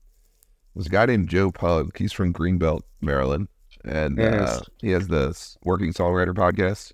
there's 0.75 0.87
a 0.87 0.89
guy 0.89 1.05
named 1.05 1.29
Joe 1.29 1.51
Pug, 1.51 1.97
he's 1.97 2.11
from 2.13 2.33
Greenbelt, 2.33 2.81
Maryland, 3.01 3.47
and 3.85 4.19
uh, 4.19 4.61
he 4.81 4.91
has 4.91 5.07
this 5.07 5.57
working 5.63 5.93
songwriter 5.93 6.33
podcast. 6.33 6.91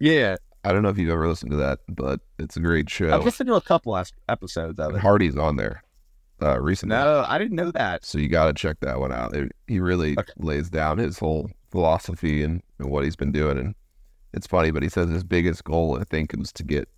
Yeah, 0.00 0.36
I 0.64 0.72
don't 0.72 0.82
know 0.82 0.88
if 0.88 0.98
you've 0.98 1.10
ever 1.10 1.28
listened 1.28 1.50
to 1.52 1.56
that, 1.58 1.80
but 1.88 2.20
it's 2.38 2.56
a 2.56 2.60
great 2.60 2.90
show. 2.90 3.14
I've 3.14 3.24
listened 3.24 3.46
to 3.48 3.54
a 3.54 3.60
couple 3.60 3.96
episodes 4.28 4.78
of 4.78 4.88
And 4.88 4.96
it. 4.96 5.00
Hardy's 5.00 5.36
on 5.36 5.56
there 5.56 5.82
uh 6.42 6.60
recently. 6.60 6.96
No, 6.96 7.24
I 7.28 7.38
didn't 7.38 7.54
know 7.56 7.70
that. 7.70 8.04
So 8.04 8.18
you 8.18 8.28
got 8.28 8.46
to 8.46 8.52
check 8.54 8.78
that 8.80 8.98
one 8.98 9.12
out. 9.12 9.34
It, 9.36 9.52
he 9.68 9.78
really 9.80 10.16
Okay. 10.18 10.32
lays 10.38 10.68
down 10.68 10.98
his 10.98 11.18
whole 11.18 11.48
philosophy 11.70 12.42
and, 12.42 12.62
and 12.78 12.90
what 12.90 13.04
he's 13.04 13.16
been 13.16 13.30
doing. 13.32 13.56
And 13.58 13.74
it's 14.32 14.46
funny, 14.46 14.70
but 14.72 14.82
he 14.82 14.88
says 14.88 15.08
his 15.10 15.22
biggest 15.22 15.62
goal, 15.64 15.96
I 16.00 16.04
think, 16.04 16.34
was 16.36 16.52
to 16.54 16.64
get 16.64 16.88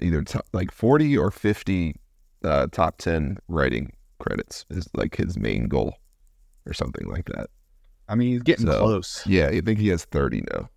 either 0.00 0.22
top, 0.22 0.46
like 0.52 0.72
40 0.72 1.16
or 1.16 1.30
50 1.30 1.94
uh, 2.44 2.66
top 2.72 2.98
10 2.98 3.38
writing 3.48 3.92
credits 4.18 4.64
is 4.70 4.88
like 4.94 5.16
his 5.16 5.38
main 5.38 5.68
goal 5.68 5.94
or 6.66 6.72
something 6.72 7.06
like 7.08 7.26
that. 7.26 7.50
I 8.08 8.14
mean, 8.14 8.32
he's 8.32 8.42
getting 8.42 8.66
So- 8.66 8.78
close. 8.80 9.22
Yeah, 9.26 9.48
I 9.48 9.60
think 9.60 9.78
he 9.78 9.88
has 9.88 10.04
30 10.04 10.42
now. 10.52 10.68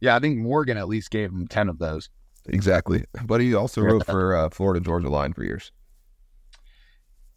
Yeah, 0.00 0.14
I 0.14 0.20
think 0.20 0.38
Morgan 0.38 0.76
at 0.76 0.86
least 0.88 1.10
gave 1.10 1.30
him 1.30 1.48
ten 1.48 1.68
of 1.68 1.78
those. 1.78 2.08
Exactly. 2.46 3.04
But 3.24 3.40
he 3.40 3.54
also 3.54 3.80
wrote 3.82 4.06
for 4.06 4.36
uh, 4.36 4.48
Florida 4.50 4.80
Georgia 4.80 5.08
Line 5.08 5.32
for 5.32 5.42
years. 5.42 5.72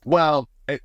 Well, 0.06 0.47
it, 0.67 0.82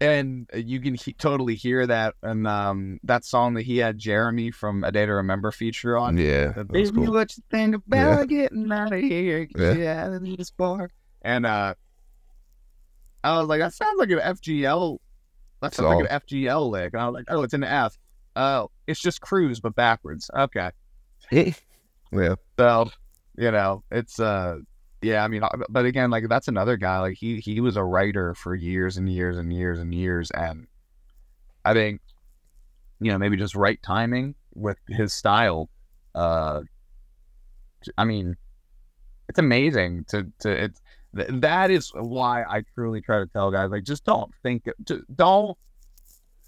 and 0.00 0.48
you 0.54 0.80
can 0.80 0.94
he- 0.94 1.12
totally 1.12 1.54
hear 1.54 1.86
that 1.86 2.14
and 2.22 2.46
um 2.46 3.00
that 3.04 3.24
song 3.24 3.54
that 3.54 3.62
he 3.62 3.76
had 3.78 3.98
Jeremy 3.98 4.50
from 4.50 4.82
A 4.82 4.90
Day 4.92 5.04
to 5.06 5.12
Remember 5.12 5.50
feature 5.52 5.96
on. 5.96 6.16
Yeah, 6.16 6.52
Uh, 6.56 6.62
Baby, 6.64 6.90
cool. 6.90 7.12
what 7.12 7.36
you 7.36 7.42
think 7.50 7.74
about 7.86 8.28
getting 8.28 8.70
out 8.72 8.92
of 8.92 9.00
here? 9.00 9.46
Yeah. 9.56 9.72
Yeah, 9.72 10.04
out 10.06 10.12
of 10.14 10.22
this 10.22 10.50
bar. 10.50 10.90
And 11.22 11.44
uh, 11.44 11.74
I 13.22 13.38
was 13.38 13.46
like, 13.46 13.60
that 13.60 13.74
sounds 13.74 13.98
like 13.98 14.10
an 14.10 14.20
FGL. 14.20 14.98
That 15.60 15.74
sounds 15.74 16.02
like 16.02 16.10
an 16.10 16.20
FGL 16.20 16.70
lick. 16.70 16.94
And 16.94 17.02
I 17.02 17.06
was 17.06 17.14
like, 17.14 17.26
oh, 17.28 17.42
it's 17.42 17.54
an 17.54 17.64
F. 17.64 17.98
Oh, 18.36 18.70
it's 18.86 19.00
just 19.00 19.20
cruise 19.20 19.60
but 19.60 19.74
backwards. 19.74 20.30
Okay, 20.34 20.70
yeah, 22.12 22.34
so 22.58 22.90
you 23.36 23.50
know, 23.50 23.82
it's 23.90 24.18
uh, 24.18 24.58
yeah. 25.02 25.24
I 25.24 25.28
mean, 25.28 25.42
uh, 25.42 25.48
but 25.68 25.84
again, 25.84 26.10
like 26.10 26.28
that's 26.28 26.48
another 26.48 26.76
guy. 26.76 27.00
Like 27.00 27.16
he 27.16 27.40
he 27.40 27.60
was 27.60 27.76
a 27.76 27.84
writer 27.84 28.34
for 28.34 28.54
years 28.54 28.96
and 28.96 29.10
years 29.10 29.36
and 29.36 29.52
years 29.52 29.78
and 29.78 29.94
years, 29.94 30.30
and 30.30 30.66
I 31.64 31.72
think 31.74 32.00
you 33.00 33.10
know 33.10 33.18
maybe 33.18 33.36
just 33.36 33.54
right 33.54 33.80
timing 33.82 34.34
with 34.54 34.78
his 34.88 35.12
style. 35.12 35.68
Uh, 36.14 36.62
I 37.96 38.04
mean, 38.04 38.36
it's 39.28 39.38
amazing 39.38 40.04
to 40.08 40.26
to 40.40 40.50
it's 40.50 40.80
th- 41.14 41.28
that 41.40 41.70
is 41.70 41.90
why 41.94 42.42
I 42.42 42.64
truly 42.74 43.00
try 43.00 43.18
to 43.18 43.26
tell 43.26 43.50
guys 43.50 43.70
like 43.70 43.84
just 43.84 44.04
don't 44.04 44.32
think 44.42 44.68
don't 45.14 45.56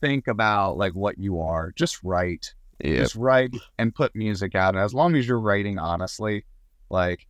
think 0.00 0.28
about 0.28 0.76
like 0.76 0.94
what 0.94 1.18
you 1.18 1.40
are. 1.40 1.72
Just 1.72 2.02
write. 2.02 2.54
Yeah, 2.82 2.96
just 2.96 3.14
write 3.14 3.54
and 3.78 3.94
put 3.94 4.14
music 4.16 4.54
out. 4.54 4.74
And 4.74 4.82
as 4.82 4.92
long 4.92 5.14
as 5.14 5.26
you're 5.26 5.40
writing 5.40 5.78
honestly 5.78 6.44
like 6.90 7.26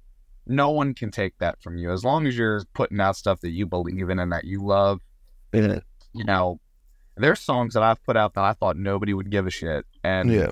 no 0.46 0.70
one 0.70 0.92
can 0.94 1.10
take 1.10 1.38
that 1.38 1.62
from 1.62 1.76
you. 1.76 1.92
As 1.92 2.04
long 2.04 2.26
as 2.26 2.36
you're 2.36 2.64
putting 2.74 3.00
out 3.00 3.16
stuff 3.16 3.40
that 3.40 3.50
you 3.50 3.66
believe 3.66 4.10
in 4.10 4.18
and 4.18 4.32
that 4.32 4.44
you 4.44 4.64
love 4.64 5.00
yeah, 5.52 5.80
you 6.14 6.24
know 6.24 6.58
there's 7.16 7.40
songs 7.40 7.74
that 7.74 7.82
I've 7.82 8.02
put 8.04 8.16
out 8.16 8.34
that 8.34 8.44
I 8.44 8.52
thought 8.54 8.76
nobody 8.76 9.14
would 9.14 9.30
give 9.30 9.46
a 9.46 9.50
shit. 9.50 9.84
And 10.02 10.32
yeah. 10.32 10.50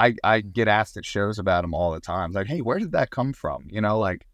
I, 0.00 0.14
I 0.22 0.40
get 0.40 0.68
asked 0.68 0.96
at 0.96 1.04
shows 1.04 1.38
about 1.38 1.62
them 1.62 1.74
all 1.74 1.92
the 1.92 2.00
time. 2.00 2.30
It's 2.30 2.36
like, 2.36 2.46
hey, 2.46 2.60
where 2.60 2.78
did 2.78 2.92
that 2.92 3.10
come 3.10 3.32
from? 3.32 3.66
You 3.68 3.80
know, 3.80 3.98
like, 3.98 4.26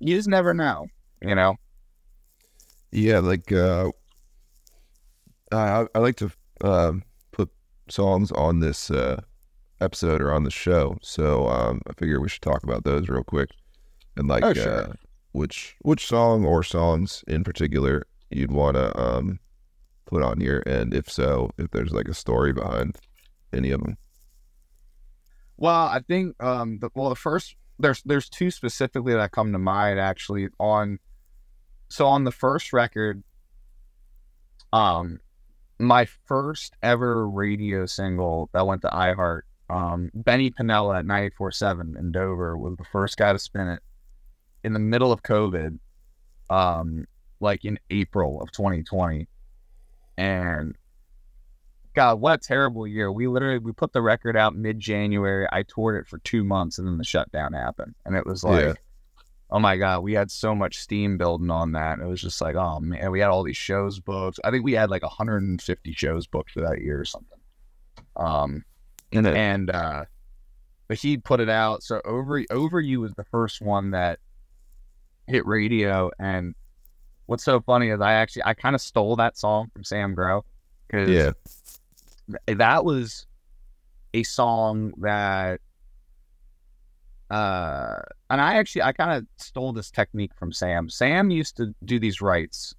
you 0.00 0.16
just 0.16 0.28
never 0.28 0.54
know. 0.54 0.86
You 1.22 1.34
know, 1.34 1.56
Yeah, 2.92 3.18
like 3.18 3.50
uh, 3.52 3.90
I 5.52 5.86
I 5.94 5.98
like 5.98 6.16
to 6.16 6.30
um, 6.62 7.02
put 7.32 7.50
songs 7.88 8.30
on 8.32 8.60
this 8.60 8.90
uh, 8.90 9.20
episode 9.80 10.20
or 10.20 10.32
on 10.32 10.44
the 10.44 10.50
show, 10.50 10.96
so 11.02 11.48
um, 11.48 11.80
I 11.88 11.92
figure 11.94 12.20
we 12.20 12.28
should 12.28 12.42
talk 12.42 12.62
about 12.62 12.84
those 12.84 13.08
real 13.08 13.24
quick, 13.24 13.50
and 14.16 14.28
like 14.28 14.44
Oh, 14.44 14.54
sure. 14.54 14.82
uh, 14.82 14.92
which 15.32 15.76
which 15.82 16.06
song 16.06 16.44
or 16.44 16.62
songs 16.62 17.24
in 17.28 17.44
particular 17.44 18.06
you'd 18.30 18.52
want 18.52 18.76
to 18.76 18.98
um, 19.00 19.40
put 20.06 20.22
on 20.22 20.40
here, 20.40 20.62
and 20.66 20.94
if 20.94 21.10
so, 21.10 21.50
if 21.58 21.70
there's 21.70 21.92
like 21.92 22.08
a 22.08 22.14
story 22.14 22.52
behind 22.52 22.96
any 23.52 23.70
of 23.70 23.80
them. 23.82 23.96
well, 25.56 25.86
I 25.88 26.00
think, 26.00 26.40
um, 26.42 26.78
the, 26.78 26.90
well, 26.94 27.08
the 27.08 27.16
first 27.16 27.56
there's 27.78 28.02
there's 28.02 28.28
two 28.28 28.50
specifically 28.50 29.14
that 29.14 29.32
come 29.32 29.52
to 29.52 29.58
mind 29.58 30.00
actually 30.00 30.48
on, 30.58 30.98
so 31.88 32.06
on 32.06 32.24
the 32.24 32.32
first 32.32 32.72
record, 32.72 33.22
um, 34.72 35.20
my 35.78 36.06
first 36.26 36.74
ever 36.82 37.28
radio 37.28 37.86
single 37.86 38.50
that 38.52 38.66
went 38.66 38.82
to 38.82 38.88
iHeart, 38.88 39.42
um, 39.70 40.10
Benny 40.14 40.50
Pinella 40.50 40.98
at 40.98 41.04
94.7 41.04 41.98
in 41.98 42.12
Dover 42.12 42.56
was 42.56 42.76
the 42.76 42.84
first 42.84 43.16
guy 43.16 43.32
to 43.32 43.38
spin 43.38 43.68
it 43.68 43.80
in 44.64 44.72
the 44.72 44.78
middle 44.78 45.12
of 45.12 45.22
COVID, 45.22 45.78
um, 46.50 47.06
like 47.40 47.64
in 47.64 47.78
April 47.90 48.40
of 48.40 48.50
2020. 48.50 49.28
And 50.16 50.74
God, 51.94 52.20
what 52.20 52.34
a 52.34 52.38
terrible 52.38 52.86
year. 52.86 53.10
We 53.10 53.26
literally 53.26 53.58
we 53.58 53.72
put 53.72 53.92
the 53.92 54.02
record 54.02 54.36
out 54.36 54.54
mid 54.54 54.78
January. 54.78 55.46
I 55.50 55.62
toured 55.62 56.00
it 56.00 56.08
for 56.08 56.18
two 56.18 56.44
months 56.44 56.78
and 56.78 56.86
then 56.86 56.98
the 56.98 57.04
shutdown 57.04 57.52
happened. 57.52 57.94
And 58.04 58.16
it 58.16 58.26
was 58.26 58.44
like 58.44 58.64
Yeah. 58.64 58.74
oh 59.50 59.58
my 59.58 59.76
god, 59.76 60.00
we 60.00 60.12
had 60.12 60.30
so 60.30 60.54
much 60.54 60.76
steam 60.78 61.18
building 61.18 61.50
on 61.50 61.72
that. 61.72 61.98
It 61.98 62.06
was 62.06 62.20
just 62.20 62.40
like, 62.40 62.56
oh 62.56 62.80
man, 62.80 63.10
we 63.10 63.20
had 63.20 63.30
all 63.30 63.42
these 63.42 63.56
shows 63.56 64.00
booked. 64.00 64.38
I 64.44 64.50
think 64.50 64.64
we 64.64 64.72
had 64.72 64.90
like 64.90 65.02
150 65.02 65.92
shows 65.92 66.26
booked 66.26 66.50
for 66.50 66.60
that 66.60 66.80
year 66.80 67.00
or 67.00 67.04
something. 67.04 67.38
Um, 68.16 68.64
and 69.36 69.70
uh, 69.70 70.04
but 70.88 70.98
he 70.98 71.16
put 71.18 71.40
it 71.40 71.48
out. 71.48 71.82
So 71.82 72.00
over 72.04 72.42
over 72.50 72.80
you 72.80 73.00
was 73.00 73.14
the 73.14 73.24
first 73.24 73.60
one 73.60 73.92
that 73.92 74.18
hit 75.26 75.46
radio. 75.46 76.10
And 76.18 76.54
what's 77.26 77.44
so 77.44 77.60
funny 77.60 77.90
is 77.90 78.00
I 78.00 78.14
actually 78.14 78.44
I 78.44 78.54
kind 78.54 78.74
of 78.74 78.80
stole 78.80 79.16
that 79.16 79.36
song 79.36 79.70
from 79.72 79.84
Sam 79.84 80.14
Grow 80.14 80.44
because 80.86 81.08
Yeah, 81.10 81.32
that 82.46 82.84
was 82.84 83.26
a 84.14 84.22
song 84.22 84.92
that 84.98 85.60
uh 87.30 88.00
and 88.30 88.40
I 88.40 88.54
actually 88.54 88.82
I 88.82 88.92
kind 88.92 89.12
of 89.12 89.26
stole 89.36 89.72
this 89.72 89.90
technique 89.90 90.32
from 90.34 90.52
Sam. 90.52 90.88
Sam 90.88 91.30
used 91.30 91.56
to 91.58 91.74
do 91.84 91.98
these 91.98 92.20
writes. 92.20 92.74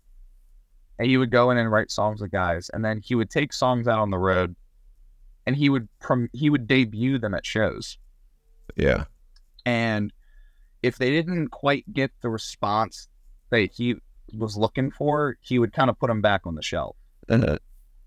And 0.97 1.07
he 1.07 1.15
would 1.17 1.31
go 1.31 1.49
in 1.51 1.57
and 1.57 1.71
write 1.71 1.91
songs 1.91 2.19
with 2.19 2.31
guys 2.31 2.69
and 2.73 2.83
then 2.83 2.99
he 3.01 3.15
would 3.15 3.29
take 3.29 3.53
songs 3.53 3.87
out 3.87 3.99
on 3.99 4.09
the 4.09 4.17
road 4.17 4.53
and 5.45 5.55
he 5.55 5.69
would 5.69 5.87
prom- 5.99 6.29
he 6.33 6.49
would 6.49 6.67
debut 6.67 7.17
them 7.19 7.33
at 7.33 7.45
shows. 7.45 7.97
yeah, 8.75 9.05
And 9.65 10.11
if 10.83 10.97
they 10.97 11.09
didn't 11.09 11.49
quite 11.49 11.85
get 11.93 12.11
the 12.21 12.29
response 12.29 13.07
that 13.49 13.71
he 13.71 13.95
was 14.33 14.57
looking 14.57 14.91
for, 14.91 15.37
he 15.39 15.57
would 15.57 15.71
kind 15.71 15.89
of 15.89 15.97
put 15.97 16.07
them 16.07 16.21
back 16.21 16.41
on 16.45 16.55
the 16.55 16.61
shelf. 16.61 16.97
Uh, 17.29 17.57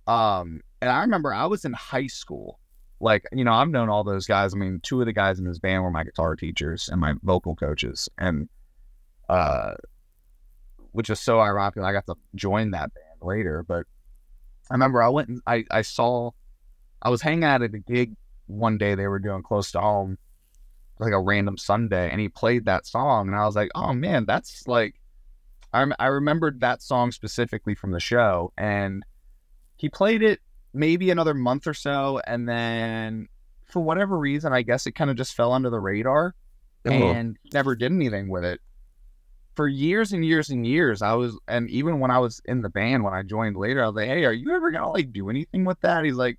Um, 0.07 0.61
and 0.83 0.91
I 0.91 1.01
remember 1.01 1.33
I 1.33 1.47
was 1.47 1.65
in 1.65 1.73
high 1.73 2.09
school 2.09 2.59
like 3.01 3.25
you 3.33 3.45
know 3.45 3.53
I've 3.53 3.69
known 3.69 3.89
all 3.89 4.05
those 4.05 4.27
guys. 4.27 4.53
I 4.53 4.59
mean, 4.59 4.81
two 4.83 5.01
of 5.01 5.07
the 5.07 5.13
guys 5.13 5.39
in 5.39 5.45
this 5.45 5.59
band 5.59 5.83
were 5.83 5.91
my 5.91 6.05
guitar 6.05 6.37
teachers 6.37 6.89
and 6.89 7.01
my 7.01 7.15
vocal 7.23 7.57
coaches, 7.57 8.09
and 8.19 8.49
uh, 9.29 9.75
which 10.91 11.09
is 11.09 11.21
so 11.21 11.41
ironic. 11.41 11.79
I 11.79 11.93
got 11.93 12.07
to 12.07 12.17
join 12.35 12.73
that 12.73 12.93
band 12.95 13.23
later, 13.23 13.65
but 13.67 13.87
I 14.71 14.75
remember 14.75 15.03
I 15.03 15.09
went 15.09 15.29
and 15.29 15.41
I 15.47 15.65
I 15.71 15.83
saw 15.83 16.33
I 17.01 17.11
was 17.11 17.23
hanging 17.23 17.45
out 17.45 17.63
at 17.63 17.75
a 17.75 17.79
gig 17.79 18.15
one 18.47 18.77
day 18.77 18.95
they 18.95 19.07
were 19.07 19.19
doing 19.19 19.43
close 19.43 19.73
to 19.73 19.81
home, 19.81 20.19
like 20.99 21.13
a 21.13 21.21
random 21.21 21.57
Sunday, 21.57 22.11
and 22.11 22.21
he 22.21 22.29
played 22.29 22.67
that 22.67 22.87
song, 22.87 23.29
and 23.29 23.37
I 23.37 23.47
was 23.47 23.57
like, 23.57 23.71
oh 23.75 23.93
man, 23.93 24.25
that's 24.27 24.67
like. 24.67 24.97
I, 25.75 25.87
I 25.99 26.09
remembered 26.09 26.61
that 26.61 26.83
song 26.83 27.13
specifically 27.13 27.75
from 27.75 27.93
the 27.93 27.99
show, 27.99 28.53
and 28.59 29.03
he 29.79 29.89
played 29.89 30.23
it 30.23 30.39
maybe 30.73 31.11
another 31.11 31.35
month 31.35 31.67
or 31.67 31.75
so, 31.75 32.21
and 32.27 32.49
then 32.49 33.29
for 33.65 33.81
whatever 33.81 34.19
reason, 34.19 34.53
I 34.53 34.63
guess 34.63 34.87
it 34.87 34.93
kind 34.93 35.11
of 35.11 35.17
just 35.17 35.35
fell 35.35 35.53
under 35.53 35.71
the 35.71 35.81
radar 35.81 36.35
Oh, 36.85 36.91
and 36.91 37.37
never 37.53 37.77
did 37.77 37.93
anything 37.93 38.29
with 38.29 38.45
it. 38.45 38.61
For 39.55 39.69
years 39.69 40.13
and 40.13 40.25
years 40.25 40.51
and 40.51 40.67
years, 40.67 41.03
I 41.03 41.13
was, 41.13 41.39
and 41.47 41.69
even 41.71 42.01
when 42.01 42.11
I 42.11 42.19
was 42.19 42.41
in 42.45 42.63
the 42.63 42.71
band, 42.71 43.05
when 43.05 43.15
I 43.15 43.23
joined 43.23 43.57
later, 43.57 43.83
I 43.83 43.87
was 43.87 43.95
like, 43.95 44.09
"Hey, 44.09 44.25
are 44.25 44.33
you 44.33 44.55
ever 44.55 44.71
gonna 44.71 44.91
like 44.91 45.13
do 45.13 45.29
anything 45.29 45.65
with 45.65 45.81
that?" 45.83 46.05
He's 46.05 46.17
like, 46.17 46.39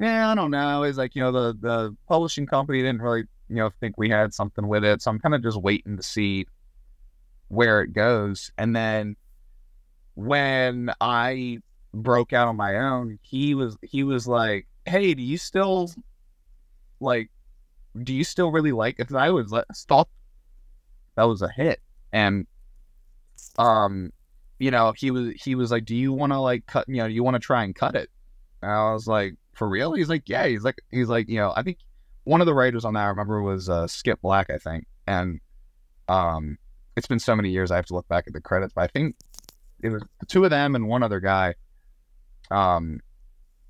"Yeah, 0.00 0.30
I 0.30 0.34
don't 0.34 0.50
know." 0.50 0.82
He's 0.82 0.98
like, 0.98 1.14
"You 1.14 1.22
know, 1.22 1.32
the 1.32 1.58
the 1.60 1.96
publishing 2.08 2.46
company 2.46 2.80
didn't 2.80 3.02
really, 3.02 3.24
you 3.48 3.56
know, 3.56 3.70
think 3.80 3.96
we 3.98 4.08
had 4.08 4.32
something 4.34 4.66
with 4.66 4.84
it, 4.84 5.02
so 5.02 5.10
I'm 5.10 5.20
kind 5.20 5.34
of 5.34 5.42
just 5.42 5.60
waiting 5.60 5.96
to 5.96 6.02
see 6.02 6.46
where 7.48 7.82
it 7.82 7.92
goes." 7.92 8.50
And 8.58 8.74
then 8.74 9.16
when 10.14 10.90
I 11.00 11.58
broke 11.94 12.32
out 12.32 12.48
on 12.48 12.56
my 12.56 12.76
own, 12.76 13.18
he 13.22 13.54
was 13.54 13.76
he 13.82 14.02
was 14.04 14.26
like, 14.26 14.66
"Hey, 14.86 15.14
do 15.14 15.22
you 15.22 15.38
still 15.38 15.90
like 17.00 17.30
do 18.02 18.14
you 18.14 18.24
still 18.24 18.50
really 18.50 18.72
like 18.72 18.98
it?" 18.98 19.08
'Cause 19.08 19.16
I 19.16 19.30
was 19.30 19.50
like, 19.52 19.66
thought 19.88 20.08
that 21.16 21.24
was 21.24 21.42
a 21.42 21.48
hit, 21.50 21.80
and 22.12 22.46
um, 23.58 24.12
you 24.58 24.70
know, 24.70 24.92
he 24.96 25.10
was 25.10 25.32
he 25.42 25.54
was 25.54 25.70
like, 25.70 25.84
"Do 25.84 25.96
you 25.96 26.12
want 26.12 26.32
to 26.32 26.38
like 26.38 26.66
cut? 26.66 26.88
You 26.88 26.98
know, 26.98 27.06
you 27.06 27.22
want 27.22 27.34
to 27.34 27.40
try 27.40 27.64
and 27.64 27.74
cut 27.74 27.94
it?" 27.94 28.10
And 28.62 28.70
I 28.70 28.92
was 28.92 29.06
like, 29.06 29.34
"For 29.52 29.68
real?" 29.68 29.92
He's 29.92 30.08
like, 30.08 30.28
"Yeah." 30.28 30.46
He's 30.46 30.62
like, 30.64 30.80
he's 30.90 31.08
like, 31.08 31.28
you 31.28 31.38
know, 31.38 31.52
I 31.56 31.62
think 31.62 31.78
one 32.24 32.40
of 32.40 32.46
the 32.46 32.54
writers 32.54 32.84
on 32.84 32.94
that 32.94 33.00
I 33.04 33.08
remember 33.08 33.42
was 33.42 33.68
uh, 33.68 33.86
Skip 33.86 34.20
Black, 34.22 34.48
I 34.50 34.58
think, 34.58 34.86
and 35.06 35.40
um, 36.08 36.56
it's 36.96 37.06
been 37.06 37.18
so 37.18 37.34
many 37.34 37.50
years 37.50 37.70
I 37.70 37.76
have 37.76 37.86
to 37.86 37.94
look 37.94 38.08
back 38.08 38.24
at 38.26 38.32
the 38.32 38.40
credits, 38.40 38.72
but 38.74 38.82
I 38.82 38.86
think 38.86 39.16
it 39.80 39.88
was 39.90 40.02
two 40.28 40.44
of 40.44 40.50
them 40.50 40.74
and 40.76 40.88
one 40.88 41.02
other 41.02 41.20
guy. 41.20 41.54
Um, 42.52 43.00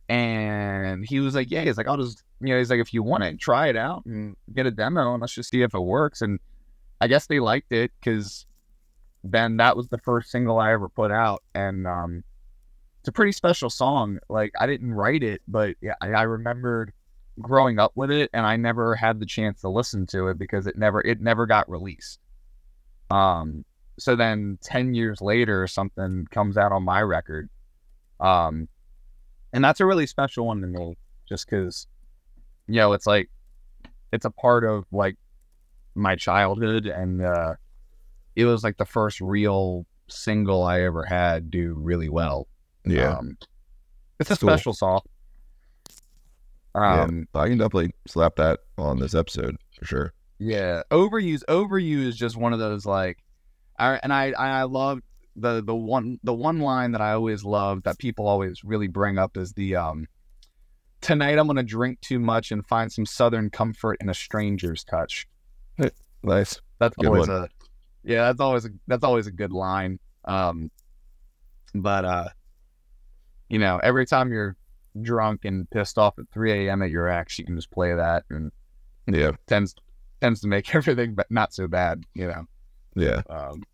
and 0.08 1.04
he 1.04 1.20
was 1.20 1.34
like, 1.34 1.50
"Yeah," 1.50 1.62
he's 1.62 1.78
like, 1.78 1.88
"I'll 1.88 1.96
just, 1.96 2.22
you 2.40 2.48
know," 2.48 2.58
he's 2.58 2.70
like, 2.70 2.80
"If 2.80 2.92
you 2.92 3.02
want 3.02 3.24
it, 3.24 3.38
try 3.38 3.68
it 3.68 3.76
out 3.76 4.04
and 4.04 4.36
get 4.52 4.66
a 4.66 4.70
demo, 4.70 5.12
and 5.12 5.20
let's 5.20 5.34
just 5.34 5.50
see 5.50 5.62
if 5.62 5.74
it 5.74 5.80
works." 5.80 6.20
And 6.20 6.38
I 7.00 7.06
guess 7.08 7.26
they 7.26 7.40
liked 7.40 7.72
it 7.72 7.92
because 7.98 8.46
then 9.24 9.56
that 9.58 9.76
was 9.76 9.88
the 9.88 9.98
first 9.98 10.30
single 10.30 10.58
I 10.58 10.72
ever 10.72 10.88
put 10.88 11.10
out, 11.10 11.42
and 11.54 11.86
um, 11.86 12.24
it's 13.00 13.08
a 13.08 13.12
pretty 13.12 13.32
special 13.32 13.70
song. 13.70 14.18
Like 14.28 14.52
I 14.60 14.66
didn't 14.66 14.92
write 14.92 15.22
it, 15.22 15.42
but 15.48 15.76
yeah, 15.80 15.94
I, 16.00 16.08
I 16.10 16.22
remembered 16.22 16.92
growing 17.40 17.78
up 17.78 17.92
with 17.94 18.10
it, 18.10 18.30
and 18.32 18.44
I 18.44 18.56
never 18.56 18.94
had 18.94 19.18
the 19.18 19.26
chance 19.26 19.60
to 19.62 19.68
listen 19.68 20.06
to 20.08 20.28
it 20.28 20.38
because 20.38 20.66
it 20.66 20.76
never 20.76 21.00
it 21.00 21.20
never 21.20 21.46
got 21.46 21.70
released. 21.70 22.18
Um, 23.10 23.64
so 23.98 24.16
then 24.16 24.58
ten 24.62 24.94
years 24.94 25.20
later, 25.20 25.66
something 25.66 26.26
comes 26.30 26.56
out 26.56 26.72
on 26.72 26.82
my 26.82 27.02
record, 27.02 27.48
um, 28.20 28.68
and 29.52 29.64
that's 29.64 29.80
a 29.80 29.86
really 29.86 30.06
special 30.06 30.46
one 30.46 30.60
to 30.60 30.66
me, 30.66 30.96
just 31.28 31.46
because, 31.46 31.86
you 32.66 32.76
know, 32.76 32.92
it's 32.92 33.06
like 33.06 33.30
it's 34.12 34.24
a 34.24 34.30
part 34.30 34.64
of 34.64 34.84
like 34.92 35.16
my 35.94 36.16
childhood, 36.16 36.86
and 36.86 37.22
uh, 37.22 37.54
it 38.36 38.44
was 38.44 38.62
like 38.64 38.76
the 38.76 38.84
first 38.84 39.20
real 39.20 39.86
single 40.08 40.62
I 40.62 40.80
ever 40.82 41.04
had 41.04 41.50
do 41.50 41.74
really 41.74 42.08
well. 42.08 42.46
yeah. 42.84 43.16
Um, 43.18 43.36
it's 44.20 44.30
a 44.30 44.36
Cool. 44.36 44.48
special 44.50 44.72
song. 44.72 45.00
Um, 46.74 47.26
yeah. 47.34 47.40
I 47.40 47.48
can 47.48 47.58
definitely 47.58 47.92
slap 48.06 48.36
that 48.36 48.60
on 48.78 48.98
this 48.98 49.14
episode 49.14 49.56
for 49.78 49.84
sure. 49.84 50.12
yeah. 50.38 50.82
Overuse, 50.90 51.42
overuse 51.48 52.06
is 52.06 52.16
just 52.16 52.36
one 52.36 52.52
of 52.52 52.58
those 52.58 52.86
like, 52.86 53.18
I 53.78 53.98
and 54.02 54.12
I 54.12 54.32
I 54.32 54.62
love 54.64 55.00
the 55.36 55.62
the 55.62 55.74
one 55.74 56.18
the 56.22 56.34
one 56.34 56.60
line 56.60 56.92
that 56.92 57.00
I 57.00 57.12
always 57.12 57.44
love 57.44 57.82
that 57.84 57.98
people 57.98 58.26
always 58.26 58.62
really 58.64 58.88
bring 58.88 59.18
up 59.18 59.36
is 59.36 59.52
the 59.52 59.76
um. 59.76 60.06
Tonight 61.00 61.36
I'm 61.38 61.48
gonna 61.48 61.64
drink 61.64 62.00
too 62.00 62.20
much 62.20 62.52
and 62.52 62.64
find 62.66 62.92
some 62.92 63.04
southern 63.06 63.50
comfort 63.50 63.96
in 64.00 64.08
a 64.08 64.14
stranger's 64.14 64.84
touch. 64.84 65.26
Nice. 66.22 66.60
That's 66.78 66.94
Good 66.96 67.06
always 67.06 67.26
one. 67.28 67.44
a 67.44 67.48
yeah, 68.04 68.26
that's 68.26 68.40
always 68.40 68.64
a 68.66 68.70
that's 68.86 69.02
always 69.02 69.26
a 69.26 69.32
good 69.32 69.50
line. 69.52 69.98
Um 70.24 70.70
but 71.74 72.04
uh 72.04 72.28
you 73.48 73.58
know, 73.58 73.80
every 73.82 74.06
time 74.06 74.32
you're 74.32 74.56
drunk 75.00 75.44
and 75.44 75.68
pissed 75.70 75.98
off 75.98 76.18
at 76.18 76.26
three 76.32 76.52
AM 76.68 76.82
at 76.82 76.90
your 76.90 77.08
ex, 77.08 77.38
you 77.38 77.44
can 77.44 77.56
just 77.56 77.70
play 77.72 77.92
that 77.94 78.24
and 78.30 78.52
Yeah. 79.08 79.32
tends 79.48 79.74
tends 80.20 80.40
to 80.42 80.46
make 80.48 80.72
everything 80.74 81.14
but 81.14 81.28
not 81.30 81.52
so 81.52 81.66
bad, 81.66 82.04
you 82.14 82.28
know. 82.28 82.44
Yeah. 82.94 83.22
Um 83.28 83.64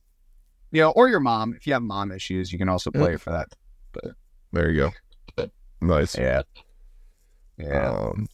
you 0.71 0.83
know, 0.83 0.91
or 0.91 1.09
your 1.09 1.21
mom. 1.21 1.55
If 1.55 1.67
you 1.67 1.73
have 1.73 1.83
mom 1.83 2.13
issues, 2.13 2.53
you 2.53 2.59
can 2.59 2.69
also 2.69 2.91
play 2.91 3.15
it 3.15 3.21
for 3.21 3.31
that. 3.31 3.49
There 4.53 4.71
you 4.71 4.91
go. 5.37 5.49
Nice. 5.81 6.17
Yeah. 6.17 6.43
Yeah. 7.57 7.91
Um, 7.91 8.27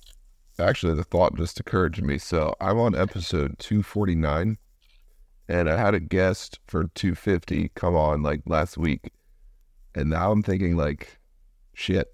actually, 0.59 0.95
the 0.95 1.05
thought 1.05 1.37
just 1.37 1.61
occurred 1.61 1.95
to 1.95 2.03
me. 2.03 2.19
So 2.19 2.55
I'm 2.61 2.79
on 2.79 2.95
episode 2.95 3.59
249, 3.59 4.59
and 5.49 5.71
I 5.71 5.77
had 5.77 5.95
a 5.95 6.01
guest 6.01 6.59
for 6.67 6.85
250 6.95 7.71
come 7.75 7.95
on 7.95 8.23
like 8.23 8.43
last 8.47 8.77
week, 8.77 9.13
and 9.95 10.11
now 10.11 10.33
I'm 10.33 10.43
thinking 10.43 10.77
like, 10.77 11.19
shit. 11.75 12.09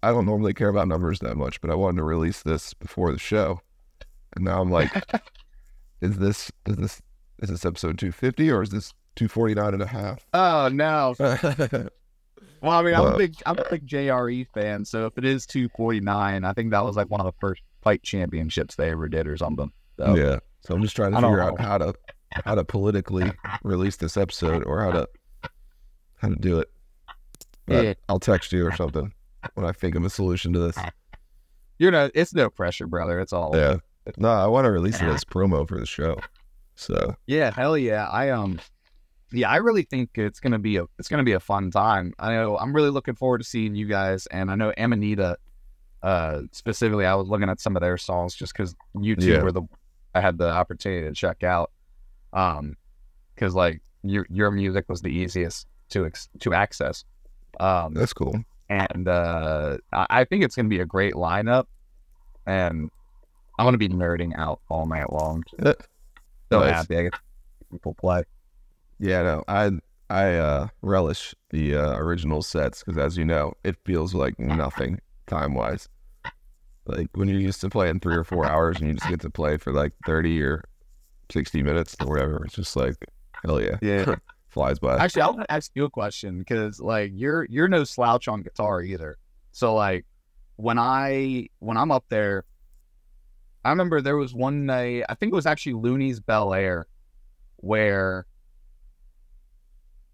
I 0.00 0.12
don't 0.12 0.26
normally 0.26 0.54
care 0.54 0.68
about 0.68 0.86
numbers 0.86 1.18
that 1.20 1.36
much, 1.36 1.60
but 1.60 1.70
I 1.70 1.74
wanted 1.74 1.96
to 1.96 2.04
release 2.04 2.44
this 2.44 2.72
before 2.72 3.10
the 3.10 3.18
show, 3.18 3.60
and 4.36 4.44
now 4.44 4.60
I'm 4.60 4.70
like, 4.70 4.92
is 6.00 6.18
this 6.18 6.52
is 6.66 6.76
this 6.76 7.02
is 7.40 7.48
this 7.50 7.64
episode 7.64 7.98
250 7.98 8.50
or 8.50 8.62
is 8.62 8.70
this 8.70 8.92
249 9.16 9.74
and 9.74 9.82
a 9.82 9.86
half? 9.86 10.26
oh 10.34 10.68
no. 10.68 11.14
Well, 12.60 12.72
I 12.72 12.82
mean, 12.82 12.94
I'm 12.94 13.06
a 13.06 13.16
big, 13.16 13.34
I'm 13.46 13.56
a 13.56 13.64
big 13.70 13.86
JRE 13.86 14.48
fan. 14.52 14.84
So 14.84 15.06
if 15.06 15.16
it 15.16 15.24
is 15.24 15.46
249, 15.46 16.44
I 16.44 16.52
think 16.54 16.72
that 16.72 16.84
was 16.84 16.96
like 16.96 17.08
one 17.08 17.20
of 17.20 17.26
the 17.26 17.34
first 17.40 17.62
fight 17.82 18.02
championships 18.02 18.74
they 18.74 18.90
ever 18.90 19.08
did 19.08 19.28
or 19.28 19.36
something. 19.36 19.70
So, 19.96 20.16
Yeah. 20.16 20.38
So 20.62 20.74
I'm 20.74 20.82
just 20.82 20.96
trying 20.96 21.12
to 21.12 21.18
figure 21.18 21.40
out 21.40 21.60
how 21.60 21.78
to 21.78 21.94
how 22.44 22.56
to 22.56 22.64
politically 22.64 23.30
release 23.62 23.94
this 23.96 24.16
episode 24.16 24.64
or 24.64 24.82
how 24.82 24.90
to 24.90 25.08
how 26.16 26.28
to 26.30 26.34
do 26.34 26.58
it. 26.58 26.68
But 27.66 27.84
Yeah. 27.84 27.94
I'll 28.08 28.18
text 28.18 28.52
you 28.52 28.66
or 28.66 28.74
something 28.74 29.12
when 29.54 29.64
I 29.64 29.70
think 29.70 29.94
of 29.94 30.04
a 30.04 30.10
solution 30.10 30.52
to 30.54 30.58
this. 30.58 30.76
You're 31.78 31.92
not. 31.92 32.10
it's 32.14 32.34
no 32.34 32.50
pressure, 32.50 32.88
brother. 32.88 33.20
It's 33.20 33.32
all. 33.32 33.54
Yeah. 33.54 33.76
No, 34.16 34.30
I 34.30 34.46
want 34.48 34.64
to 34.64 34.72
release 34.72 34.96
it 35.00 35.04
as 35.06 35.24
promo 35.24 35.68
for 35.68 35.78
the 35.78 35.86
show. 35.86 36.18
So 36.78 37.16
Yeah, 37.26 37.50
hell 37.50 37.76
yeah. 37.76 38.08
I 38.08 38.30
um, 38.30 38.60
yeah, 39.32 39.50
I 39.50 39.56
really 39.56 39.82
think 39.82 40.10
it's 40.14 40.38
gonna 40.38 40.60
be 40.60 40.76
a, 40.76 40.84
it's 40.98 41.08
gonna 41.08 41.24
be 41.24 41.32
a 41.32 41.40
fun 41.40 41.70
time. 41.72 42.14
I 42.20 42.34
know 42.34 42.56
I'm 42.56 42.72
really 42.74 42.90
looking 42.90 43.16
forward 43.16 43.38
to 43.38 43.44
seeing 43.44 43.74
you 43.74 43.86
guys, 43.86 44.26
and 44.28 44.48
I 44.50 44.54
know 44.54 44.72
Amanita, 44.78 45.38
uh, 46.04 46.42
specifically. 46.52 47.04
I 47.04 47.14
was 47.16 47.26
looking 47.28 47.48
at 47.50 47.60
some 47.60 47.74
of 47.76 47.82
their 47.82 47.98
songs 47.98 48.34
just 48.34 48.52
because 48.52 48.76
you 48.98 49.16
two 49.16 49.32
Yeah. 49.32 49.42
were 49.42 49.50
the, 49.52 49.62
I 50.14 50.20
had 50.20 50.38
the 50.38 50.48
opportunity 50.50 51.06
to 51.08 51.12
check 51.12 51.42
out, 51.42 51.72
um, 52.32 52.76
because 53.34 53.54
like 53.56 53.82
your 54.04 54.24
your 54.30 54.52
music 54.52 54.84
was 54.88 55.02
the 55.02 55.08
easiest 55.10 55.66
to 55.90 56.06
ex- 56.06 56.28
to 56.40 56.54
access. 56.54 57.04
Um, 57.58 57.92
that's 57.94 58.12
cool. 58.12 58.40
and 58.68 59.08
uh, 59.08 59.78
I 59.92 60.22
think 60.24 60.44
it's 60.44 60.54
going 60.54 60.66
to 60.66 60.70
be 60.70 60.78
a 60.80 60.86
great 60.86 61.14
lineup, 61.14 61.64
and 62.46 62.88
I'm 63.58 63.64
to 63.72 63.78
be 63.78 63.88
nerding 63.88 64.38
out 64.38 64.60
all 64.68 64.86
night 64.86 65.12
long. 65.12 65.42
So 66.50 66.60
nice. 66.60 66.74
happy 66.74 66.96
I 66.96 67.02
get 67.04 67.14
people 67.70 67.94
play. 67.94 68.24
Yeah, 68.98 69.22
no, 69.22 69.44
I 69.48 69.70
I 70.10 70.34
uh, 70.34 70.68
relish 70.82 71.34
the 71.50 71.76
uh, 71.76 71.96
original 71.98 72.42
sets 72.42 72.82
because, 72.82 72.98
as 72.98 73.16
you 73.16 73.24
know, 73.24 73.54
it 73.64 73.76
feels 73.84 74.14
like 74.14 74.38
nothing 74.38 75.00
time 75.26 75.54
wise. 75.54 75.88
Like 76.86 77.08
when 77.14 77.28
you're 77.28 77.40
used 77.40 77.60
to 77.60 77.68
playing 77.68 78.00
three 78.00 78.16
or 78.16 78.24
four 78.24 78.46
hours 78.46 78.78
and 78.78 78.88
you 78.88 78.94
just 78.94 79.08
get 79.08 79.20
to 79.20 79.30
play 79.30 79.58
for 79.58 79.72
like 79.72 79.92
thirty 80.06 80.42
or 80.42 80.64
sixty 81.30 81.62
minutes 81.62 81.94
or 82.00 82.06
whatever, 82.06 82.44
it's 82.44 82.54
just 82.54 82.74
like 82.76 82.96
hell 83.44 83.60
yeah, 83.60 83.76
Yeah. 83.82 84.16
flies 84.48 84.78
by. 84.78 84.96
Actually, 84.96 85.22
I 85.22 85.26
want 85.26 85.40
to 85.40 85.52
ask 85.52 85.70
you 85.74 85.84
a 85.84 85.90
question 85.90 86.38
because 86.38 86.80
like 86.80 87.12
you're 87.14 87.44
you're 87.44 87.68
no 87.68 87.84
slouch 87.84 88.26
on 88.26 88.42
guitar 88.42 88.82
either. 88.82 89.18
So 89.52 89.74
like 89.74 90.06
when 90.56 90.78
I 90.78 91.48
when 91.58 91.76
I'm 91.76 91.90
up 91.90 92.06
there, 92.08 92.44
I 93.64 93.70
remember 93.70 94.00
there 94.00 94.16
was 94.16 94.34
one 94.34 94.66
night 94.66 95.04
I 95.08 95.14
think 95.14 95.32
it 95.32 95.36
was 95.36 95.46
actually 95.46 95.74
Looney's 95.74 96.20
Bel 96.20 96.54
Air, 96.54 96.86
where 97.56 98.26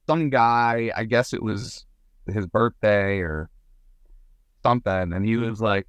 some 0.07 0.31
guy 0.31 0.91
I 0.95 1.05
guess 1.05 1.33
it 1.33 1.43
was 1.43 1.87
his 2.27 2.47
birthday 2.47 3.19
or 3.19 3.51
something, 4.63 5.13
and 5.13 5.25
he 5.25 5.37
was 5.37 5.61
like, 5.61 5.87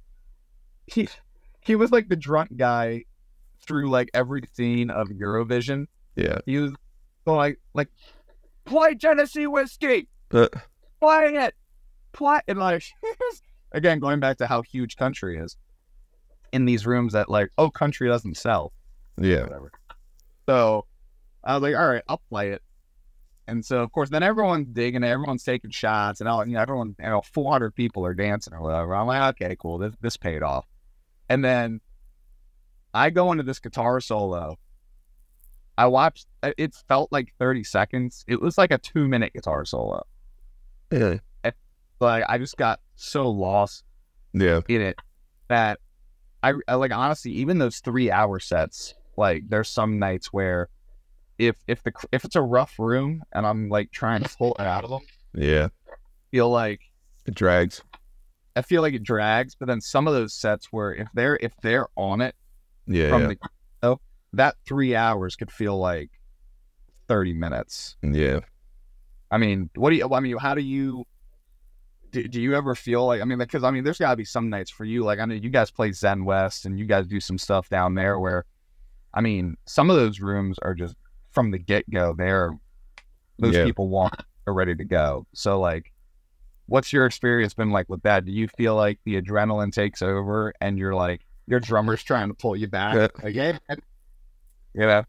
he 0.86 1.08
he 1.60 1.74
was 1.76 1.90
like 1.90 2.08
the 2.08 2.16
drunk 2.16 2.56
guy 2.56 3.04
through 3.66 3.90
like 3.90 4.10
every 4.14 4.42
scene 4.52 4.90
of 4.90 5.08
Eurovision. 5.08 5.86
Yeah. 6.14 6.38
He 6.46 6.58
was 6.58 6.72
like 7.26 7.58
like 7.74 7.88
play 8.64 8.94
Tennessee 8.94 9.46
whiskey, 9.46 10.08
Uh, 10.30 10.48
play 11.00 11.34
it, 11.34 11.54
play 12.12 12.40
and 12.46 12.58
like 12.58 12.84
again 13.72 13.98
going 13.98 14.20
back 14.20 14.38
to 14.38 14.46
how 14.46 14.62
huge 14.62 14.96
country 14.96 15.38
is 15.38 15.56
in 16.52 16.64
these 16.64 16.86
rooms 16.86 17.12
that 17.12 17.28
like 17.28 17.50
oh 17.58 17.70
country 17.70 18.08
doesn't 18.08 18.36
sell 18.36 18.72
yeah. 19.20 19.42
whatever. 19.42 19.72
So 20.48 20.86
I 21.42 21.54
was 21.54 21.62
like, 21.62 21.74
all 21.76 21.88
right, 21.88 22.02
I'll 22.08 22.22
play 22.28 22.50
it. 22.50 22.62
And 23.48 23.64
so 23.64 23.82
of 23.82 23.92
course 23.92 24.10
then 24.10 24.22
everyone's 24.22 24.68
digging 24.68 25.02
it, 25.04 25.08
everyone's 25.08 25.44
taking 25.44 25.70
shots, 25.70 26.20
and 26.20 26.28
all 26.28 26.46
you 26.46 26.54
know, 26.54 26.60
everyone 26.60 26.94
you 26.98 27.06
know, 27.08 27.22
four 27.32 27.50
hundred 27.52 27.74
people 27.74 28.04
are 28.04 28.14
dancing 28.14 28.54
or 28.54 28.60
whatever. 28.60 28.94
I'm 28.94 29.06
like, 29.06 29.34
okay, 29.40 29.56
cool, 29.58 29.78
this 29.78 29.94
this 30.00 30.16
paid 30.16 30.42
off. 30.42 30.66
And 31.28 31.44
then 31.44 31.80
I 32.94 33.10
go 33.10 33.32
into 33.32 33.44
this 33.44 33.58
guitar 33.58 34.00
solo. 34.00 34.58
I 35.78 35.86
watched 35.86 36.26
it 36.42 36.54
it 36.56 36.74
felt 36.88 37.12
like 37.12 37.34
30 37.38 37.62
seconds. 37.64 38.24
It 38.26 38.40
was 38.40 38.56
like 38.56 38.70
a 38.70 38.78
two 38.78 39.06
minute 39.08 39.32
guitar 39.34 39.64
solo. 39.64 40.04
Yeah. 40.90 41.16
Like 42.00 42.24
I 42.28 42.38
just 42.38 42.56
got 42.56 42.80
so 42.94 43.28
lost 43.30 43.84
Yeah. 44.32 44.60
in 44.68 44.80
it 44.82 44.98
that 45.48 45.80
I, 46.46 46.52
I 46.68 46.74
like 46.74 46.92
honestly 46.92 47.32
even 47.32 47.58
those 47.58 47.78
three 47.80 48.10
hour 48.10 48.38
sets 48.38 48.94
like 49.16 49.44
there's 49.48 49.68
some 49.68 49.98
nights 49.98 50.32
where 50.32 50.68
if 51.38 51.56
if 51.66 51.82
the 51.82 51.92
if 52.12 52.24
it's 52.24 52.36
a 52.36 52.42
rough 52.42 52.74
room 52.78 53.22
and 53.32 53.46
I'm 53.46 53.68
like 53.68 53.90
trying 53.90 54.22
to 54.22 54.28
pull 54.36 54.54
it 54.58 54.66
out 54.66 54.84
of 54.84 54.90
them 54.90 55.00
Yeah. 55.34 55.68
feel 56.30 56.50
like 56.50 56.80
It 57.26 57.34
drags. 57.34 57.82
I 58.54 58.62
feel 58.62 58.80
like 58.82 58.94
it 58.94 59.02
drags 59.02 59.54
but 59.54 59.66
then 59.66 59.80
some 59.80 60.06
of 60.06 60.14
those 60.14 60.32
sets 60.34 60.66
where 60.70 60.94
if 60.94 61.08
they're 61.14 61.38
if 61.40 61.52
they're 61.62 61.88
on 61.96 62.20
it 62.20 62.34
Yeah. 62.86 63.08
from 63.10 63.22
yeah. 63.22 63.28
the 63.28 63.38
oh, 63.82 64.00
that 64.32 64.54
three 64.66 64.94
hours 64.94 65.36
could 65.36 65.50
feel 65.50 65.76
like 65.78 66.10
30 67.08 67.32
minutes 67.34 67.96
yeah. 68.02 68.40
I 69.30 69.38
mean 69.38 69.68
what 69.74 69.90
do 69.90 69.96
you 69.96 70.08
I 70.12 70.20
mean 70.20 70.36
how 70.38 70.54
do 70.54 70.62
you 70.62 71.04
do, 72.12 72.26
do 72.28 72.40
you 72.40 72.54
ever 72.54 72.74
feel 72.74 73.04
like 73.06 73.20
I 73.20 73.24
mean 73.24 73.38
because 73.38 73.64
I 73.64 73.70
mean 73.70 73.84
there's 73.84 73.98
got 73.98 74.10
to 74.10 74.16
be 74.16 74.24
some 74.24 74.48
nights 74.50 74.70
for 74.70 74.84
you 74.84 75.02
like 75.04 75.18
I 75.18 75.24
know 75.24 75.34
you 75.34 75.50
guys 75.50 75.70
play 75.70 75.92
Zen 75.92 76.24
West 76.24 76.64
and 76.66 76.78
you 76.78 76.84
guys 76.86 77.06
do 77.06 77.20
some 77.20 77.38
stuff 77.38 77.68
down 77.68 77.94
there 77.94 78.18
where 78.18 78.44
I 79.14 79.20
mean 79.20 79.56
some 79.66 79.90
of 79.90 79.96
those 79.96 80.20
rooms 80.20 80.58
are 80.62 80.74
just 80.74 80.94
from 81.32 81.50
the 81.50 81.58
get 81.58 81.88
go 81.90 82.14
they're 82.16 82.52
those 83.38 83.54
Yeah. 83.54 83.64
people 83.64 83.88
want 83.88 84.14
are 84.46 84.54
ready 84.54 84.74
to 84.74 84.84
go 84.84 85.26
so 85.34 85.58
like 85.60 85.92
what's 86.66 86.92
your 86.92 87.06
experience 87.06 87.54
been 87.54 87.70
like 87.70 87.88
with 87.88 88.02
that 88.02 88.24
do 88.24 88.32
you 88.32 88.48
feel 88.48 88.74
like 88.74 88.98
the 89.04 89.20
adrenaline 89.20 89.72
takes 89.72 90.02
over 90.02 90.52
and 90.60 90.78
you're 90.78 90.94
like 90.94 91.20
your 91.46 91.60
drummer's 91.60 92.02
trying 92.02 92.28
to 92.28 92.34
pull 92.34 92.56
you 92.56 92.66
back 92.68 92.94
Yeah. 92.94 93.08
like 93.22 93.34
hey 93.34 93.58
man. 93.68 93.78
you 94.74 94.80
know 94.80 95.04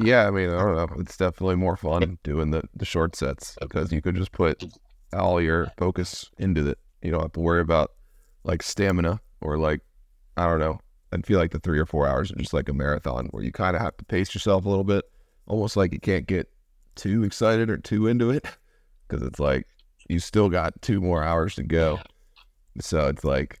Yeah, 0.00 0.26
I 0.26 0.30
mean, 0.30 0.50
I 0.50 0.58
don't 0.58 0.76
know. 0.76 0.88
It's 1.00 1.16
definitely 1.16 1.54
more 1.56 1.74
fun 1.74 2.18
doing 2.22 2.50
the, 2.50 2.62
the 2.74 2.84
short 2.84 3.16
sets 3.16 3.56
because 3.62 3.90
you 3.92 4.02
could 4.02 4.14
just 4.14 4.30
put 4.30 4.62
all 5.16 5.40
your 5.40 5.72
focus 5.76 6.30
into 6.38 6.68
it. 6.68 6.78
You 7.02 7.10
don't 7.10 7.22
have 7.22 7.32
to 7.32 7.40
worry 7.40 7.60
about 7.60 7.92
like 8.44 8.62
stamina 8.62 9.20
or 9.40 9.58
like, 9.58 9.80
I 10.36 10.46
don't 10.46 10.58
know. 10.58 10.80
I 11.12 11.18
feel 11.18 11.38
like 11.38 11.52
the 11.52 11.60
three 11.60 11.78
or 11.78 11.86
four 11.86 12.06
hours 12.06 12.30
are 12.30 12.36
just 12.36 12.52
like 12.52 12.68
a 12.68 12.72
marathon 12.72 13.26
where 13.30 13.42
you 13.42 13.52
kind 13.52 13.76
of 13.76 13.82
have 13.82 13.96
to 13.98 14.04
pace 14.04 14.34
yourself 14.34 14.64
a 14.64 14.68
little 14.68 14.84
bit, 14.84 15.04
almost 15.46 15.76
like 15.76 15.92
you 15.92 16.00
can't 16.00 16.26
get 16.26 16.50
too 16.94 17.24
excited 17.24 17.70
or 17.70 17.76
too 17.76 18.06
into 18.06 18.30
it 18.30 18.44
because 19.08 19.26
it's 19.26 19.38
like 19.38 19.66
you 20.08 20.18
still 20.18 20.48
got 20.48 20.80
two 20.82 21.00
more 21.00 21.22
hours 21.22 21.54
to 21.56 21.62
go. 21.62 21.98
So 22.80 23.06
it's 23.06 23.24
like, 23.24 23.60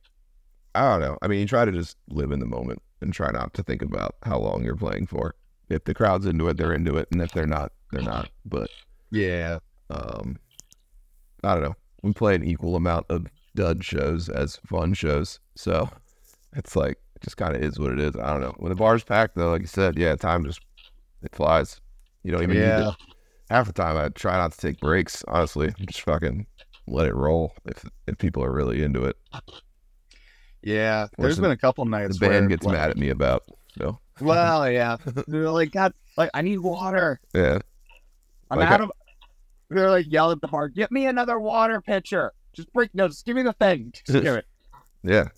I 0.74 0.82
don't 0.82 1.00
know. 1.00 1.18
I 1.22 1.28
mean, 1.28 1.40
you 1.40 1.46
try 1.46 1.64
to 1.64 1.72
just 1.72 1.96
live 2.08 2.32
in 2.32 2.40
the 2.40 2.46
moment 2.46 2.82
and 3.00 3.12
try 3.12 3.30
not 3.30 3.54
to 3.54 3.62
think 3.62 3.82
about 3.82 4.16
how 4.22 4.38
long 4.38 4.64
you're 4.64 4.76
playing 4.76 5.06
for 5.06 5.34
if 5.68 5.84
the 5.84 5.94
crowd's 5.94 6.26
into 6.26 6.48
it, 6.48 6.56
they're 6.56 6.72
into 6.72 6.96
it, 6.96 7.08
and 7.10 7.20
if 7.20 7.32
they're 7.32 7.46
not, 7.46 7.72
they're 7.90 8.02
not. 8.02 8.28
But 8.44 8.70
yeah 9.10 9.58
um, 9.90 10.38
I 11.46 11.54
don't 11.54 11.62
know. 11.62 11.74
We 12.02 12.12
play 12.12 12.34
an 12.34 12.44
equal 12.44 12.76
amount 12.76 13.06
of 13.08 13.26
dud 13.54 13.84
shows 13.84 14.28
as 14.28 14.56
fun 14.66 14.92
shows, 14.94 15.40
so 15.54 15.88
it's 16.54 16.76
like 16.76 16.98
it 17.14 17.22
just 17.22 17.36
kind 17.36 17.56
of 17.56 17.62
is 17.62 17.78
what 17.78 17.92
it 17.92 17.98
is. 18.00 18.14
I 18.16 18.32
don't 18.32 18.40
know. 18.42 18.54
When 18.58 18.70
the 18.70 18.76
bar's 18.76 19.04
packed, 19.04 19.34
though, 19.36 19.50
like 19.50 19.62
you 19.62 19.66
said, 19.66 19.96
yeah, 19.96 20.14
time 20.16 20.44
just 20.44 20.60
it 21.22 21.34
flies. 21.34 21.80
You 22.22 22.32
don't 22.32 22.42
even 22.42 22.56
need 22.56 22.62
Yeah. 22.62 22.78
to. 22.78 22.96
Half 23.50 23.68
the 23.68 23.72
time, 23.72 23.96
I 23.96 24.08
try 24.08 24.36
not 24.36 24.52
to 24.52 24.58
take 24.58 24.80
breaks. 24.80 25.24
Honestly, 25.28 25.72
just 25.86 26.02
fucking 26.02 26.46
let 26.88 27.06
it 27.06 27.14
roll. 27.14 27.52
If 27.64 27.84
if 28.06 28.18
people 28.18 28.42
are 28.44 28.52
really 28.52 28.82
into 28.82 29.04
it, 29.04 29.16
yeah 30.62 31.06
there's 31.18 31.36
some- 31.36 31.42
been 31.42 31.50
a 31.52 31.56
couple 31.56 31.84
nights 31.84 32.18
the 32.18 32.28
band 32.28 32.48
gets 32.48 32.64
like, 32.66 32.76
mad 32.76 32.90
at 32.90 32.96
me 32.96 33.08
about. 33.10 33.44
So 33.78 33.98
Well, 34.20 34.70
yeah. 34.70 34.96
They're 35.28 35.50
like, 35.50 35.70
God, 35.70 35.92
like 36.16 36.30
I 36.34 36.42
need 36.42 36.58
water. 36.58 37.20
yeah, 37.34 37.58
I'm 38.50 38.58
Like 38.58 38.70
out 38.70 38.80
I- 38.80 38.84
of. 38.84 38.90
They're 39.68 39.90
like 39.90 40.06
yell 40.08 40.30
at 40.30 40.40
the 40.40 40.48
bar, 40.48 40.68
get 40.68 40.92
me 40.92 41.06
another 41.06 41.38
water 41.40 41.80
pitcher. 41.80 42.32
Just 42.52 42.72
break 42.72 42.94
no, 42.94 43.08
just 43.08 43.24
give 43.26 43.36
me 43.36 43.42
the 43.42 43.52
thing. 43.52 43.92
Just 44.06 44.22
give 44.22 44.36
it. 44.36 44.46
yeah. 45.02 45.28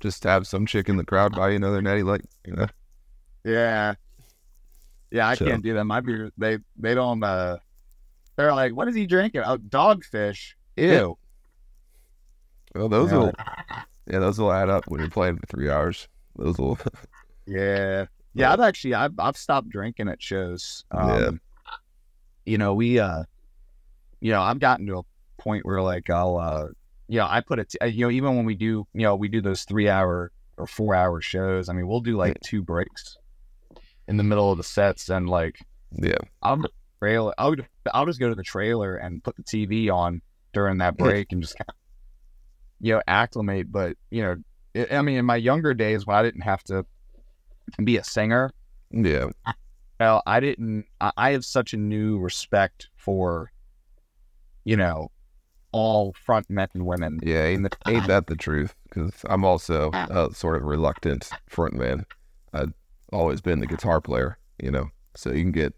Just 0.00 0.22
have 0.24 0.46
some 0.46 0.66
chick 0.66 0.88
in 0.88 0.96
the 0.96 1.04
crowd 1.04 1.34
buy 1.34 1.50
you 1.50 1.56
another 1.56 1.82
natty 1.82 2.02
light. 2.02 2.24
You 2.46 2.54
know. 2.54 2.66
Yeah. 3.44 3.94
Yeah, 5.10 5.28
I 5.28 5.34
So- 5.34 5.46
can't 5.46 5.62
do 5.62 5.74
that. 5.74 5.84
My 5.84 6.00
beer, 6.00 6.30
they 6.38 6.58
they 6.76 6.94
don't. 6.94 7.22
uh 7.22 7.56
They're 8.36 8.54
like, 8.54 8.74
what 8.74 8.88
is 8.88 8.94
he 8.94 9.06
drinking? 9.06 9.42
Oh, 9.44 9.56
dogfish. 9.58 10.54
Ew. 10.76 11.16
Well, 12.74 12.88
those 12.88 13.10
Yeah. 13.10 13.18
will, 13.18 13.32
yeah, 14.06 14.18
those 14.18 14.38
will 14.38 14.52
add 14.52 14.68
up 14.68 14.84
when 14.88 15.00
you're 15.00 15.10
playing 15.10 15.38
for 15.38 15.46
three 15.46 15.70
hours. 15.70 16.08
Those 16.36 16.58
will, 16.58 16.78
Yeah. 17.46 18.06
Yeah, 18.34 18.52
I've 18.52 18.60
actually 18.60 18.94
I've 18.94 19.18
I've 19.18 19.36
stopped 19.36 19.70
drinking 19.70 20.08
at 20.08 20.22
shows. 20.22 20.84
Um, 20.90 21.08
Yeah. 21.08 21.30
You 22.46 22.58
know, 22.58 22.74
we 22.74 22.98
uh 22.98 23.24
you 24.20 24.32
know, 24.32 24.40
I've 24.40 24.58
gotten 24.60 24.86
to 24.86 24.98
a 24.98 25.02
point 25.42 25.66
where 25.66 25.82
like 25.82 26.08
I'll 26.08 26.36
uh 26.36 26.68
you 27.08 27.18
know, 27.18 27.26
I 27.28 27.40
put 27.40 27.58
it 27.58 27.74
you 27.92 28.06
know, 28.06 28.10
even 28.10 28.36
when 28.36 28.44
we 28.44 28.54
do, 28.54 28.86
you 28.94 29.02
know, 29.02 29.14
we 29.14 29.28
do 29.28 29.40
those 29.40 29.64
3 29.64 29.88
hour 29.88 30.32
or 30.56 30.66
4 30.66 30.94
hour 30.94 31.20
shows, 31.20 31.68
I 31.68 31.74
mean, 31.74 31.86
we'll 31.86 32.00
do 32.00 32.16
like 32.16 32.40
two 32.40 32.62
breaks 32.62 33.18
in 34.08 34.16
the 34.16 34.22
middle 34.22 34.50
of 34.50 34.56
the 34.58 34.64
sets 34.64 35.08
and 35.10 35.28
like 35.28 35.58
yeah, 35.92 36.16
I'm 36.42 36.64
trailer 37.00 37.34
I'll 37.38 37.56
I'll 37.92 38.06
just 38.06 38.20
go 38.20 38.28
to 38.28 38.34
the 38.34 38.42
trailer 38.42 38.96
and 38.96 39.22
put 39.22 39.36
the 39.36 39.42
TV 39.42 39.92
on 39.92 40.22
during 40.52 40.78
that 40.78 40.96
break 40.96 41.32
and 41.32 41.42
just 41.42 41.56
kind 41.58 41.68
of, 41.68 41.74
you 42.80 42.94
know 42.94 43.02
acclimate. 43.06 43.70
But 43.70 43.96
you 44.10 44.22
know, 44.22 44.36
it, 44.74 44.92
I 44.92 45.02
mean, 45.02 45.18
in 45.18 45.24
my 45.24 45.36
younger 45.36 45.74
days 45.74 46.06
when 46.06 46.16
I 46.16 46.22
didn't 46.22 46.42
have 46.42 46.62
to 46.64 46.86
be 47.82 47.96
a 47.98 48.04
singer, 48.04 48.50
yeah, 48.90 49.28
well, 50.00 50.22
I 50.26 50.40
didn't. 50.40 50.86
I, 51.00 51.12
I 51.16 51.30
have 51.32 51.44
such 51.44 51.72
a 51.72 51.76
new 51.76 52.18
respect 52.18 52.88
for, 52.96 53.52
you 54.64 54.76
know, 54.76 55.10
all 55.72 56.14
front 56.24 56.48
men 56.48 56.68
and 56.74 56.86
women. 56.86 57.20
yeah. 57.22 57.44
Ain't, 57.44 57.76
ain't 57.86 58.06
that 58.06 58.26
the 58.28 58.36
truth? 58.36 58.74
Because 58.88 59.12
I'm 59.28 59.44
also 59.44 59.90
a 59.92 60.28
sort 60.32 60.56
of 60.56 60.62
reluctant 60.62 61.28
front 61.48 61.74
man. 61.74 62.06
I've 62.52 62.72
always 63.12 63.40
been 63.40 63.60
the 63.60 63.66
guitar 63.66 64.00
player, 64.00 64.38
you 64.62 64.70
know, 64.70 64.88
so 65.14 65.30
you 65.32 65.42
can 65.42 65.52
get 65.52 65.74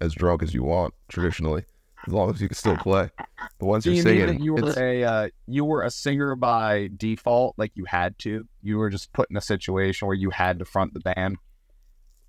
as 0.00 0.14
drunk 0.14 0.42
as 0.42 0.52
you 0.54 0.62
want 0.62 0.92
traditionally, 1.08 1.64
as 2.06 2.12
long 2.12 2.30
as 2.30 2.40
you 2.42 2.48
can 2.48 2.56
still 2.56 2.76
play. 2.76 3.10
But 3.58 3.66
once 3.66 3.84
Do 3.84 3.90
you're 3.90 3.96
you 3.96 4.02
singing, 4.02 4.42
you 4.42 4.52
were 4.54 4.58
it's- 4.68 4.76
a 4.76 5.02
uh, 5.02 5.28
you 5.46 5.64
were 5.64 5.82
a 5.82 5.90
singer 5.90 6.34
by 6.36 6.90
default, 6.96 7.54
like 7.56 7.72
you 7.74 7.84
had 7.86 8.18
to? 8.20 8.46
You 8.62 8.76
were 8.78 8.90
just 8.90 9.12
put 9.12 9.30
in 9.30 9.36
a 9.36 9.40
situation 9.40 10.06
where 10.06 10.16
you 10.16 10.30
had 10.30 10.58
to 10.58 10.64
front 10.64 10.92
the 10.94 11.00
band. 11.00 11.36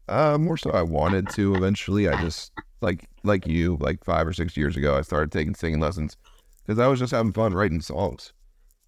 Uh, 0.10 0.38
more 0.40 0.58
so 0.58 0.72
I 0.72 0.82
wanted 0.82 1.30
to 1.30 1.56
eventually. 1.56 2.10
I 2.10 2.16
just 2.16 2.52
like 2.82 3.08
like 3.24 3.46
you, 3.48 3.78
like 3.80 4.04
five 4.04 4.28
or 4.28 4.34
six 4.34 4.58
years 4.58 4.76
ago, 4.76 4.98
I 4.98 5.02
started 5.02 5.32
taking 5.32 5.54
singing 5.54 5.80
lessons 5.80 6.18
because 6.66 6.80
I 6.80 6.88
was 6.88 7.00
just 7.00 7.12
having 7.12 7.32
fun 7.32 7.54
writing 7.54 7.80
songs. 7.80 8.34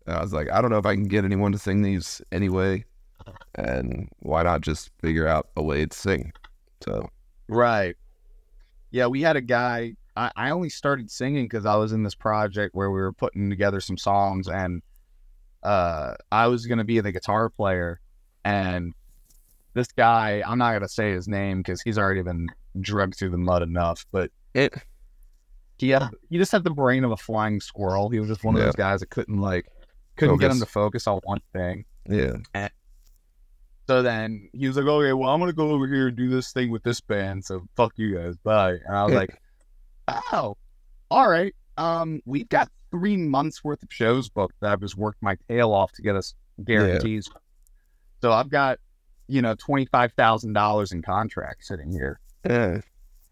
And 0.08 0.16
I 0.16 0.22
was 0.22 0.34
like, 0.34 0.50
I 0.52 0.62
don't 0.62 0.72
know 0.72 0.80
if 0.80 0.86
I 0.86 0.96
can 0.96 1.04
get 1.04 1.24
anyone 1.24 1.52
to 1.52 1.60
sing 1.60 1.84
these 1.84 2.22
anyway, 2.32 2.86
and 3.54 4.10
why 4.20 4.42
not 4.42 4.62
just 4.62 4.90
figure 5.00 5.28
out 5.28 5.50
a 5.56 5.62
way 5.62 5.86
to 5.86 5.96
sing? 5.96 6.34
So 6.84 7.08
Right. 7.48 7.96
Yeah, 8.90 9.08
we 9.08 9.22
had 9.22 9.36
a 9.36 9.42
guy. 9.42 9.94
I, 10.16 10.32
I 10.36 10.50
only 10.50 10.70
started 10.70 11.12
singing 11.12 11.46
because 11.46 11.66
I 11.66 11.76
was 11.76 11.92
in 11.92 12.04
this 12.04 12.16
project 12.16 12.74
where 12.74 12.90
we 12.90 13.00
were 13.00 13.14
putting 13.14 13.50
together 13.50 13.80
some 13.80 13.98
songs, 13.98 14.48
and 14.48 14.82
uh, 15.62 16.16
I 16.32 16.48
was 16.48 16.66
going 16.66 16.80
to 16.80 16.84
be 16.84 17.00
the 17.00 17.12
guitar 17.12 17.50
player. 17.50 18.00
And 18.44 18.94
this 19.74 19.88
guy, 19.92 20.44
I'm 20.46 20.58
not 20.58 20.72
going 20.72 20.82
to 20.82 20.90
say 20.90 21.12
his 21.12 21.28
name 21.28 21.60
because 21.60 21.82
he's 21.82 21.98
already 21.98 22.22
been 22.22 22.48
drugged 22.80 23.16
through 23.18 23.30
the 23.32 23.38
mud 23.38 23.62
enough, 23.64 24.06
but 24.12 24.30
it, 24.54 24.74
he 25.78 25.90
had 25.90 26.10
he 26.30 26.38
just 26.38 26.52
had 26.52 26.64
the 26.64 26.70
brain 26.72 27.04
of 27.04 27.12
a 27.12 27.18
flying 27.18 27.60
squirrel. 27.60 28.10
He 28.10 28.20
was 28.20 28.28
just 28.30 28.44
one 28.44 28.56
of 28.56 28.62
those 28.62 28.76
guys 28.76 29.00
that 29.00 29.10
couldn't 29.10 29.38
like 29.40 29.66
couldn't 30.18 30.38
get 30.38 30.52
him 30.52 30.60
to 30.60 30.66
focus 30.66 31.08
on 31.08 31.20
one 31.24 31.42
thing. 31.54 31.86
yeah, 32.08 32.68
So 33.88 34.02
then 34.04 34.50
he 34.54 34.68
was 34.68 34.78
like, 34.78 34.86
okay, 34.86 35.14
well, 35.14 35.30
I'm 35.30 35.40
going 35.40 35.50
to 35.52 35.56
go 35.56 35.72
over 35.72 35.88
here 35.88 36.08
and 36.08 36.16
do 36.18 36.30
this 36.30 36.52
thing 36.54 36.70
with 36.70 36.84
this 36.84 37.02
band. 37.02 37.44
So 37.46 37.64
fuck 37.76 37.94
you 37.98 38.16
guys. 38.16 38.36
Bye. 38.38 38.78
And 38.86 38.96
I 38.96 39.04
was 39.04 39.14
Yeah. 39.14 39.20
like, 39.20 39.42
oh, 40.32 40.56
all 41.10 41.30
right. 41.30 41.54
Um, 41.78 42.22
we've 42.26 42.48
got 42.50 42.70
three 42.92 43.18
months 43.18 43.64
worth 43.64 43.82
of 43.82 43.90
shows 43.92 44.30
booked 44.30 44.56
that 44.62 44.72
I've 44.72 44.82
just 44.82 44.98
worked 44.98 45.22
my 45.24 45.36
tail 45.50 45.72
off 45.74 45.92
to 45.94 46.02
get 46.02 46.16
us 46.16 46.36
guarantees. 46.64 47.30
So 48.22 48.32
I've 48.32 48.50
got, 48.50 48.78
you 49.32 49.42
know, 49.42 49.56
twenty 49.56 49.86
five 49.86 50.14
thousand 50.14 50.54
dollars 50.54 50.92
in 50.92 51.02
contract 51.02 51.66
sitting 51.66 51.92
here 51.92 52.20
Yeah, 52.46 52.82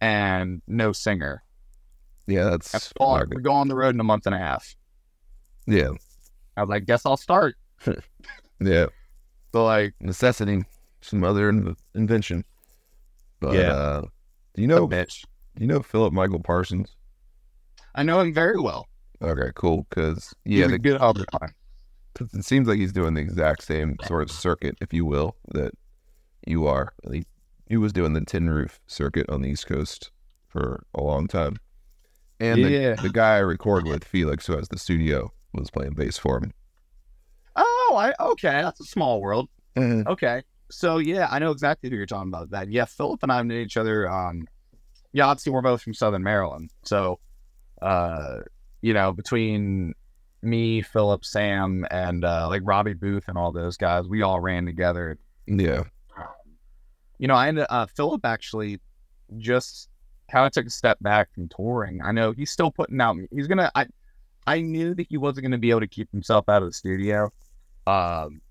and 0.02 0.62
no 0.68 0.92
singer. 0.94 1.44
yeah, 2.28 2.46
that's 2.46 2.72
That's 2.72 2.94
all. 3.00 3.22
We 3.30 3.42
go 3.42 3.52
on 3.54 3.68
the 3.68 3.76
road 3.76 3.94
in 3.96 4.00
a 4.00 4.04
month 4.04 4.26
and 4.26 4.36
a 4.36 4.40
half. 4.40 4.76
yeah, 5.68 5.90
I 6.58 6.62
was 6.62 6.70
like, 6.70 6.86
guess 6.86 7.06
I'll 7.06 7.18
start. 7.18 7.56
yeah. 8.60 8.86
So 9.52 9.66
like, 9.66 9.94
Necessity, 10.00 10.64
some 11.02 11.24
other 11.24 11.50
in- 11.50 11.76
invention. 11.96 12.46
But 13.40 13.56
Yeah. 13.56 13.72
uh, 13.72 14.02
do 14.54 14.62
you 14.62 14.68
know? 14.68 14.88
bitch. 14.88 15.24
Do 15.56 15.64
you 15.64 15.68
know 15.68 15.82
Philip 15.82 16.14
Michael 16.14 16.40
Parsons? 16.42 16.96
I 17.96 18.04
know 18.04 18.20
him 18.20 18.34
very 18.34 18.60
well. 18.60 18.88
Okay, 19.22 19.52
cool. 19.56 19.86
Because 19.90 20.34
yeah, 20.46 20.68
the, 20.68 20.78
good 20.80 21.02
all 21.02 21.14
the 21.14 21.26
time. 21.26 21.54
it 22.34 22.46
seems 22.46 22.68
like 22.68 22.78
he's 22.78 22.94
doing 22.94 23.14
the 23.16 23.22
exact 23.22 23.64
same 23.64 23.96
sort 24.06 24.22
of 24.24 24.32
circuit, 24.32 24.78
if 24.82 24.94
you 24.94 25.06
will, 25.06 25.36
that 25.54 25.74
you 26.46 26.68
are. 26.68 26.94
He, 27.12 27.26
he 27.68 27.78
was 27.78 27.94
doing 27.94 28.14
the 28.14 28.22
tin 28.26 28.50
roof 28.50 28.80
circuit 28.88 29.30
on 29.30 29.42
the 29.42 29.50
East 29.50 29.68
Coast 29.68 30.12
for 30.48 30.84
a 30.96 31.02
long 31.02 31.28
time. 31.28 31.58
And 32.40 32.60
Yeah. 32.60 32.96
the, 32.96 33.04
the 33.04 33.10
guy 33.10 33.36
I 33.36 33.40
record 33.40 33.86
with, 33.86 34.04
Felix, 34.04 34.48
who 34.48 34.56
has 34.56 34.70
the 34.70 34.80
studio, 34.80 35.32
was 35.54 35.70
playing 35.70 35.94
bass 35.94 36.18
for 36.18 36.40
me. 36.40 36.52
Oh, 37.56 37.96
I 37.98 38.14
okay. 38.32 38.62
That's 38.62 38.80
a 38.80 38.86
small 38.86 39.22
world. 39.22 39.50
Okay. 39.78 40.44
So 40.72 40.98
yeah, 40.98 41.28
I 41.32 41.40
know 41.40 41.52
exactly 41.52 41.90
who 41.90 41.96
you're 41.96 42.06
talking 42.06 42.30
about. 42.30 42.50
That 42.52 42.70
yeah, 42.70 42.86
Philip 42.86 43.24
and 43.24 43.32
I 43.32 43.42
knew 43.42 43.60
each 43.60 43.78
other. 43.78 44.10
Um, 44.10 44.46
yeah, 45.14 45.26
obviously 45.26 45.52
we're 45.52 45.62
both 45.62 45.82
from 45.82 45.94
Southern 45.94 46.22
Maryland. 46.24 46.70
So, 46.84 47.20
uh, 47.82 48.40
you 48.82 48.94
know, 48.94 49.12
between 49.12 49.94
me, 50.42 50.82
Philip, 50.82 51.26
Sam, 51.26 51.86
and 51.92 52.24
uh, 52.24 52.48
like 52.48 52.62
Robbie 52.64 52.94
Booth 52.94 53.28
and 53.28 53.38
all 53.38 53.52
those 53.52 53.78
guys, 53.78 54.08
we 54.08 54.22
all 54.22 54.40
ran 54.40 54.66
together. 54.66 55.18
Yeah. 55.48 55.84
You 57.20 57.28
know, 57.28 57.36
I 57.36 57.48
ended 57.50 57.68
uh, 57.70 57.86
Philip 57.86 58.26
actually 58.26 58.80
just 59.38 59.90
kind 60.32 60.46
of 60.46 60.52
took 60.52 60.66
a 60.66 60.70
step 60.70 60.98
back 61.02 61.34
from 61.34 61.50
touring. 61.50 62.02
I 62.04 62.12
know 62.12 62.32
he's 62.32 62.50
still 62.52 62.72
putting 62.72 63.00
out. 63.00 63.18
He's 63.32 63.48
gonna. 63.48 63.72
I 63.76 63.88
I 64.48 64.62
knew 64.62 64.96
that 64.96 65.08
he 65.10 65.18
wasn't 65.18 65.44
gonna 65.44 65.58
be 65.58 65.70
able 65.70 65.82
to 65.82 65.88
keep 65.88 66.10
himself 66.12 66.50
out 66.50 66.64
of 66.64 66.70
the 66.70 66.74
studio. 66.74 67.32
Um, 67.86 68.42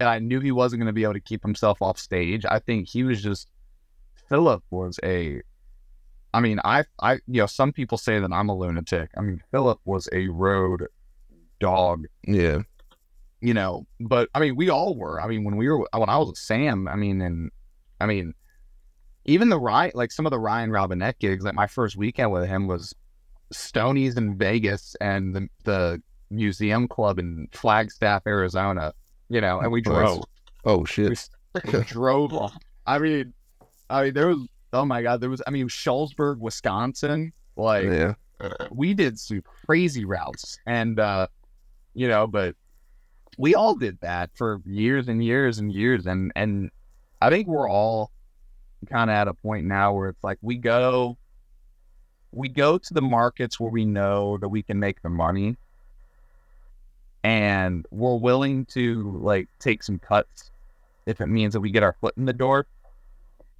and 0.00 0.08
I 0.08 0.18
knew 0.18 0.40
he 0.40 0.52
wasn't 0.52 0.84
to 0.84 0.92
be 0.92 1.04
able 1.04 1.14
to 1.14 1.20
keep 1.20 1.42
himself 1.42 1.80
off 1.80 1.98
stage. 1.98 2.44
I 2.44 2.58
think 2.58 2.88
he 2.88 3.04
was 3.04 3.22
just 3.22 3.48
Philip 4.28 4.62
was 4.70 4.98
a. 5.04 5.40
I 6.34 6.40
mean, 6.40 6.60
I, 6.64 6.84
I, 7.00 7.14
you 7.26 7.40
know, 7.40 7.46
some 7.46 7.72
people 7.72 7.96
say 7.96 8.18
that 8.18 8.30
I'm 8.30 8.50
a 8.50 8.54
lunatic. 8.54 9.10
I 9.16 9.22
mean, 9.22 9.42
Philip 9.50 9.80
was 9.86 10.06
a 10.12 10.28
road 10.28 10.86
dog, 11.60 12.04
Yeah. 12.26 12.58
you 13.40 13.54
know. 13.54 13.86
But 14.00 14.28
I 14.34 14.40
mean, 14.40 14.54
we 14.54 14.68
all 14.68 14.94
were. 14.96 15.20
I 15.20 15.28
mean, 15.28 15.44
when 15.44 15.56
we 15.56 15.68
were, 15.68 15.78
when 15.78 16.08
I 16.10 16.18
was 16.18 16.28
with 16.28 16.38
Sam, 16.38 16.88
I 16.88 16.96
mean, 16.96 17.22
and 17.22 17.50
I 18.00 18.06
mean, 18.06 18.34
even 19.24 19.48
the 19.48 19.58
Ryan, 19.58 19.92
like 19.94 20.12
some 20.12 20.26
of 20.26 20.30
the 20.30 20.38
Ryan 20.38 20.70
Robinette 20.70 21.18
gigs, 21.18 21.44
like 21.44 21.54
my 21.54 21.66
first 21.66 21.96
weekend 21.96 22.30
with 22.32 22.46
him 22.46 22.66
was 22.66 22.94
Stoney's 23.52 24.16
in 24.16 24.36
Vegas 24.36 24.96
and 25.00 25.34
the 25.34 25.48
the 25.64 26.02
museum 26.30 26.88
club 26.88 27.18
in 27.18 27.48
Flagstaff, 27.52 28.22
Arizona. 28.26 28.92
You 29.28 29.40
know, 29.40 29.60
and 29.60 29.72
we 29.72 29.80
drove. 29.80 30.22
Oh 30.64 30.78
We 30.80 30.86
shit. 30.86 31.28
freaking 31.54 31.86
drove. 31.86 32.32
I 32.86 32.98
mean, 32.98 33.32
I 33.90 34.04
mean, 34.04 34.14
there 34.14 34.28
was. 34.28 34.46
Oh 34.72 34.84
my 34.84 35.02
god, 35.02 35.20
there 35.20 35.30
was. 35.30 35.42
I 35.46 35.50
mean, 35.50 35.68
Schulzburg, 35.68 36.38
Wisconsin. 36.38 37.32
Like 37.56 37.84
Yeah. 37.84 38.14
we 38.70 38.94
did 38.94 39.18
some 39.18 39.42
crazy 39.42 40.04
routes, 40.04 40.58
and 40.66 41.00
uh, 41.00 41.26
you 41.94 42.06
know, 42.06 42.26
but 42.26 42.54
we 43.38 43.54
all 43.54 43.74
did 43.74 43.98
that 44.00 44.30
for 44.34 44.60
years 44.64 45.08
and 45.08 45.24
years 45.24 45.58
and 45.58 45.72
years, 45.72 46.06
and 46.06 46.32
and 46.36 46.70
I 47.20 47.30
think 47.30 47.46
we're 47.48 47.68
all 47.68 48.10
kind 48.88 49.10
of 49.10 49.14
at 49.14 49.28
a 49.28 49.34
point 49.34 49.66
now 49.66 49.92
where 49.94 50.10
it's 50.10 50.22
like 50.22 50.38
we 50.42 50.56
go, 50.56 51.16
we 52.32 52.48
go 52.48 52.78
to 52.78 52.94
the 52.94 53.00
markets 53.00 53.58
where 53.58 53.70
we 53.70 53.84
know 53.84 54.38
that 54.38 54.48
we 54.48 54.62
can 54.62 54.78
make 54.78 55.00
the 55.02 55.08
money, 55.08 55.56
and 57.24 57.86
we're 57.90 58.16
willing 58.16 58.66
to 58.66 59.18
like 59.20 59.48
take 59.58 59.82
some 59.82 59.98
cuts 59.98 60.50
if 61.06 61.20
it 61.20 61.26
means 61.26 61.54
that 61.54 61.60
we 61.60 61.70
get 61.70 61.82
our 61.82 61.96
foot 62.00 62.14
in 62.16 62.24
the 62.26 62.32
door. 62.32 62.66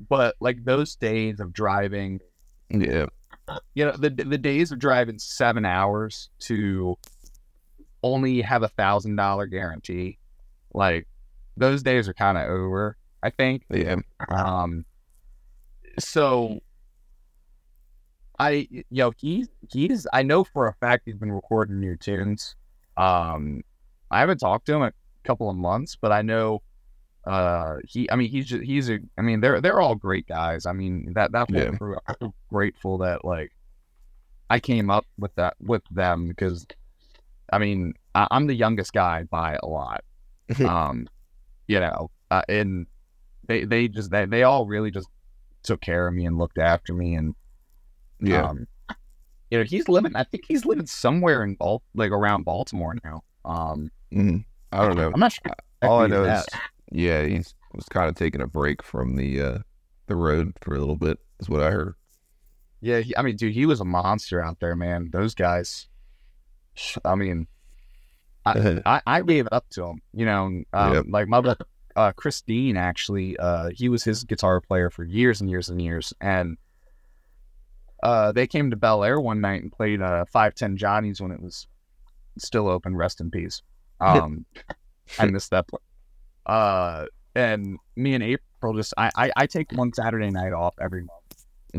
But 0.08 0.36
like 0.40 0.64
those 0.64 0.94
days 0.96 1.40
of 1.40 1.52
driving 1.52 2.20
Yeah. 2.68 3.06
you 3.74 3.84
know 3.86 3.92
the 3.92 4.10
the 4.10 4.38
days 4.38 4.72
of 4.72 4.78
driving 4.78 5.18
seven 5.18 5.64
hours 5.64 6.28
to 6.40 6.96
only 8.02 8.42
have 8.42 8.62
a 8.62 8.68
thousand 8.68 9.16
dollar 9.16 9.46
guarantee 9.46 10.18
like 10.74 11.06
those 11.56 11.82
days 11.82 12.08
are 12.08 12.14
kind 12.14 12.36
of 12.36 12.44
over 12.48 12.96
i 13.22 13.30
think 13.30 13.64
Yeah. 13.70 13.96
um 14.28 14.84
so 15.98 16.60
i 18.38 18.66
you 18.70 18.84
know 18.90 19.12
he's 19.16 19.48
he's 19.72 20.06
i 20.12 20.22
know 20.22 20.44
for 20.44 20.68
a 20.68 20.74
fact 20.74 21.02
he's 21.06 21.16
been 21.16 21.32
recording 21.32 21.80
new 21.80 21.96
tunes 21.96 22.54
um 22.96 23.62
i 24.10 24.20
haven't 24.20 24.38
talked 24.38 24.66
to 24.66 24.74
him 24.74 24.82
a 24.82 24.92
couple 25.24 25.48
of 25.48 25.56
months 25.56 25.96
but 26.00 26.12
i 26.12 26.22
know 26.22 26.62
uh 27.26 27.76
he 27.88 28.10
i 28.10 28.16
mean 28.16 28.28
he's 28.28 28.46
just 28.46 28.62
he's 28.62 28.88
a 28.90 28.98
i 29.18 29.22
mean 29.22 29.40
they're 29.40 29.60
they're 29.60 29.80
all 29.80 29.94
great 29.94 30.26
guys 30.26 30.66
i 30.66 30.72
mean 30.72 31.12
that 31.14 31.32
that 31.32 31.50
whole 31.50 31.60
Yeah. 31.62 31.70
crew 31.72 31.96
i'm 32.06 32.14
so 32.20 32.34
grateful 32.48 32.98
that 32.98 33.24
like 33.24 33.50
i 34.50 34.60
came 34.60 34.90
up 34.90 35.06
with 35.18 35.34
that 35.36 35.54
with 35.60 35.82
them 35.90 36.28
because 36.28 36.66
i 37.52 37.58
mean 37.58 37.94
I, 38.14 38.28
i'm 38.30 38.46
the 38.46 38.54
youngest 38.54 38.92
guy 38.92 39.24
by 39.24 39.58
a 39.62 39.66
lot 39.66 40.04
um 40.64 41.08
you 41.66 41.80
know 41.80 42.10
uh, 42.30 42.42
and 42.48 42.86
they 43.48 43.64
they 43.64 43.88
just 43.88 44.10
they, 44.10 44.24
they 44.26 44.42
all 44.42 44.66
really 44.66 44.90
just 44.90 45.08
took 45.62 45.80
care 45.80 46.06
of 46.08 46.14
me 46.14 46.24
and 46.26 46.38
looked 46.38 46.58
after 46.58 46.92
me 46.94 47.14
and 47.14 47.34
Yeah. 48.20 48.42
um, 48.48 48.66
you 49.50 49.58
know 49.58 49.64
he's 49.64 49.88
living 49.88 50.14
i 50.16 50.22
think 50.24 50.44
he's 50.46 50.64
living 50.64 50.86
somewhere 50.86 51.42
in 51.42 51.54
Bal- 51.54 51.82
like 51.94 52.10
around 52.10 52.44
baltimore 52.44 52.94
now 53.04 53.22
um 53.44 53.90
Mhm. 54.12 54.44
I 54.72 54.86
don't 54.86 54.96
know. 54.96 55.10
i'm 55.12 55.20
not 55.20 55.32
sure 55.32 55.52
All 55.82 56.00
I 56.00 56.06
know 56.06 56.24
is, 56.24 56.46
he's 56.52 56.60
yeah, 57.04 57.22
he 57.24 57.38
was 57.74 57.86
kind 57.90 58.08
of 58.08 58.14
taking 58.14 58.40
a 58.40 58.46
break 58.46 58.82
from 58.82 59.16
the 59.16 59.40
uh 59.40 59.58
the 60.06 60.14
road 60.16 60.52
for 60.60 60.74
a 60.74 60.78
little 60.78 60.96
bit. 60.96 61.18
Is 61.40 61.48
what 61.48 61.62
I 61.62 61.70
heard. 61.72 61.94
yeah 62.80 63.00
he, 63.00 63.16
i 63.16 63.22
mean 63.22 63.36
dude 63.36 63.52
he 63.54 63.66
was 63.66 63.80
a 63.80 63.84
monster 63.84 64.40
out 64.42 64.58
there 64.60 64.76
man 64.76 65.10
those 65.12 65.34
guys 65.34 65.88
i 67.04 67.14
mean 67.14 67.46
I, 68.44 69.00
I 69.06 69.22
gave 69.22 69.46
it 69.46 69.52
up 69.52 69.68
to 69.70 69.84
him. 69.86 70.00
You 70.12 70.24
know, 70.24 70.62
um, 70.72 70.94
Yep. 70.94 71.06
like 71.08 71.26
my 71.26 71.40
brother, 71.40 71.64
uh, 71.96 72.12
Christine 72.12 72.76
actually, 72.76 73.36
uh, 73.38 73.70
he 73.74 73.88
was 73.88 74.04
his 74.04 74.24
guitar 74.24 74.60
player 74.60 74.90
for 74.90 75.04
years 75.04 75.40
and 75.40 75.50
years 75.50 75.68
and 75.68 75.80
years, 75.82 76.12
and 76.20 76.56
uh, 78.02 78.32
they 78.32 78.46
came 78.46 78.70
to 78.70 78.76
Bel 78.76 79.02
Air 79.02 79.20
one 79.20 79.40
night 79.40 79.62
and 79.62 79.72
played 79.72 80.00
uh, 80.00 80.24
Five 80.26 80.54
Ten 80.54 80.76
Johnny's 80.76 81.20
when 81.20 81.32
it 81.32 81.40
was 81.40 81.66
still 82.38 82.68
open. 82.68 82.96
Rest 82.96 83.20
in 83.20 83.30
peace. 83.30 83.62
Um, 83.98 84.44
I 85.18 85.24
missed 85.24 85.52
that. 85.52 85.66
Play. 85.68 85.78
Uh, 86.44 87.06
and 87.34 87.78
me 87.96 88.12
and 88.12 88.22
April 88.22 88.74
just 88.74 88.92
I, 88.98 89.10
I 89.16 89.30
I 89.34 89.46
take 89.46 89.72
one 89.72 89.90
Saturday 89.94 90.28
night 90.28 90.52
off 90.52 90.74
every 90.78 91.00
month 91.00 91.26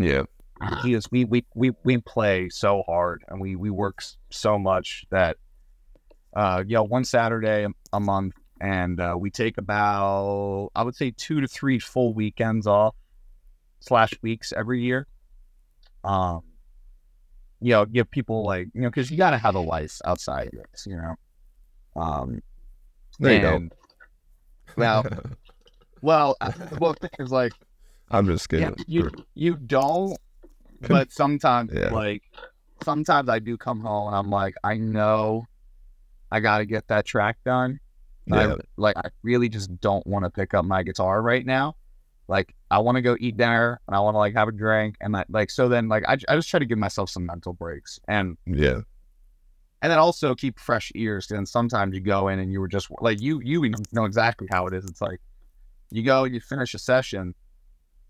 yeah. 0.04 0.24
he 0.84 0.94
is 0.94 1.10
we 1.12 1.26
we 1.26 1.46
we 1.56 1.72
we 1.84 1.98
play 1.98 2.50
so 2.50 2.84
hard 2.86 3.24
and 3.28 3.40
we 3.40 3.56
we 3.56 3.70
work 3.70 4.02
so 4.30 4.58
much 4.58 5.06
that 5.10 5.38
uh 6.36 6.64
you 6.66 6.76
know 6.76 6.84
one 6.84 7.04
saturday 7.04 7.68
a 7.94 8.00
month 8.00 8.34
and 8.62 9.00
uh, 9.00 9.16
we 9.18 9.30
take 9.30 9.58
about 9.58 10.70
i 10.76 10.84
would 10.84 10.96
say 10.96 11.12
two 11.16 11.42
to 11.42 11.48
three 11.48 11.80
full 11.80 12.14
weekends 12.14 12.66
off 12.68 12.96
slash 13.80 14.14
weeks 14.22 14.52
every 14.56 14.82
year 14.82 15.06
um 16.04 16.42
you 17.62 17.72
know 17.72 17.86
give 17.86 18.10
people 18.12 18.44
like 18.44 18.68
you 18.74 18.82
know 18.82 18.90
because 18.90 19.10
you 19.12 19.18
got 19.18 19.32
to 19.32 19.38
have 19.38 19.56
a 19.56 19.60
life 19.60 20.00
outside 20.06 20.50
this 20.52 20.86
you 20.86 20.96
know 20.96 21.16
um 22.02 22.42
There 23.20 23.34
you 23.34 23.42
go. 23.42 23.56
and- 23.56 23.72
well 24.76 25.06
well 26.02 26.36
uh, 26.42 26.52
well 26.80 26.96
the 27.00 27.10
is 27.20 27.32
like 27.32 27.54
I'm 28.10 28.26
just 28.28 28.48
yeah, 28.52 28.70
kidding. 28.70 28.86
you 28.88 29.10
you 29.34 29.56
don't. 29.56 30.18
But 30.88 31.12
sometimes, 31.12 31.72
Yeah. 31.74 31.90
like, 31.90 32.22
sometimes 32.84 33.30
I 33.30 33.40
do 33.40 33.58
come 33.58 33.80
home 33.82 34.08
and 34.08 34.16
I'm 34.16 34.30
like, 34.30 34.54
I 34.64 34.76
know, 34.78 35.46
I 36.32 36.40
got 36.40 36.60
to 36.60 36.66
get 36.68 36.88
that 36.90 37.04
track 37.06 37.38
done. 37.44 37.80
Yeah. 38.28 38.54
I, 38.54 38.56
like, 38.78 38.98
I 38.98 39.10
really 39.24 39.50
just 39.50 39.80
don't 39.82 40.06
want 40.06 40.26
to 40.26 40.30
pick 40.30 40.54
up 40.54 40.66
my 40.66 40.84
guitar 40.84 41.22
right 41.22 41.46
now. 41.46 41.76
Like, 42.28 42.54
I 42.70 42.80
want 42.80 42.98
to 42.98 43.02
go 43.02 43.16
eat 43.20 43.38
dinner 43.38 43.80
and 43.88 43.96
I 43.96 44.00
want 44.02 44.16
to 44.16 44.20
like 44.20 44.34
have 44.34 44.50
a 44.50 44.52
drink 44.52 44.98
and 45.00 45.16
I, 45.16 45.24
like 45.30 45.50
so. 45.50 45.70
Then 45.70 45.88
like 45.88 46.04
I, 46.08 46.18
I 46.28 46.36
just 46.36 46.50
try 46.50 46.60
to 46.60 46.66
give 46.66 46.78
myself 46.78 47.10
some 47.10 47.26
mental 47.26 47.54
breaks 47.54 48.00
and 48.08 48.38
yeah. 48.46 48.82
and 49.82 49.92
then 49.92 49.98
also 49.98 50.36
keep 50.36 50.60
fresh 50.60 50.92
ears. 50.96 51.32
And 51.32 51.48
sometimes 51.48 51.96
you 51.96 52.02
go 52.02 52.28
in 52.28 52.40
and 52.40 52.52
you 52.52 52.60
were 52.60 52.68
just 52.68 52.90
like 53.00 53.22
you 53.22 53.40
you 53.42 53.72
know 53.94 54.04
exactly 54.04 54.48
how 54.52 54.68
it 54.68 54.74
is. 54.74 54.84
It's 54.86 55.02
like 55.02 55.22
you 55.90 56.04
go 56.04 56.26
and 56.26 56.34
you 56.34 56.42
finish 56.42 56.74
a 56.74 56.80
session, 56.80 57.34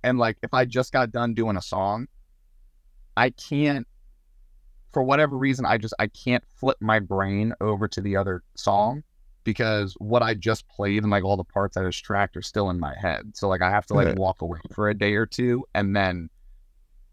and 0.04 0.18
like 0.18 0.38
if 0.42 0.52
I 0.52 0.66
just 0.66 0.92
got 0.92 1.12
done 1.12 1.36
doing 1.36 1.56
a 1.56 1.62
song, 1.62 2.08
I 3.16 3.30
can't 3.30 3.88
for 4.92 5.04
whatever 5.04 5.38
reason 5.38 5.64
I 5.64 5.78
just 5.78 5.94
I 6.00 6.08
can't 6.08 6.44
flip 6.60 6.78
my 6.80 6.98
brain 6.98 7.54
over 7.62 7.88
to 7.90 8.02
the 8.02 8.16
other 8.16 8.42
song 8.56 9.04
because 9.48 9.96
what 10.00 10.22
I 10.22 10.34
just 10.34 10.68
played 10.68 11.04
and 11.04 11.10
like 11.10 11.24
all 11.24 11.38
the 11.38 11.44
parts 11.46 11.78
I 11.78 11.86
just 11.86 12.04
tracked 12.04 12.36
are 12.36 12.42
still 12.42 12.70
in 12.70 12.82
my 12.82 12.94
head. 13.00 13.32
So 13.34 13.48
like 13.48 13.62
I 13.62 13.70
have 13.70 13.86
to 13.86 13.94
like 13.94 14.20
walk 14.20 14.42
away 14.42 14.60
for 14.74 14.90
a 14.90 14.94
day 14.94 15.14
or 15.14 15.26
two 15.26 15.66
and 15.74 15.96
then 15.96 16.30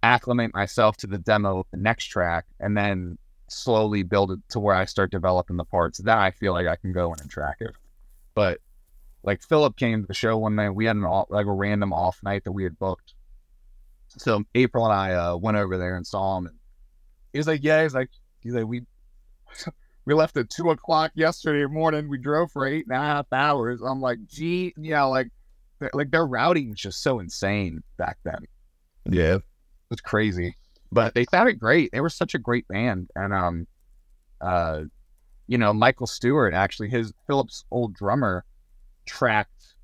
acclimate 0.03 0.53
myself 0.53 0.97
to 0.97 1.07
the 1.07 1.19
demo 1.19 1.61
of 1.61 1.67
the 1.71 1.77
next 1.77 2.07
track 2.07 2.47
and 2.59 2.77
then 2.77 3.19
slowly 3.47 4.03
build 4.03 4.33
it 4.33 4.41
to 4.49 4.59
where 4.59 4.75
I 4.75 4.85
start 4.85 5.13
developing 5.13 5.57
the 5.57 5.65
parts. 5.65 5.99
Then 5.99 6.19
I 6.19 6.33
feel 6.33 6.53
like 6.53 6.67
I 6.67 6.75
can 6.75 6.93
go 6.93 7.13
in 7.13 7.21
and 7.21 7.31
track 7.31 7.59
it. 7.61 7.71
But 8.35 8.59
like 9.23 9.41
Philip 9.41 9.77
came 9.77 10.03
to 10.03 10.09
the 10.09 10.13
show 10.13 10.37
one 10.37 10.57
night. 10.57 10.71
We 10.71 10.87
had 10.87 10.97
an 10.97 11.05
off, 11.05 11.29
like 11.31 11.47
a 11.47 11.53
random 11.53 11.93
off 11.93 12.21
night 12.25 12.43
that 12.43 12.53
we 12.53 12.65
had 12.65 12.77
booked. 12.81 13.15
So 14.09 14.43
April 14.57 14.85
and 14.87 14.93
I 14.93 15.13
uh, 15.13 15.37
went 15.37 15.57
over 15.57 15.79
there 15.79 15.97
and 15.97 16.05
saw 16.05 16.37
him, 16.37 16.47
and 16.47 16.57
he 17.33 17.39
was 17.39 17.47
like, 17.47 17.63
"Yeah." 17.63 17.83
He's 17.85 17.95
like, 17.95 18.11
"He's 18.41 18.55
like, 18.55 18.67
we 18.67 18.83
we 20.07 20.15
left 20.15 20.37
at 20.37 20.51
two 20.51 20.71
o'clock 20.71 21.13
yesterday 21.15 21.67
morning. 21.67 22.09
We 22.09 22.19
drove 22.19 22.53
for 22.53 22.67
eight 22.67 22.87
and 22.87 22.97
a 22.97 23.01
half 23.01 23.27
hours." 23.33 23.81
I'm 23.83 24.01
like, 24.01 24.19
"Gee, 24.27 24.75
yeah, 24.77 25.05
like, 25.05 25.29
like 25.93 26.11
their 26.11 26.27
routing 26.27 26.71
was 26.71 26.79
just 26.79 27.03
so 27.03 27.19
insane 27.21 27.83
back 27.97 28.19
then. 28.25 28.39
Yeah. 29.07 29.39
it's 29.91 30.01
crazy, 30.01 30.57
but 30.91 31.15
they 31.15 31.25
sounded 31.25 31.59
great. 31.59 31.91
They 31.93 32.01
were 32.01 32.11
such 32.11 32.35
a 32.35 32.39
great 32.39 32.67
band, 32.69 33.11
and 33.15 33.33
um, 33.35 33.67
uh, 34.41 34.83
you 35.47 35.59
know, 35.59 35.73
Michael 35.73 36.07
Stewart 36.07 36.55
actually, 36.55 36.89
his 36.89 37.13
Philip's 37.27 37.65
old 37.71 37.95
drummer, 37.95 38.45
tracked 39.07 39.75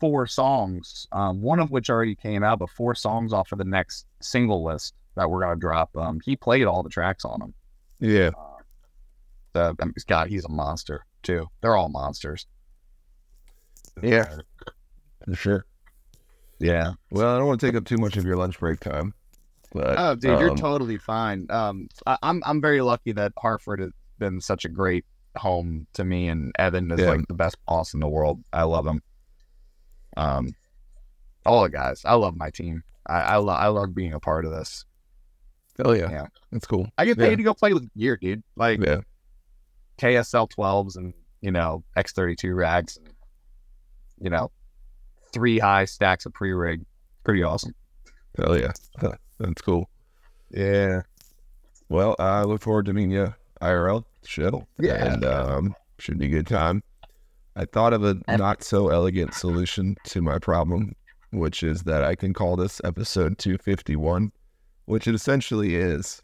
four 0.00 0.26
songs, 0.26 1.06
um, 1.12 1.40
one 1.40 1.60
of 1.60 1.70
which 1.70 1.90
already 1.90 2.14
came 2.14 2.42
out, 2.42 2.58
but 2.58 2.70
four 2.70 2.94
songs 2.94 3.32
off 3.32 3.52
of 3.52 3.58
the 3.58 3.64
next 3.64 4.06
single 4.20 4.64
list 4.64 4.94
that 5.16 5.30
we're 5.30 5.40
gonna 5.40 5.56
drop. 5.56 5.96
Um, 5.96 6.20
he 6.24 6.36
played 6.36 6.64
all 6.64 6.82
the 6.82 6.90
tracks 6.90 7.24
on 7.24 7.40
them. 7.40 7.54
Yeah. 8.00 8.30
Uh, 8.38 8.55
God, 10.06 10.28
he's 10.28 10.44
a 10.44 10.48
monster 10.48 11.04
too. 11.22 11.46
They're 11.60 11.76
all 11.76 11.88
monsters. 11.88 12.46
Yeah. 14.02 14.36
For 15.24 15.34
sure. 15.34 15.66
Yeah. 16.58 16.92
Well, 17.10 17.34
I 17.34 17.38
don't 17.38 17.46
want 17.46 17.60
to 17.60 17.66
take 17.66 17.76
up 17.76 17.84
too 17.84 17.96
much 17.98 18.16
of 18.16 18.24
your 18.24 18.36
lunch 18.36 18.58
break 18.58 18.80
time. 18.80 19.14
But 19.72 19.98
Oh, 19.98 20.14
dude, 20.14 20.38
you're 20.40 20.50
um, 20.50 20.56
totally 20.56 20.96
fine. 20.98 21.46
Um, 21.50 21.88
I, 22.06 22.16
I'm 22.22 22.42
I'm 22.46 22.60
very 22.60 22.80
lucky 22.80 23.12
that 23.12 23.32
Harford 23.38 23.80
has 23.80 23.90
been 24.18 24.40
such 24.40 24.64
a 24.64 24.68
great 24.68 25.04
home 25.36 25.86
to 25.94 26.04
me, 26.04 26.28
and 26.28 26.52
Evan 26.58 26.90
is 26.90 27.00
Yeah. 27.00 27.10
like 27.10 27.26
the 27.28 27.34
best 27.34 27.56
boss 27.66 27.92
in 27.92 28.00
the 28.00 28.08
world. 28.08 28.42
I 28.52 28.62
love 28.62 28.86
him. 28.86 29.02
Um, 30.16 30.54
all 31.44 31.62
the 31.64 31.68
guys. 31.68 32.02
I 32.04 32.14
love 32.14 32.36
my 32.36 32.50
team. 32.50 32.82
I 33.06 33.20
I, 33.20 33.36
lo- 33.36 33.52
I 33.52 33.66
love 33.68 33.94
being 33.94 34.12
a 34.14 34.20
part 34.20 34.44
of 34.46 34.52
this. 34.52 34.84
Oh 35.84 35.92
yeah. 35.92 36.10
Yeah. 36.10 36.26
That's 36.52 36.66
cool. 36.66 36.88
I 36.96 37.04
get 37.04 37.18
paid 37.18 37.30
Yeah. 37.30 37.36
to 37.36 37.42
go 37.42 37.54
play 37.54 37.74
with 37.74 37.92
gear, 37.94 38.16
dude. 38.16 38.42
Like 38.56 38.80
Yeah. 38.82 39.00
KSL 39.98 40.50
12s 40.50 40.96
and 40.96 41.14
you 41.40 41.50
know 41.50 41.84
X32 41.96 42.54
racks, 42.54 42.96
and, 42.96 43.08
you 44.20 44.30
know, 44.30 44.50
three 45.32 45.58
high 45.58 45.84
stacks 45.84 46.26
of 46.26 46.32
pre 46.32 46.52
rig. 46.52 46.84
Pretty 47.24 47.42
awesome. 47.42 47.74
Hell 48.38 48.58
yeah. 48.58 48.72
That's 49.38 49.62
cool. 49.62 49.88
Yeah. 50.50 51.02
Well, 51.88 52.16
I 52.18 52.42
look 52.42 52.62
forward 52.62 52.86
to 52.86 52.92
meeting 52.92 53.10
you 53.12 53.34
IRL 53.60 54.04
shit. 54.24 54.54
Yeah. 54.78 55.12
And 55.12 55.24
um 55.24 55.74
should 55.98 56.18
be 56.18 56.26
a 56.26 56.30
good 56.30 56.46
time. 56.46 56.82
I 57.56 57.64
thought 57.64 57.94
of 57.94 58.04
a 58.04 58.16
not 58.36 58.62
so 58.62 58.88
elegant 58.88 59.32
solution 59.32 59.96
to 60.04 60.20
my 60.20 60.38
problem, 60.38 60.94
which 61.30 61.62
is 61.62 61.84
that 61.84 62.04
I 62.04 62.14
can 62.14 62.34
call 62.34 62.54
this 62.54 62.82
episode 62.84 63.38
251, 63.38 64.30
which 64.84 65.06
it 65.06 65.14
essentially 65.14 65.74
is, 65.74 66.20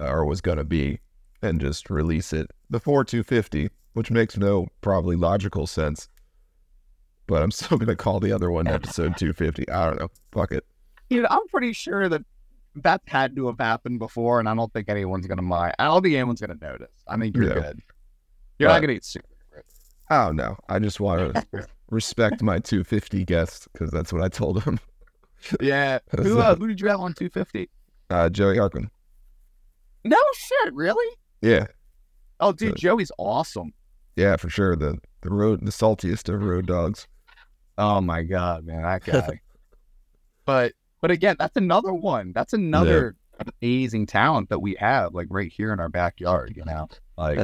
uh, 0.00 0.06
or 0.06 0.24
was 0.24 0.40
going 0.40 0.56
to 0.56 0.64
be, 0.64 0.98
and 1.44 1.60
just 1.60 1.90
release 1.90 2.32
it 2.32 2.50
before 2.70 3.04
250, 3.04 3.68
which 3.92 4.10
makes 4.10 4.36
no 4.36 4.66
probably 4.80 5.16
logical 5.16 5.66
sense. 5.66 6.08
But 7.26 7.42
I'm 7.42 7.50
still 7.52 7.78
going 7.78 7.88
to 7.88 7.96
call 7.96 8.20
the 8.20 8.32
other 8.32 8.50
one 8.50 8.66
episode 8.66 9.16
250. 9.18 9.68
I 9.70 9.86
don't 9.86 10.00
know. 10.00 10.08
Fuck 10.32 10.52
it. 10.52 10.64
You 11.10 11.22
know, 11.22 11.28
I'm 11.30 11.46
pretty 11.48 11.72
sure 11.72 12.08
that 12.08 12.22
that 12.76 13.02
had 13.06 13.36
to 13.36 13.46
have 13.46 13.58
happened 13.58 13.98
before, 14.00 14.40
and 14.40 14.48
I 14.48 14.54
don't 14.54 14.72
think 14.72 14.88
anyone's 14.88 15.26
gonna 15.28 15.42
mind. 15.42 15.74
I 15.78 15.84
don't 15.84 16.02
think 16.02 16.14
anyone's 16.16 16.40
gonna 16.40 16.56
notice. 16.60 16.90
I 17.06 17.16
think 17.16 17.36
you're 17.36 17.46
Yeah. 17.48 17.54
good. 17.60 17.80
You're 18.58 18.68
But- 18.68 18.72
not 18.74 18.80
gonna 18.80 18.94
get 18.94 19.04
sued. 19.04 19.22
Oh, 20.10 20.32
don't. 20.32 20.58
I 20.68 20.78
just 20.80 20.98
want 20.98 21.34
to 21.34 21.66
respect 21.90 22.42
my 22.42 22.58
250 22.58 23.24
guest 23.26 23.68
because 23.72 23.90
that's 23.90 24.12
what 24.12 24.22
I 24.22 24.28
told 24.28 24.64
him. 24.64 24.80
Yeah. 25.60 26.00
Who 26.20 26.40
uh, 26.40 26.56
who 26.56 26.66
did 26.66 26.80
you 26.80 26.88
have 26.88 27.00
on 27.00 27.12
250? 27.14 27.70
Uh, 28.10 28.28
Joey 28.30 28.58
Harkin. 28.58 28.90
No 30.04 30.18
shit, 30.34 30.74
really? 30.74 31.16
Yeah. 31.40 31.66
Oh, 32.40 32.52
dude, 32.52 32.74
Good. 32.74 32.80
Joey's 32.80 33.12
awesome. 33.18 33.72
Yeah, 34.16 34.36
for 34.36 34.48
sure. 34.48 34.76
The 34.76 34.98
the 35.22 35.30
road, 35.30 35.64
the 35.64 35.70
saltiest 35.72 36.32
of 36.32 36.42
road 36.42 36.66
dogs. 36.66 37.06
Oh 37.78 38.00
my 38.00 38.22
god, 38.22 38.64
man, 38.64 38.82
that 38.82 39.04
guy. 39.04 39.40
but 40.44 40.72
but 41.00 41.10
again, 41.10 41.36
that's 41.38 41.56
another 41.56 41.92
one. 41.92 42.32
That's 42.34 42.52
another 42.52 43.16
amazing 43.60 44.06
talent 44.06 44.48
that 44.50 44.60
we 44.60 44.76
have, 44.78 45.14
like 45.14 45.26
right 45.30 45.52
here 45.52 45.72
in 45.72 45.80
our 45.80 45.88
backyard. 45.88 46.54
You 46.56 46.64
know, 46.64 46.88
like 47.16 47.38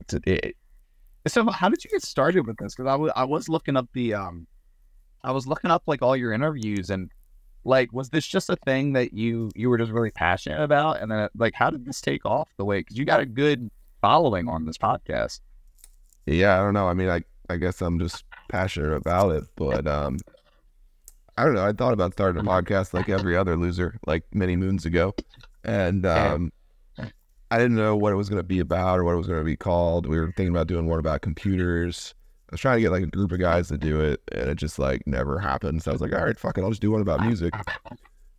it's 0.00 0.14
it, 0.24 0.56
so 1.26 1.50
how 1.50 1.68
did 1.68 1.84
you 1.84 1.90
get 1.90 2.02
started 2.02 2.46
with 2.46 2.56
this? 2.58 2.74
Because 2.74 2.88
I 2.88 2.94
was 2.94 3.12
I 3.16 3.24
was 3.24 3.48
looking 3.48 3.76
up 3.76 3.88
the 3.92 4.14
um, 4.14 4.46
I 5.24 5.32
was 5.32 5.46
looking 5.46 5.70
up 5.70 5.82
like 5.86 6.02
all 6.02 6.16
your 6.16 6.32
interviews 6.32 6.90
and 6.90 7.10
like 7.68 7.92
was 7.92 8.10
this 8.10 8.26
just 8.26 8.50
a 8.50 8.56
thing 8.56 8.94
that 8.94 9.12
you 9.12 9.50
you 9.54 9.68
were 9.68 9.78
just 9.78 9.92
really 9.92 10.10
passionate 10.10 10.62
about 10.62 11.00
and 11.00 11.10
then 11.10 11.28
like 11.36 11.54
how 11.54 11.70
did 11.70 11.84
this 11.84 12.00
take 12.00 12.24
off 12.24 12.48
the 12.56 12.64
way? 12.64 12.80
Because 12.80 12.96
you 12.96 13.04
got 13.04 13.20
a 13.20 13.26
good 13.26 13.70
following 14.00 14.48
on 14.48 14.64
this 14.64 14.78
podcast. 14.78 15.40
Yeah, 16.26 16.58
I 16.58 16.64
don't 16.64 16.74
know. 16.74 16.88
I 16.88 16.94
mean, 16.94 17.08
I 17.08 17.22
I 17.48 17.56
guess 17.56 17.80
I'm 17.80 17.98
just 17.98 18.24
passionate 18.48 18.92
about 18.92 19.32
it, 19.32 19.44
but 19.56 19.86
um, 19.86 20.18
I 21.36 21.44
don't 21.44 21.54
know. 21.54 21.64
I 21.64 21.72
thought 21.72 21.92
about 21.92 22.12
starting 22.12 22.40
a 22.40 22.44
podcast 22.44 22.92
like 22.92 23.08
every 23.08 23.36
other 23.36 23.56
loser, 23.56 23.98
like 24.06 24.24
many 24.34 24.56
moons 24.56 24.84
ago, 24.84 25.14
and 25.64 26.04
um, 26.04 26.52
I 27.50 27.56
didn't 27.56 27.76
know 27.76 27.96
what 27.96 28.12
it 28.12 28.16
was 28.16 28.28
going 28.28 28.40
to 28.40 28.46
be 28.46 28.58
about 28.58 28.98
or 28.98 29.04
what 29.04 29.12
it 29.12 29.18
was 29.18 29.26
going 29.26 29.38
to 29.38 29.44
be 29.44 29.56
called. 29.56 30.06
We 30.06 30.18
were 30.18 30.26
thinking 30.36 30.48
about 30.48 30.66
doing 30.66 30.86
one 30.86 30.98
about 30.98 31.22
computers. 31.22 32.14
I 32.48 32.54
was 32.54 32.60
trying 32.60 32.76
to 32.76 32.80
get 32.80 32.92
like 32.92 33.02
a 33.02 33.08
group 33.08 33.30
of 33.32 33.38
guys 33.38 33.68
to 33.68 33.76
do 33.76 34.00
it, 34.00 34.22
and 34.32 34.48
it 34.48 34.54
just 34.56 34.78
like 34.78 35.02
never 35.06 35.38
happened. 35.38 35.82
So 35.82 35.90
I 35.90 35.94
was 35.94 36.00
like, 36.00 36.14
all 36.14 36.24
right, 36.24 36.38
fuck 36.38 36.56
it, 36.56 36.62
I'll 36.62 36.70
just 36.70 36.80
do 36.80 36.90
one 36.90 37.02
about 37.02 37.20
music. 37.20 37.52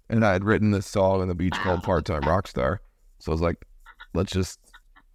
And 0.10 0.26
I 0.26 0.34
had 0.34 0.44
written 0.44 0.72
this 0.72 0.88
song 0.88 1.22
on 1.22 1.28
the 1.28 1.36
beach 1.36 1.54
called 1.54 1.84
"Part 1.84 2.06
Time 2.06 2.24
Rockstar," 2.24 2.80
so 3.20 3.32
I 3.32 3.34
was 3.34 3.42
like, 3.42 3.64
let's 4.16 4.32
just 4.32 4.60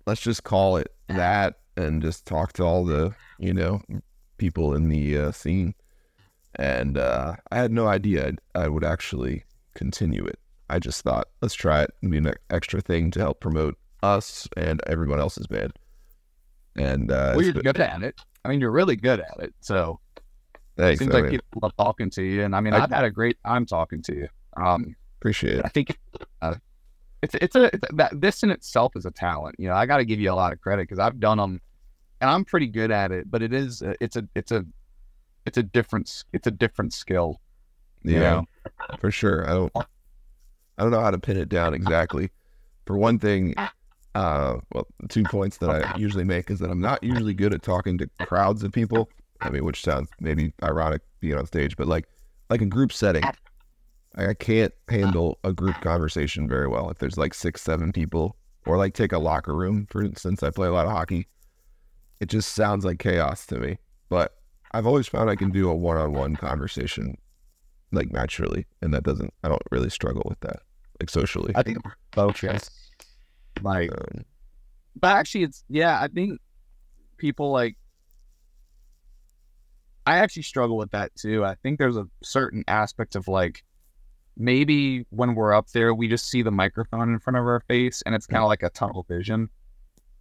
let's 0.06 0.20
just 0.20 0.44
call 0.44 0.76
it 0.76 0.92
that 1.08 1.54
and 1.76 2.00
just 2.00 2.26
talk 2.26 2.52
to 2.54 2.62
all 2.62 2.84
the 2.84 3.12
you 3.38 3.52
know 3.52 3.82
people 4.38 4.74
in 4.74 4.88
the 4.88 5.18
uh, 5.18 5.32
scene. 5.32 5.74
And 6.56 6.96
uh, 6.96 7.34
I 7.50 7.56
had 7.56 7.72
no 7.72 7.88
idea 7.88 8.28
I'd, 8.28 8.40
I 8.54 8.68
would 8.68 8.84
actually 8.84 9.42
continue 9.74 10.24
it. 10.24 10.38
I 10.70 10.78
just 10.78 11.02
thought, 11.02 11.26
let's 11.42 11.54
try 11.54 11.82
it 11.82 11.90
and 12.00 12.12
be 12.12 12.18
an 12.18 12.32
extra 12.48 12.80
thing 12.80 13.10
to 13.12 13.20
help 13.20 13.40
promote 13.40 13.76
us 14.04 14.48
and 14.56 14.80
everyone 14.86 15.18
else's 15.18 15.48
band. 15.48 15.72
And 16.76 17.10
uh, 17.10 17.32
Well, 17.34 17.44
you're 17.44 17.54
good 17.54 17.80
at 17.80 18.02
it. 18.02 18.20
I 18.44 18.48
mean, 18.48 18.60
you're 18.60 18.70
really 18.70 18.96
good 18.96 19.20
at 19.20 19.38
it. 19.40 19.54
So 19.60 20.00
thanks, 20.76 21.00
seems 21.00 21.14
I 21.14 21.18
like 21.20 21.24
mean, 21.30 21.40
people 21.40 21.60
love 21.62 21.76
talking 21.76 22.10
to 22.10 22.22
you, 22.22 22.42
and 22.44 22.54
I 22.54 22.60
mean, 22.60 22.74
I- 22.74 22.80
have 22.80 22.90
had 22.90 23.04
a 23.04 23.10
great 23.10 23.38
time 23.44 23.66
talking 23.66 24.02
to 24.02 24.14
you. 24.14 24.28
Um, 24.56 24.94
appreciate 25.20 25.58
it. 25.58 25.64
I 25.64 25.68
think 25.68 25.98
uh, 26.42 26.54
it's 27.22 27.34
it's 27.36 27.56
a, 27.56 27.64
it's 27.74 27.84
that 27.94 28.20
this 28.20 28.42
in 28.42 28.50
itself 28.50 28.92
is 28.96 29.06
a 29.06 29.10
talent. 29.10 29.56
You 29.58 29.68
know, 29.68 29.74
I 29.74 29.86
got 29.86 29.96
to 29.98 30.04
give 30.04 30.20
you 30.20 30.30
a 30.30 30.34
lot 30.34 30.52
of 30.52 30.60
credit 30.60 30.82
because 30.82 30.98
I've 30.98 31.18
done 31.18 31.38
them, 31.38 31.60
and 32.20 32.30
I'm 32.30 32.44
pretty 32.44 32.66
good 32.68 32.90
at 32.90 33.10
it. 33.12 33.30
But 33.30 33.42
it 33.42 33.52
is 33.52 33.82
a- 33.82 33.96
it's 34.00 34.16
a 34.16 34.28
it's 34.34 34.52
a 34.52 34.64
it's 35.46 35.58
a 35.58 35.62
different 35.62 36.24
it's 36.32 36.46
a 36.46 36.50
different 36.50 36.92
skill. 36.92 37.40
you 38.02 38.14
Yeah, 38.20 38.20
know? 38.20 38.44
for 38.98 39.10
sure. 39.10 39.48
I 39.48 39.54
don't 39.54 39.72
I 39.76 40.82
don't 40.82 40.90
know 40.90 41.00
how 41.00 41.10
to 41.10 41.18
pin 41.18 41.36
it 41.38 41.48
down 41.48 41.72
exactly. 41.74 42.30
For 42.86 42.96
one 42.98 43.18
thing, 43.18 43.54
uh 44.14 44.58
well, 44.72 44.86
two 45.08 45.24
points 45.24 45.58
that 45.58 45.70
I 45.70 45.96
usually 45.96 46.24
make 46.24 46.50
is 46.50 46.58
that 46.60 46.70
I'm 46.70 46.80
not 46.80 47.02
usually 47.02 47.34
good 47.34 47.52
at 47.52 47.62
talking 47.62 47.98
to 47.98 48.08
crowds 48.26 48.62
of 48.62 48.72
people. 48.72 49.08
I 49.40 49.50
mean, 49.50 49.64
which 49.64 49.82
sounds 49.82 50.08
maybe 50.20 50.52
ironic 50.62 51.02
being 51.20 51.34
on 51.36 51.46
stage, 51.46 51.76
but 51.76 51.88
like 51.88 52.06
like 52.50 52.62
a 52.62 52.66
group 52.66 52.92
setting. 52.92 53.24
I 54.16 54.32
can't 54.34 54.72
handle 54.88 55.40
a 55.42 55.52
group 55.52 55.80
conversation 55.80 56.48
very 56.48 56.68
well. 56.68 56.88
If 56.88 56.98
there's 56.98 57.18
like 57.18 57.34
six, 57.34 57.62
seven 57.62 57.90
people, 57.90 58.36
or 58.64 58.76
like 58.76 58.94
take 58.94 59.12
a 59.12 59.18
locker 59.18 59.54
room, 59.54 59.86
for 59.90 60.02
instance, 60.04 60.42
I 60.42 60.50
play 60.50 60.68
a 60.68 60.72
lot 60.72 60.86
of 60.86 60.92
hockey. 60.92 61.26
It 62.20 62.28
just 62.28 62.54
sounds 62.54 62.84
like 62.84 63.00
chaos 63.00 63.44
to 63.46 63.58
me. 63.58 63.78
But 64.08 64.36
I've 64.72 64.86
always 64.86 65.08
found 65.08 65.30
I 65.30 65.36
can 65.36 65.50
do 65.50 65.68
a 65.68 65.74
one 65.74 65.96
on 65.96 66.12
one 66.12 66.36
conversation 66.36 67.16
like 67.92 68.12
naturally, 68.12 68.66
and 68.82 68.92
that 68.94 69.02
doesn't. 69.02 69.32
I 69.42 69.48
don't 69.48 69.62
really 69.70 69.90
struggle 69.90 70.22
with 70.28 70.40
that, 70.40 70.60
like 71.00 71.10
socially. 71.10 71.52
I 71.56 71.62
think 71.62 71.78
both 72.12 72.42
yes. 72.42 72.70
Like, 73.62 73.90
Um, 73.92 74.24
but 74.96 75.16
actually, 75.16 75.44
it's 75.44 75.64
yeah. 75.68 76.00
I 76.00 76.08
think 76.08 76.40
people 77.16 77.50
like. 77.50 77.76
I 80.06 80.18
actually 80.18 80.42
struggle 80.42 80.76
with 80.76 80.90
that 80.90 81.14
too. 81.16 81.44
I 81.44 81.54
think 81.54 81.78
there's 81.78 81.96
a 81.96 82.06
certain 82.22 82.62
aspect 82.68 83.16
of 83.16 83.26
like 83.26 83.64
maybe 84.36 85.06
when 85.10 85.34
we're 85.34 85.54
up 85.54 85.70
there, 85.70 85.94
we 85.94 86.08
just 86.08 86.28
see 86.28 86.42
the 86.42 86.50
microphone 86.50 87.12
in 87.12 87.18
front 87.18 87.36
of 87.36 87.44
our 87.44 87.60
face 87.68 88.02
and 88.04 88.14
it's 88.14 88.26
kind 88.26 88.42
of 88.42 88.48
like 88.48 88.62
a 88.62 88.70
tunnel 88.70 89.06
vision 89.08 89.48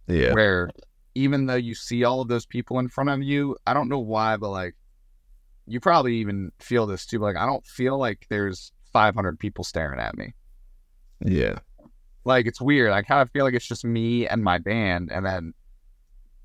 yeah, 0.06 0.32
where 0.32 0.70
even 1.14 1.46
though 1.46 1.54
you 1.54 1.74
see 1.74 2.04
all 2.04 2.20
of 2.20 2.28
those 2.28 2.46
people 2.46 2.78
in 2.78 2.88
front 2.88 3.10
of 3.10 3.22
you, 3.22 3.56
I 3.66 3.74
don't 3.74 3.88
know 3.88 4.00
why, 4.00 4.36
but 4.36 4.50
like, 4.50 4.74
you 5.66 5.80
probably 5.80 6.16
even 6.16 6.52
feel 6.58 6.86
this 6.86 7.06
too. 7.06 7.18
But 7.18 7.26
like, 7.26 7.36
I 7.36 7.46
don't 7.46 7.66
feel 7.66 7.98
like 7.98 8.26
there's 8.28 8.72
500 8.92 9.38
people 9.38 9.64
staring 9.64 10.00
at 10.00 10.16
me. 10.16 10.34
Yeah. 11.24 11.58
Like, 12.24 12.46
it's 12.46 12.60
weird. 12.60 12.92
I 12.92 13.02
kind 13.02 13.20
of 13.22 13.30
feel 13.30 13.44
like 13.44 13.54
it's 13.54 13.66
just 13.66 13.84
me 13.84 14.26
and 14.26 14.42
my 14.42 14.58
band, 14.58 15.10
and 15.12 15.24
then 15.26 15.54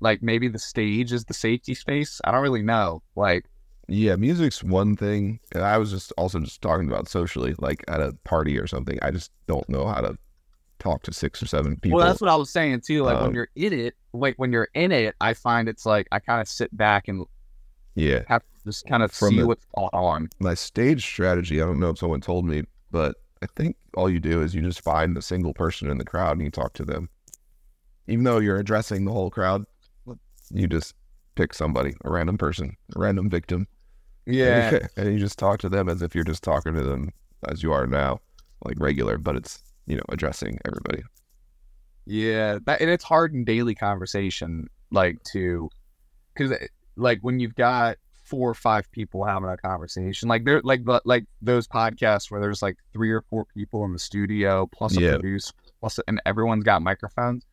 like 0.00 0.22
maybe 0.22 0.48
the 0.48 0.58
stage 0.58 1.12
is 1.12 1.24
the 1.26 1.34
safety 1.34 1.74
space. 1.74 2.20
I 2.24 2.30
don't 2.32 2.42
really 2.42 2.62
know. 2.62 3.02
Like, 3.16 3.44
Yeah, 3.88 4.16
music's 4.16 4.62
one 4.64 4.96
thing. 4.96 5.40
And 5.52 5.62
I 5.62 5.76
was 5.78 5.90
just 5.90 6.12
also 6.16 6.40
just 6.40 6.62
talking 6.62 6.88
about 6.88 7.08
socially, 7.08 7.54
like 7.58 7.84
at 7.88 8.00
a 8.00 8.16
party 8.24 8.58
or 8.58 8.66
something. 8.66 8.98
I 9.02 9.10
just 9.10 9.30
don't 9.46 9.68
know 9.68 9.86
how 9.86 10.00
to 10.00 10.16
talk 10.78 11.02
to 11.02 11.12
six 11.12 11.42
or 11.42 11.46
seven 11.46 11.76
people. 11.76 11.98
well, 11.98 12.06
that's 12.06 12.20
what 12.22 12.30
I 12.30 12.36
was 12.36 12.48
saying 12.50 12.80
too. 12.80 13.02
Like 13.02 13.16
when 13.18 13.26
Um, 13.30 13.34
you're 13.34 13.48
in 13.56 13.72
it, 13.74 13.94
like 14.14 14.36
when 14.36 14.52
you're 14.52 14.68
in 14.74 14.90
it, 14.92 15.14
I 15.20 15.34
find 15.34 15.68
it's 15.68 15.84
like 15.84 16.08
I 16.12 16.18
kind 16.18 16.40
of 16.40 16.48
sit 16.48 16.74
back 16.74 17.06
and 17.08 17.26
yeah. 17.94 18.20
have 18.28 18.40
to 18.42 18.48
just 18.64 18.86
kind 18.86 19.02
of 19.02 19.12
From 19.12 19.30
see 19.30 19.40
the- 19.40 19.46
what's 19.46 19.66
going 19.76 19.90
on. 19.92 20.30
My 20.38 20.54
stage 20.54 21.04
strategy, 21.04 21.60
I 21.60 21.66
don't 21.66 21.78
know 21.80 21.90
if 21.90 21.98
someone 21.98 22.22
told 22.22 22.46
me, 22.46 22.62
but 22.90 23.16
I 23.42 23.46
think 23.56 23.76
all 23.94 24.10
you 24.10 24.20
do 24.20 24.42
is 24.42 24.54
you 24.54 24.62
just 24.62 24.82
find 24.82 25.16
a 25.16 25.22
single 25.22 25.54
person 25.54 25.90
in 25.90 25.98
the 25.98 26.04
crowd 26.04 26.32
and 26.32 26.42
you 26.42 26.50
talk 26.50 26.74
to 26.74 26.84
them. 26.84 27.08
Even 28.06 28.24
though 28.24 28.38
you're 28.38 28.58
addressing 28.58 29.04
the 29.04 29.12
whole 29.12 29.30
crowd, 29.30 29.64
you 30.50 30.66
just 30.66 30.94
pick 31.36 31.54
somebody, 31.54 31.94
a 32.04 32.10
random 32.10 32.36
person, 32.36 32.76
a 32.94 32.98
random 32.98 33.30
victim. 33.30 33.66
Yeah, 34.26 34.78
and 34.96 35.12
you 35.12 35.18
just 35.18 35.38
talk 35.38 35.60
to 35.60 35.68
them 35.68 35.88
as 35.88 36.02
if 36.02 36.14
you're 36.14 36.24
just 36.24 36.42
talking 36.42 36.74
to 36.74 36.82
them 36.82 37.10
as 37.48 37.62
you 37.62 37.72
are 37.72 37.86
now, 37.86 38.20
like 38.64 38.78
regular, 38.78 39.16
but 39.16 39.36
it's, 39.36 39.62
you 39.86 39.96
know, 39.96 40.02
addressing 40.10 40.58
everybody. 40.66 41.02
Yeah, 42.04 42.58
that, 42.66 42.80
and 42.80 42.90
it's 42.90 43.04
hard 43.04 43.32
in 43.32 43.44
daily 43.44 43.74
conversation, 43.74 44.68
like 44.90 45.22
to, 45.32 45.70
because 46.34 46.52
like 46.96 47.20
when 47.22 47.40
you've 47.40 47.54
got 47.54 47.96
four 48.30 48.48
or 48.48 48.54
five 48.54 48.90
people 48.92 49.24
having 49.24 49.50
a 49.50 49.56
conversation, 49.56 50.28
like 50.28 50.44
they're 50.44 50.62
like 50.62 50.84
the 50.84 51.02
like 51.04 51.26
those 51.42 51.66
podcasts 51.68 52.30
where 52.30 52.40
there's 52.40 52.62
like 52.62 52.76
three 52.92 53.10
or 53.10 53.22
four 53.22 53.44
people 53.44 53.84
in 53.84 53.92
the 53.92 53.98
studio 53.98 54.66
plus 54.72 54.96
a 54.96 55.00
Yeah. 55.00 55.10
producer 55.18 55.52
plus 55.80 55.98
and 56.08 56.22
everyone's 56.24 56.64
got 56.64 56.80
microphones. 56.82 57.44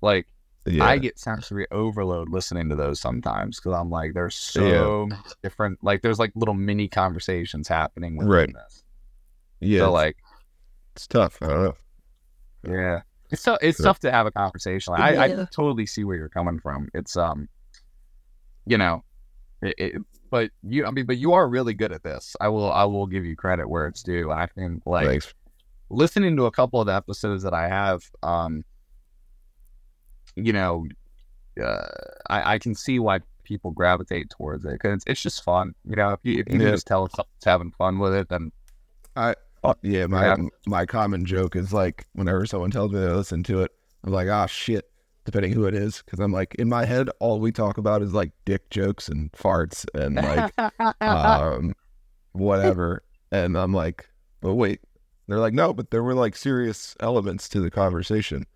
Like 0.00 0.26
Yeah. 0.64 0.84
I 0.84 0.98
get 0.98 1.18
sensory 1.18 1.66
overload 1.70 2.28
listening 2.28 2.68
to 2.70 2.76
those 2.76 3.00
sometimes 3.00 3.58
because 3.58 3.72
I'm 3.78 3.90
like, 3.90 4.14
there's 4.14 4.34
so 4.36 5.06
many 5.06 5.20
different 5.42 5.82
like 5.82 6.02
there's 6.02 6.18
like 6.18 6.32
little 6.36 6.54
mini 6.54 6.88
conversations 6.88 7.66
happening 7.68 8.16
within 8.16 8.30
Right. 8.32 8.52
this. 8.54 8.84
yeah. 9.60 9.80
So 9.80 9.84
it's, 9.86 9.92
like 9.92 10.16
it's 10.94 11.06
tough. 11.06 11.38
I 11.42 11.46
don't 11.48 11.62
know. 11.64 11.74
Yeah. 12.74 13.00
It's 13.30 13.42
tough. 13.42 13.58
It's 13.60 13.78
So- 13.78 13.84
tough 13.84 13.98
to 14.00 14.10
have 14.12 14.26
a 14.26 14.30
conversation. 14.30 14.92
Like, 14.92 15.16
I, 15.18 15.24
I 15.42 15.44
totally 15.46 15.84
see 15.86 16.04
where 16.04 16.16
you're 16.16 16.28
coming 16.28 16.60
from. 16.60 16.88
It's 16.94 17.16
um, 17.16 17.48
you 18.66 18.78
know, 18.78 19.02
it, 19.62 19.74
it, 19.78 20.02
but 20.30 20.50
you. 20.62 20.86
I 20.86 20.90
mean, 20.90 21.06
but 21.06 21.18
you 21.18 21.32
are 21.32 21.48
really 21.48 21.74
good 21.74 21.92
at 21.92 22.02
this. 22.02 22.36
I 22.40 22.48
will. 22.48 22.72
I 22.72 22.84
will 22.84 23.06
give 23.06 23.24
you 23.24 23.36
credit 23.36 23.68
where 23.68 23.86
it's 23.86 24.02
due. 24.02 24.30
I 24.30 24.46
think 24.46 24.82
like 24.86 25.06
Thanks. 25.06 25.34
listening 25.90 26.36
to 26.36 26.46
a 26.46 26.50
couple 26.50 26.80
of 26.80 26.86
the 26.86 26.94
episodes 26.94 27.42
that 27.44 27.54
I 27.54 27.68
have, 27.68 28.02
um, 28.22 28.64
you 30.34 30.52
know, 30.52 30.86
uh, 31.62 31.86
I, 32.28 32.54
I 32.54 32.58
can 32.58 32.74
see 32.74 32.98
why 32.98 33.20
people 33.44 33.70
gravitate 33.70 34.28
towards 34.30 34.64
it 34.64 34.72
because 34.72 34.94
it's, 34.94 35.04
it's 35.06 35.22
just 35.22 35.42
fun. 35.44 35.74
You 35.88 35.96
know, 35.96 36.10
if 36.10 36.20
you 36.22 36.32
if 36.32 36.38
you 36.38 36.44
can 36.44 36.60
Yeah. 36.60 36.70
just 36.72 36.86
tell 36.86 37.08
someone's 37.08 37.44
having 37.44 37.70
fun 37.72 37.98
with 37.98 38.14
it, 38.14 38.28
then 38.28 38.52
I 39.14 39.34
Yeah, 39.82 40.06
my 40.06 40.26
Yeah. 40.26 40.36
my 40.66 40.86
common 40.86 41.24
joke 41.24 41.56
is 41.56 41.72
like 41.72 42.06
whenever 42.12 42.46
someone 42.46 42.70
tells 42.70 42.92
me 42.92 43.00
they 43.00 43.06
listen 43.06 43.42
to 43.44 43.62
it, 43.62 43.70
I'm 44.04 44.12
like, 44.12 44.28
ah, 44.28 44.46
shit. 44.46 44.84
Depending 45.26 45.52
who 45.52 45.66
it 45.66 45.74
is, 45.74 46.02
because 46.04 46.20
I'm 46.20 46.32
like 46.32 46.54
in 46.54 46.68
my 46.68 46.84
head, 46.84 47.10
all 47.18 47.40
we 47.40 47.50
talk 47.50 47.78
about 47.78 48.00
is 48.00 48.14
like 48.14 48.30
dick 48.44 48.70
jokes 48.70 49.08
and 49.08 49.30
farts 49.32 49.84
and 49.92 50.14
like 50.14 51.00
um 51.02 51.74
whatever, 52.32 53.02
and 53.32 53.58
I'm 53.58 53.74
like, 53.74 54.08
but 54.40 54.54
wait, 54.54 54.80
they're 55.26 55.40
like, 55.40 55.52
no, 55.52 55.74
but 55.74 55.90
there 55.90 56.04
were 56.04 56.14
like 56.14 56.36
serious 56.36 56.94
elements 57.00 57.48
to 57.50 57.60
the 57.60 57.72
conversation, 57.72 58.46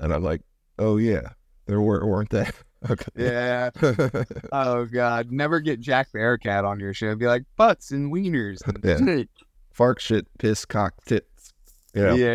and 0.00 0.12
I'm 0.12 0.24
like, 0.24 0.42
oh 0.80 0.96
yeah, 0.96 1.30
there 1.66 1.80
were, 1.80 2.04
weren't 2.04 2.30
they? 2.30 2.48
okay. 2.90 3.10
yeah. 3.16 3.70
Oh 4.52 4.86
God! 4.86 5.30
Never 5.30 5.60
get 5.60 5.78
Jack 5.78 6.10
the 6.10 6.18
Bearcat 6.18 6.64
on 6.64 6.80
your 6.80 6.92
show. 6.92 7.14
Be 7.14 7.26
like 7.28 7.44
butts 7.56 7.92
and 7.92 8.12
wieners. 8.12 8.58
Yeah. 8.82 9.22
Fark 9.72 10.00
shit, 10.00 10.26
piss, 10.38 10.64
cock, 10.64 10.94
tits. 11.06 11.52
You 11.94 12.02
know, 12.02 12.14
Yeah, 12.14 12.32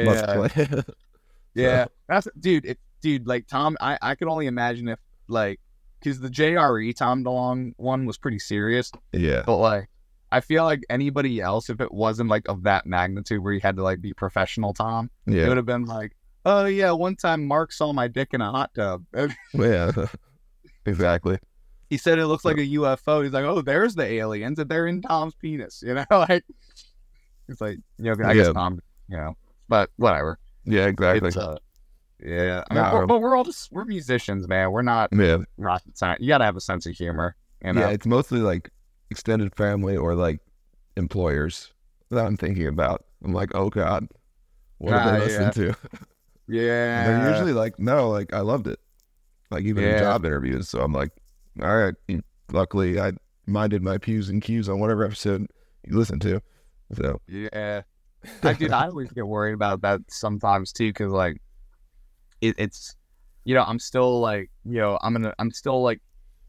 yeah. 0.55 0.81
Yeah, 1.55 1.85
that's 2.07 2.27
dude. 2.39 2.65
It, 2.65 2.79
dude, 3.01 3.27
like 3.27 3.47
Tom, 3.47 3.77
I 3.81 3.97
I 4.01 4.15
could 4.15 4.27
only 4.27 4.47
imagine 4.47 4.87
if 4.87 4.99
like 5.27 5.59
because 5.99 6.19
the 6.19 6.29
JRE 6.29 6.95
Tom 6.95 7.23
DeLonge 7.23 7.73
one 7.77 8.05
was 8.05 8.17
pretty 8.17 8.39
serious, 8.39 8.91
yeah, 9.11 9.43
but 9.45 9.57
like 9.57 9.89
I 10.31 10.41
feel 10.41 10.63
like 10.65 10.81
anybody 10.89 11.39
else, 11.39 11.69
if 11.69 11.79
it 11.79 11.91
wasn't 11.93 12.29
like 12.29 12.47
of 12.49 12.63
that 12.63 12.85
magnitude 12.85 13.41
where 13.43 13.53
you 13.53 13.59
had 13.61 13.75
to 13.77 13.83
like 13.83 14.01
be 14.01 14.13
professional 14.13 14.73
Tom, 14.73 15.09
yeah. 15.25 15.45
it 15.45 15.47
would 15.47 15.57
have 15.57 15.65
been 15.65 15.85
like, 15.85 16.15
oh 16.45 16.65
yeah, 16.65 16.91
one 16.91 17.15
time 17.15 17.45
Mark 17.47 17.71
saw 17.71 17.93
my 17.93 18.07
dick 18.07 18.29
in 18.33 18.41
a 18.41 18.51
hot 18.51 18.71
tub. 18.75 19.05
yeah. 19.53 19.91
exactly. 20.85 21.37
he 21.89 21.97
said 21.97 22.19
it 22.19 22.27
looks 22.27 22.43
like 22.45 22.57
a 22.57 22.67
UFO. 22.67 23.23
He's 23.23 23.33
like, 23.33 23.45
oh, 23.45 23.61
there's 23.61 23.95
the 23.95 24.05
aliens, 24.05 24.59
and 24.59 24.69
they're 24.69 24.87
in 24.87 25.01
Tom's 25.01 25.35
penis. 25.35 25.83
You 25.85 25.93
know, 25.93 26.05
like 26.11 26.43
it's 27.47 27.61
like 27.61 27.77
you 27.97 28.13
know, 28.13 28.25
I 28.25 28.33
Yeah. 28.33 28.43
guess 28.43 28.53
Tom, 28.53 28.79
you 29.07 29.17
know, 29.17 29.35
but 29.69 29.89
whatever. 29.97 30.39
Yeah, 30.65 30.87
exactly. 30.87 31.27
It's, 31.27 31.37
uh, 31.37 31.57
yeah, 32.23 32.63
I 32.69 32.73
mean, 32.73 32.83
Nah, 32.83 32.93
we're, 32.93 33.05
but 33.05 33.21
we're 33.21 33.35
all 33.35 33.43
just 33.43 33.71
we're 33.71 33.85
musicians, 33.85 34.47
man. 34.47 34.71
We're 34.71 34.81
not 34.81 35.09
yeah, 35.13 35.37
rocket 35.57 35.97
science. 35.97 36.21
You 36.21 36.27
gotta 36.29 36.45
have 36.45 36.55
a 36.55 36.61
sense 36.61 36.85
of 36.85 36.93
humor. 36.95 37.35
You 37.63 37.73
know? 37.73 37.81
yeah. 37.81 37.89
It's 37.89 38.05
mostly 38.05 38.39
like 38.39 38.69
extended 39.11 39.55
family 39.55 39.95
or 39.97 40.15
like 40.15 40.39
employers 40.97 41.73
that 42.11 42.25
I'm 42.25 42.37
thinking 42.37 42.67
about. 42.67 43.05
I'm 43.23 43.33
like, 43.33 43.53
oh 43.55 43.69
god, 43.69 44.07
what 44.77 44.93
Ah, 44.93 45.11
they 45.11 45.19
listen 45.19 45.43
yeah. 45.43 45.51
to? 45.51 45.75
yeah. 46.47 47.05
And 47.09 47.23
they're 47.23 47.31
usually 47.31 47.53
like, 47.53 47.79
no, 47.79 48.09
like 48.09 48.33
I 48.33 48.39
loved 48.41 48.67
it. 48.67 48.79
Like 49.51 49.63
even 49.63 49.83
in 49.83 49.97
job 49.99 50.25
interviews. 50.25 50.69
So 50.69 50.81
I'm 50.81 50.93
like, 50.93 51.11
all 51.61 51.75
right. 51.75 51.93
Luckily, 52.51 52.99
I 52.99 53.13
minded 53.47 53.81
my 53.83 53.97
pews 53.97 54.29
and 54.29 54.41
cues 54.41 54.69
on 54.69 54.79
whatever 54.79 55.03
episode 55.05 55.47
you 55.87 55.97
listen 55.97 56.19
to. 56.21 56.41
So 56.93 57.19
Yeah. 57.27 57.81
I 58.43 58.53
did. 58.53 58.71
I 58.71 58.87
always 58.87 59.11
get 59.11 59.27
worried 59.27 59.53
about 59.53 59.81
that 59.81 60.01
sometimes 60.09 60.71
too, 60.71 60.89
because 60.89 61.11
like, 61.11 61.37
it, 62.41 62.55
it's, 62.57 62.95
you 63.43 63.53
know, 63.55 63.63
I'm 63.65 63.79
still 63.79 64.19
like, 64.19 64.49
you 64.65 64.79
know, 64.79 64.97
I'm 65.01 65.13
gonna, 65.13 65.33
I'm 65.39 65.51
still 65.51 65.81
like, 65.81 66.01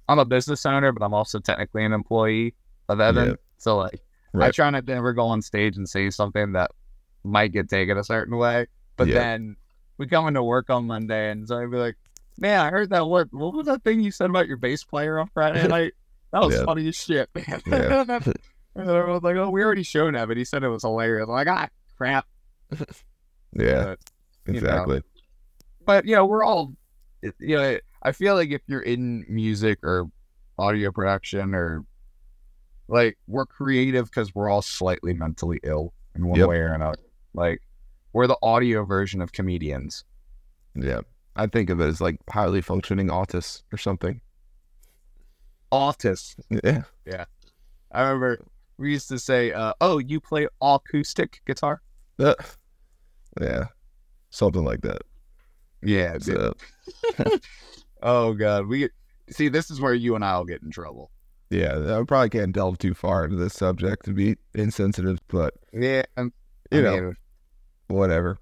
I'm 0.09 0.19
a 0.19 0.25
business 0.25 0.65
owner, 0.67 0.93
but 0.93 1.05
I'm 1.05 1.15
also 1.15 1.39
technically 1.41 1.85
an 1.85 1.93
employee 1.93 2.55
of 2.89 3.01
Evan. 3.01 3.29
Yeah. 3.31 3.35
So 3.59 3.77
like, 3.77 4.01
I 4.39 4.51
try 4.51 4.69
not 4.71 4.87
to 4.87 4.93
ever 4.95 5.13
go 5.13 5.27
on 5.27 5.43
stage 5.43 5.77
and 5.77 5.89
say 5.89 6.11
something 6.11 6.53
that 6.53 6.71
might 7.25 7.53
get 7.53 7.69
taken 7.69 7.97
a 7.99 8.05
certain 8.05 8.37
way. 8.37 8.67
But 8.97 9.09
Yeah. 9.09 9.15
then 9.15 9.57
we 9.99 10.07
come 10.07 10.29
into 10.29 10.43
work 10.43 10.71
on 10.71 10.87
Monday, 10.87 11.31
and 11.31 11.49
so 11.49 11.59
I'd 11.59 11.71
be 11.71 11.77
like, 11.79 11.97
"Man, 12.39 12.61
I 12.61 12.71
heard 12.71 12.91
that. 12.91 13.07
What 13.07 13.29
what 13.33 13.55
was 13.55 13.67
that 13.67 13.83
thing 13.83 14.01
you 14.01 14.11
said 14.11 14.29
about 14.31 14.47
your 14.47 14.59
bass 14.59 14.85
player 14.85 15.19
on 15.19 15.29
Friday 15.33 15.67
night? 15.69 15.93
That 16.33 16.43
was 16.43 16.55
Yeah. 16.55 16.65
funny 16.65 16.87
as 16.89 16.97
shit, 16.97 17.31
man." 17.35 17.61
Yeah. 17.67 18.05
and 18.77 18.91
everyone's 18.91 19.23
like, 19.25 19.37
"Oh, 19.37 19.49
we 19.51 19.63
already 19.65 19.83
showed 19.83 20.15
Evan. 20.15 20.37
He 20.37 20.45
said 20.45 20.63
it 20.63 20.69
was 20.69 20.83
hilarious." 20.83 21.25
I'm 21.29 21.35
like, 21.35 21.49
"Ah, 21.49 21.69
crap." 21.97 22.27
yeah, 23.53 23.95
But, 24.45 24.55
you 24.55 24.61
know. 24.61 25.01
But 25.87 26.05
you 26.05 26.15
know, 26.15 26.27
we're 26.27 26.45
all, 26.45 26.75
you 27.23 27.57
know, 27.57 27.79
I 28.03 28.13
feel 28.13 28.35
like 28.35 28.51
if 28.51 28.61
you're 28.67 28.83
in 28.83 29.25
music 29.29 29.79
or 29.83 30.07
audio 30.59 30.93
production 30.93 31.55
or 31.55 31.85
like 32.89 33.19
we're 33.27 33.47
creative 33.47 34.07
because 34.07 34.35
we're 34.35 34.49
all 34.49 34.63
slightly 34.63 35.13
mentally 35.15 35.59
ill 35.63 35.93
in 36.15 36.27
one 36.27 36.39
Yep. 36.39 36.49
way 36.49 36.59
or 36.59 36.73
another. 36.75 36.99
Like 37.35 37.61
we're 38.13 38.27
the 38.27 38.39
audio 38.43 38.85
version 38.85 39.21
of 39.21 39.33
comedians. 39.33 40.05
Yeah. 40.75 41.01
I 41.35 41.47
think 41.47 41.69
of 41.71 41.81
it 41.81 41.87
as 41.87 42.01
like 42.01 42.19
highly 42.31 42.61
functioning 42.61 43.09
autists 43.09 43.63
or 43.73 43.79
something. 43.79 44.21
Autists. 45.73 46.37
Yeah. 46.65 46.83
Yeah. 47.05 47.25
I 47.93 48.03
remember 48.03 48.45
we 48.79 48.93
used 48.93 49.09
to 49.09 49.19
say, 49.19 49.53
uh, 49.53 49.73
"Oh, 49.81 49.99
you 49.99 50.21
play 50.21 50.47
acoustic 50.61 51.41
guitar?" 51.47 51.81
Uh, 52.19 52.35
yeah. 53.41 53.67
Something 54.31 54.65
like 54.65 54.83
that. 54.83 55.03
Yeah. 55.83 56.19
So, 56.19 56.53
Oh 58.03 58.35
God, 58.35 58.67
we 58.67 58.89
see. 59.31 59.49
This 59.49 59.71
is 59.71 59.81
where 59.81 59.95
you 59.95 60.15
and 60.15 60.25
I'll 60.25 60.45
get 60.45 60.63
in 60.63 60.71
trouble. 60.71 61.11
yeah, 61.51 61.99
I 61.99 62.03
probably 62.05 62.29
can't 62.31 62.53
delve 62.53 62.79
too 62.79 62.95
far 62.95 63.25
into 63.25 63.37
this 63.37 63.55
subject 63.55 64.05
to 64.07 64.13
be 64.13 64.37
insensitive, 64.55 65.19
but 65.29 65.55
Yeah, 65.73 66.03
and 66.17 66.33
You 66.71 66.79
I 66.81 66.83
know, 66.83 67.01
mean, 67.01 67.17
whatever. 67.89 68.39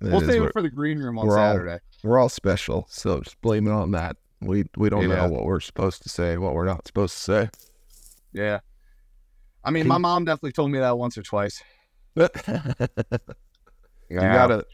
It 0.00 0.08
we'll 0.10 0.20
save 0.22 0.42
it 0.42 0.52
for 0.52 0.62
the 0.62 0.70
green 0.70 0.98
room 0.98 1.18
on 1.18 1.26
we're 1.26 1.38
all- 1.38 1.52
Saturday. 1.54 1.78
we're 2.02 2.18
all 2.18 2.28
special, 2.30 2.86
so 2.90 3.20
just 3.20 3.40
blame 3.42 3.66
it 3.66 3.72
on 3.72 3.90
that. 3.92 4.16
We 4.40 4.64
we 4.76 4.88
don't 4.90 5.08
Yeah. 5.08 5.16
know 5.16 5.28
what 5.28 5.44
we're 5.44 5.60
supposed 5.60 6.02
to 6.04 6.08
say, 6.08 6.36
what 6.38 6.54
we're 6.54 6.64
not 6.64 6.86
supposed 6.86 7.14
to 7.16 7.22
say. 7.22 7.50
Yeah. 8.32 8.60
I 9.64 9.70
mean, 9.70 9.82
Can 9.82 9.88
my 9.88 9.96
you- 9.96 10.00
mom 10.02 10.24
definitely 10.24 10.52
told 10.52 10.70
me 10.70 10.78
that 10.78 10.96
once 10.96 11.16
or 11.18 11.22
twice. 11.22 11.62
You 14.08 14.18
gotta, 14.18 14.64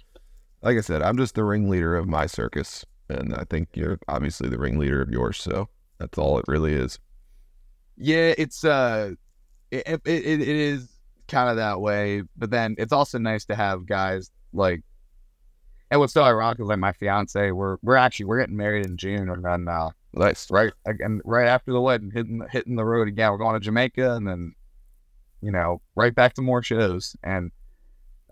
like 0.66 0.76
I 0.76 0.80
said, 0.80 1.00
I'm 1.00 1.16
just 1.16 1.36
the 1.36 1.44
ringleader 1.44 1.94
of 1.94 2.08
my 2.08 2.26
circus. 2.26 2.84
and 3.08 3.32
I 3.36 3.44
think 3.48 3.68
you're 3.74 4.00
obviously 4.08 4.48
the 4.48 4.58
ringleader 4.58 5.00
of 5.00 5.10
yours. 5.10 5.38
So 5.38 5.68
that's 6.00 6.18
all 6.18 6.38
it 6.40 6.44
really 6.48 6.72
is. 6.72 6.98
Yeah, 7.96 8.34
it's 8.36 8.64
uh, 8.64 9.12
it 9.70 9.86
it, 9.86 10.02
it, 10.04 10.40
is 10.40 10.88
kind 11.28 11.48
of 11.48 11.56
that 11.56 11.80
way, 11.80 12.22
but 12.36 12.50
then 12.50 12.74
it's 12.78 12.92
also 12.92 13.16
nice 13.18 13.44
to 13.46 13.54
have 13.54 13.86
guys 13.86 14.32
like. 14.52 14.82
And 15.92 16.00
what's 16.00 16.12
so 16.12 16.24
ironic 16.24 16.58
is 16.58 16.66
like 16.66 16.80
my 16.80 16.92
fiance, 16.92 17.52
we're 17.52 17.76
we're 17.82 17.94
actually 17.94 18.26
we're 18.26 18.40
getting 18.40 18.56
married 18.56 18.86
in 18.86 18.96
June, 18.96 19.30
and 19.30 19.44
then 19.44 19.68
uh, 19.68 19.90
Nice. 20.14 20.50
right 20.50 20.72
again 20.84 21.20
right 21.24 21.46
after 21.46 21.72
the 21.72 21.80
wedding, 21.80 22.10
hitting 22.12 22.42
hitting 22.50 22.74
the 22.74 22.84
road 22.84 23.06
again. 23.06 23.30
We're 23.30 23.38
going 23.38 23.54
to 23.54 23.60
Jamaica, 23.60 24.16
and 24.16 24.26
then 24.26 24.52
you 25.42 25.52
know 25.52 25.80
right 25.94 26.12
back 26.14 26.34
to 26.34 26.42
more 26.42 26.60
shows. 26.60 27.16
And 27.22 27.52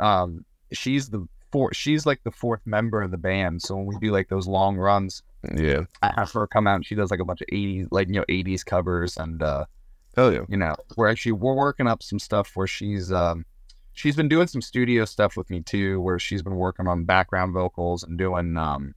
um, 0.00 0.44
she's 0.72 1.08
the 1.10 1.28
four, 1.54 1.72
she's 1.72 2.04
like 2.04 2.20
the 2.24 2.32
fourth 2.32 2.62
member 2.66 3.00
of 3.00 3.12
the 3.12 3.16
band. 3.16 3.62
So 3.62 3.76
when 3.76 3.86
we 3.86 3.96
do 4.00 4.10
like 4.10 4.28
those 4.28 4.48
long 4.48 4.76
runs, 4.76 5.22
Yeah. 5.54 5.84
I 6.02 6.12
have 6.16 6.32
her 6.32 6.48
come 6.48 6.66
out 6.66 6.74
and 6.74 6.84
she 6.84 6.96
does 6.96 7.12
like 7.12 7.20
a 7.20 7.24
bunch 7.24 7.42
of 7.42 7.46
80s, 7.52 7.86
like, 7.92 8.08
you 8.08 8.14
know, 8.14 8.24
80s 8.28 8.66
covers. 8.66 9.16
And, 9.16 9.40
uh, 9.40 9.66
Hell 10.16 10.32
yeah. 10.32 10.40
you 10.48 10.56
know, 10.56 10.74
we're 10.96 11.08
actually, 11.08 11.30
we're 11.30 11.54
working 11.54 11.86
up 11.86 12.02
some 12.02 12.18
stuff 12.18 12.50
where 12.56 12.66
she's, 12.66 13.12
um, 13.12 13.44
she's 13.92 14.16
been 14.16 14.28
doing 14.28 14.48
some 14.48 14.60
studio 14.62 15.04
stuff 15.04 15.36
with 15.36 15.48
me 15.48 15.60
too, 15.60 16.00
where 16.00 16.18
she's 16.18 16.42
been 16.42 16.56
working 16.56 16.88
on 16.88 17.04
background 17.04 17.54
vocals 17.54 18.02
and 18.02 18.18
doing, 18.18 18.56
um, 18.56 18.92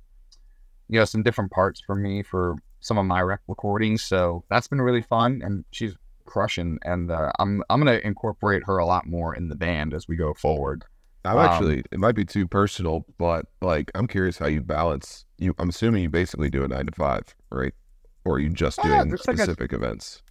you 0.89 0.97
know, 0.97 1.05
some 1.05 1.21
different 1.21 1.51
parts 1.51 1.79
for 1.85 1.93
me 1.93 2.23
for 2.23 2.55
some 2.79 2.97
of 2.97 3.05
my 3.05 3.21
rec 3.21 3.41
recordings. 3.47 4.01
So 4.01 4.43
that's 4.49 4.67
been 4.67 4.81
really 4.81 5.03
fun 5.03 5.43
and 5.45 5.63
she's 5.69 5.93
crushing. 6.25 6.79
And, 6.81 7.11
uh, 7.11 7.31
I'm, 7.37 7.61
I'm 7.69 7.83
going 7.83 7.99
to 7.99 8.03
incorporate 8.07 8.63
her 8.65 8.79
a 8.79 8.85
lot 8.87 9.05
more 9.05 9.35
in 9.35 9.47
the 9.47 9.55
band 9.55 9.93
as 9.93 10.07
we 10.07 10.15
go 10.15 10.33
forward. 10.33 10.85
I'm 11.31 11.37
Um, 11.37 11.45
actually, 11.45 11.83
it 11.91 11.99
might 11.99 12.15
be 12.15 12.25
too 12.25 12.47
personal, 12.47 13.05
but 13.17 13.45
like, 13.61 13.91
I'm 13.95 14.07
curious 14.07 14.37
how 14.37 14.47
you 14.47 14.61
balance. 14.61 15.25
You, 15.37 15.53
I'm 15.59 15.69
assuming 15.69 16.03
you 16.03 16.09
basically 16.09 16.49
do 16.49 16.63
a 16.63 16.67
nine 16.67 16.85
to 16.87 16.91
five, 16.93 17.35
right? 17.51 17.73
Or 18.25 18.35
are 18.35 18.39
you 18.39 18.49
just 18.49 18.77
Yeah, 18.79 18.97
doing 18.97 19.09
there's 19.09 19.27
like 19.27 19.35
a- 19.37 19.41
specific 19.41 19.73
events 19.73 20.21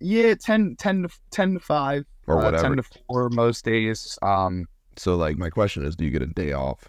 Yeah, 0.00 0.34
10, 0.34 0.76
10 0.78 1.02
to, 1.04 1.08
10 1.30 1.54
to 1.54 1.60
5 1.60 2.04
or 2.26 2.38
uh, 2.40 2.44
whatever? 2.44 2.68
10 2.68 2.76
to 2.76 2.82
4 3.08 3.30
most 3.30 3.64
days. 3.64 4.18
Um, 4.22 4.66
So, 4.96 5.16
like, 5.16 5.36
my 5.38 5.50
question 5.50 5.84
is, 5.84 5.96
do 5.96 6.04
you 6.04 6.10
get 6.10 6.22
a 6.22 6.26
day 6.26 6.52
off? 6.52 6.88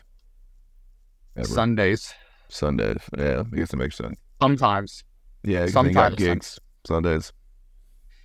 Ever? 1.37 1.47
Sundays 1.47 2.13
Sundays. 2.49 2.97
Yeah, 3.17 3.43
I 3.51 3.55
guess 3.55 3.73
it 3.73 3.77
makes 3.77 3.95
sense. 3.97 4.17
sometimes. 4.41 5.03
Yeah, 5.43 5.65
Sometimes. 5.67 6.15
gigs 6.15 6.59
Sundays. 6.85 7.33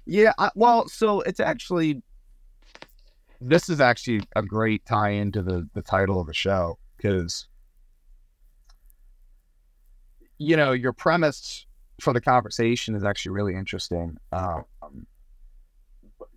Yeah, 0.07 0.33
I, 0.39 0.51
well, 0.55 0.89
so 0.89 1.21
it's 1.23 1.41
actually 1.41 2.03
this 3.41 3.69
is 3.69 3.81
actually 3.81 4.23
a 4.37 4.43
great 4.43 4.85
tie 4.85 5.11
into 5.11 5.43
the 5.43 5.69
the 5.75 5.83
title 5.83 6.21
of 6.21 6.27
the 6.27 6.35
show 6.35 6.79
because 6.97 7.47
you 10.39 10.57
know 10.57 10.73
your 10.73 10.93
premise 10.93 11.67
for 12.01 12.13
the 12.13 12.21
conversation 12.21 12.95
is 12.95 13.05
actually 13.05 13.33
really 13.33 13.55
interesting. 13.55 14.17
Um, 14.33 14.65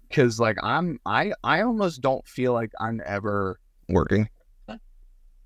because 0.08 0.40
like 0.40 0.58
I'm 0.62 1.00
I 1.06 1.34
I 1.44 1.62
almost 1.62 2.02
don't 2.02 2.26
feel 2.28 2.54
like 2.54 2.72
I'm 2.80 3.02
ever 3.06 3.60
Working. 3.90 4.30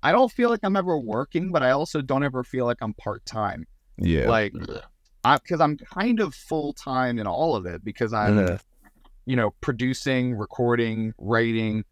I 0.02 0.12
don't 0.12 0.30
feel 0.30 0.48
like 0.48 0.60
I'm 0.62 0.76
ever 0.76 0.96
working, 0.96 1.50
but 1.50 1.62
I 1.62 1.72
also 1.72 2.00
don't 2.00 2.22
ever 2.22 2.44
feel 2.44 2.66
like 2.66 2.78
I'm 2.80 2.94
part 2.94 3.24
time. 3.26 3.66
Yeah. 3.96 4.28
Like, 4.28 4.52
because 4.52 5.60
I'm 5.60 5.76
kind 5.76 6.20
of 6.20 6.34
full 6.34 6.72
time 6.72 7.18
in 7.18 7.26
all 7.26 7.56
of 7.56 7.66
it 7.66 7.84
because 7.84 8.12
I'm, 8.12 8.38
Yeah. 8.38 8.58
You 9.28 9.36
know, 9.36 9.50
producing, 9.60 10.34
recording, 10.34 11.12
writing, 11.18 11.84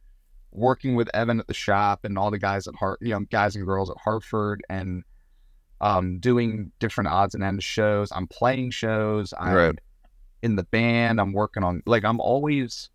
working 0.52 0.96
with 0.96 1.08
Evan 1.14 1.38
at 1.38 1.46
the 1.46 1.54
shop 1.54 2.04
and 2.04 2.18
all 2.18 2.30
the 2.30 2.38
guys 2.38 2.66
at 2.66 2.74
Hart, 2.74 2.98
you 3.02 3.10
know, 3.10 3.20
guys 3.30 3.54
and 3.54 3.66
girls 3.66 3.90
at 3.90 3.96
Harford, 3.98 4.62
and 4.70 5.04
um, 5.80 6.18
doing 6.18 6.72
different 6.78 7.08
odds 7.08 7.34
and 7.34 7.44
ends 7.44 7.62
shows. 7.62 8.10
I'm 8.10 8.26
playing 8.26 8.70
shows. 8.70 9.34
I'm 9.38 9.54
Right. 9.54 9.78
in 10.42 10.56
the 10.56 10.64
band. 10.64 11.20
I'm 11.20 11.32
working 11.32 11.62
on 11.62 11.82
like 11.86 12.04
I'm 12.04 12.20
always 12.20 12.88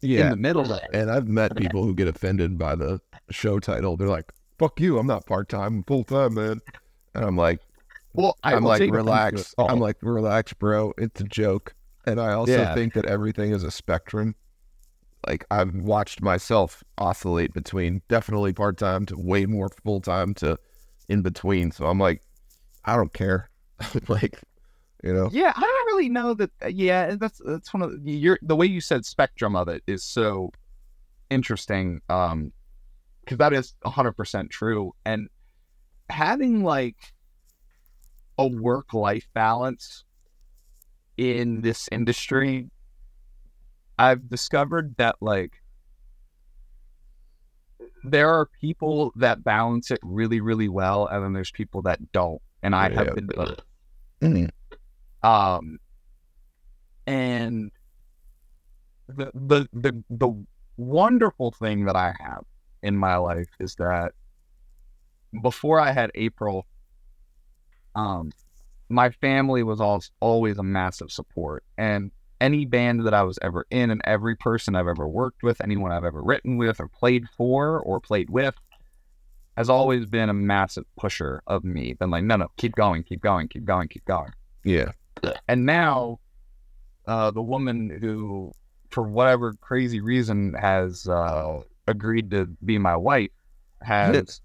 yeah. 0.00 0.24
in 0.24 0.30
the 0.30 0.36
middle 0.36 0.72
of 0.72 0.82
it. 0.82 0.88
And 0.92 1.10
I've 1.10 1.28
met 1.28 1.56
people 1.56 1.84
who 1.84 1.94
get 1.94 2.08
offended 2.08 2.58
by 2.58 2.74
the 2.74 3.00
show 3.30 3.58
title. 3.58 3.96
They're 3.96 4.08
like, 4.08 4.32
fuck 4.58 4.80
you. 4.80 4.98
I'm 4.98 5.06
not 5.06 5.26
part 5.26 5.48
time. 5.48 5.84
Full 5.84 6.04
time, 6.04 6.34
man. 6.34 6.60
And 7.14 7.24
I'm 7.24 7.36
like, 7.36 7.60
Well, 8.14 8.36
I 8.42 8.54
I'm 8.54 8.64
like, 8.64 8.78
take 8.78 8.90
offense 8.90 9.04
to 9.04 9.10
relax. 9.10 9.54
I'm 9.58 9.80
like, 9.80 9.96
relax, 10.00 10.52
bro. 10.54 10.94
It's 10.96 11.20
a 11.20 11.24
joke. 11.24 11.74
And 12.10 12.20
I 12.20 12.32
also 12.32 12.52
Yeah. 12.52 12.74
think 12.74 12.94
that 12.94 13.06
everything 13.06 13.52
is 13.52 13.62
a 13.62 13.70
spectrum. 13.70 14.34
Like 15.26 15.44
I've 15.50 15.74
watched 15.74 16.22
myself 16.22 16.82
oscillate 16.98 17.52
between 17.52 18.02
definitely 18.08 18.52
part 18.52 18.78
time 18.78 19.06
to 19.06 19.16
way 19.16 19.46
more 19.46 19.68
full 19.68 20.00
time 20.00 20.34
to 20.34 20.58
in 21.08 21.22
between. 21.22 21.70
So 21.70 21.86
I'm 21.86 21.98
like, 21.98 22.22
I 22.84 22.96
don't 22.96 23.12
care. 23.12 23.50
like, 24.08 24.40
you 25.04 25.12
know, 25.12 25.30
Yeah, 25.32 25.52
I 25.54 25.60
don't 25.60 25.86
really 25.86 26.08
know 26.08 26.34
that. 26.34 26.50
uh, 26.64 26.68
Yeah, 26.68 27.14
that's 27.16 27.40
that's 27.44 27.72
one 27.72 27.82
of 27.82 28.02
the, 28.04 28.12
your 28.12 28.38
the 28.42 28.56
way 28.56 28.66
you 28.66 28.80
said 28.80 29.04
spectrum 29.04 29.54
of 29.54 29.68
it 29.68 29.82
is 29.86 30.02
so 30.04 30.50
interesting. 31.30 32.00
Um, 32.08 32.52
because 33.24 33.38
that 33.38 33.52
is 33.52 33.74
hundred 33.84 34.12
percent 34.14 34.50
true, 34.50 34.92
and 35.04 35.28
having 36.08 36.64
like 36.64 36.96
a 38.38 38.46
work 38.46 38.94
life 38.94 39.28
balance 39.34 40.04
in 41.20 41.60
this 41.60 41.86
industry, 41.92 42.70
I've 43.98 44.30
discovered 44.30 44.96
that 44.96 45.16
like 45.20 45.52
there 48.02 48.30
are 48.30 48.48
people 48.60 49.12
that 49.16 49.44
balance 49.44 49.90
it 49.90 49.98
really, 50.02 50.40
really 50.40 50.68
well, 50.68 51.06
and 51.06 51.22
then 51.22 51.32
there's 51.34 51.50
people 51.50 51.82
that 51.82 52.12
don't, 52.12 52.40
and 52.62 52.74
I 52.74 52.88
Yeah. 52.88 52.94
have 52.96 53.14
been 53.14 53.26
both. 53.26 53.60
Mhm. 54.22 54.50
Um, 55.22 55.78
and 57.06 57.70
the 59.08 59.30
the 59.34 59.68
the 59.74 60.02
the 60.08 60.46
wonderful 60.78 61.50
thing 61.50 61.84
that 61.84 61.96
I 61.96 62.14
have 62.18 62.44
in 62.82 62.96
my 62.96 63.16
life 63.16 63.50
is 63.58 63.74
that 63.74 64.12
before 65.42 65.78
I 65.78 65.92
had 65.92 66.10
April, 66.14 66.66
um, 67.94 68.30
my 68.90 69.10
family 69.10 69.62
was 69.62 69.80
all, 69.80 70.02
always 70.20 70.58
a 70.58 70.62
massive 70.62 71.10
support, 71.10 71.64
and 71.78 72.10
any 72.40 72.64
band 72.64 73.06
that 73.06 73.14
I 73.14 73.22
was 73.22 73.38
ever 73.42 73.66
in, 73.70 73.90
and 73.90 74.00
every 74.04 74.34
person 74.34 74.74
I've 74.74 74.88
ever 74.88 75.06
worked 75.06 75.42
with, 75.42 75.62
anyone 75.62 75.92
I've 75.92 76.04
ever 76.04 76.22
written 76.22 76.56
with, 76.56 76.80
or 76.80 76.88
played 76.88 77.26
for, 77.36 77.78
or 77.78 78.00
played 78.00 78.30
with, 78.30 78.54
has 79.56 79.68
always 79.68 80.06
been 80.06 80.28
a 80.28 80.34
massive 80.34 80.84
pusher 80.98 81.42
of 81.46 81.64
me. 81.64 81.92
Been 81.94 82.10
like, 82.10 82.24
no, 82.24 82.36
no, 82.36 82.48
keep 82.56 82.74
going, 82.74 83.02
keep 83.02 83.20
going, 83.20 83.48
keep 83.48 83.64
going, 83.64 83.88
keep 83.88 84.04
going 84.04 84.32
yeah. 84.64 84.92
and 85.48 85.66
now 85.66 86.18
uh, 87.06 87.30
the 87.30 87.42
woman 87.42 87.90
who 88.00 88.52
for 88.90 89.02
whatever 89.04 89.54
crazy 89.60 90.00
reason 90.00 90.54
has 90.54 91.06
uh, 91.06 91.60
agreed 91.86 92.30
to 92.30 92.46
be 92.64 92.78
my 92.78 92.96
wife 92.96 93.30
has 93.82 94.40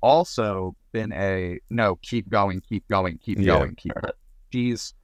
also 0.00 0.74
been 0.92 1.12
a 1.12 1.58
no 1.70 1.96
keep 2.02 2.28
going 2.28 2.60
keep 2.60 2.86
going 2.88 3.18
keep 3.18 3.38
Yeah. 3.38 3.58
going 3.58 3.74
keep 3.76 3.94
going. 3.94 4.12
she's 4.52 4.94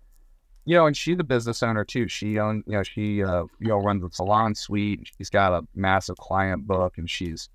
you 0.64 0.74
know 0.76 0.86
and 0.86 0.96
she's 0.96 1.16
a 1.18 1.24
business 1.24 1.62
owner 1.62 1.84
too 1.84 2.08
she 2.08 2.38
own 2.38 2.62
you 2.66 2.72
know 2.72 2.82
she 2.82 3.22
uh, 3.22 3.44
you 3.60 3.68
know 3.68 3.78
runs 3.78 4.02
a 4.04 4.08
salon 4.10 4.54
suite 4.54 5.08
she's 5.16 5.30
got 5.30 5.52
a 5.52 5.66
massive 5.74 6.16
client 6.16 6.66
book 6.66 6.98
and 6.98 7.08
she's 7.08 7.48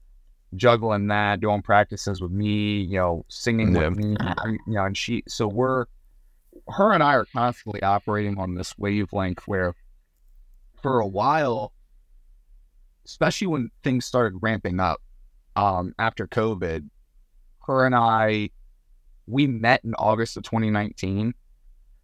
juggling 0.56 1.08
that 1.08 1.40
doing 1.40 1.62
practices 1.62 2.22
with 2.22 2.32
me 2.32 2.82
you 2.82 2.98
know 2.98 3.26
singing 3.30 3.74
Yeah. 3.76 3.90
with 3.90 3.98
me 3.98 4.16
you 4.68 4.74
know 4.74 4.86
and 4.86 4.98
she 4.98 5.24
so 5.28 5.48
we're 5.48 5.86
her 6.68 6.92
and 6.92 7.02
I 7.02 7.16
are 7.16 7.26
constantly 7.34 7.82
operating 7.82 8.38
on 8.38 8.56
this 8.56 8.78
wavelength 8.78 9.44
where 9.48 9.74
for 10.82 11.00
a 11.00 11.08
while, 11.08 11.72
especially 13.06 13.48
when 13.48 13.70
things 13.84 14.06
started 14.06 14.38
ramping 14.42 14.80
up 14.80 15.00
um, 15.56 15.94
after 16.00 16.28
COVID, 16.28 16.90
her 17.68 17.86
and 17.86 17.96
I, 17.96 18.50
we 19.28 19.48
met 19.48 19.84
in 19.84 19.94
August 19.96 20.38
of 20.38 20.44
2019. 20.44 21.34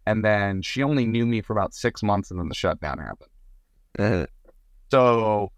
And 0.06 0.24
then 0.24 0.62
she 0.62 0.82
only 0.82 1.04
knew 1.04 1.26
me 1.26 1.42
for 1.42 1.52
about 1.52 1.74
six 1.74 2.02
months 2.02 2.30
and 2.30 2.40
then 2.40 2.48
the 2.48 2.54
shutdown 2.54 2.98
happened. 2.98 3.30
Uh, 3.98 4.26
So 4.90 5.52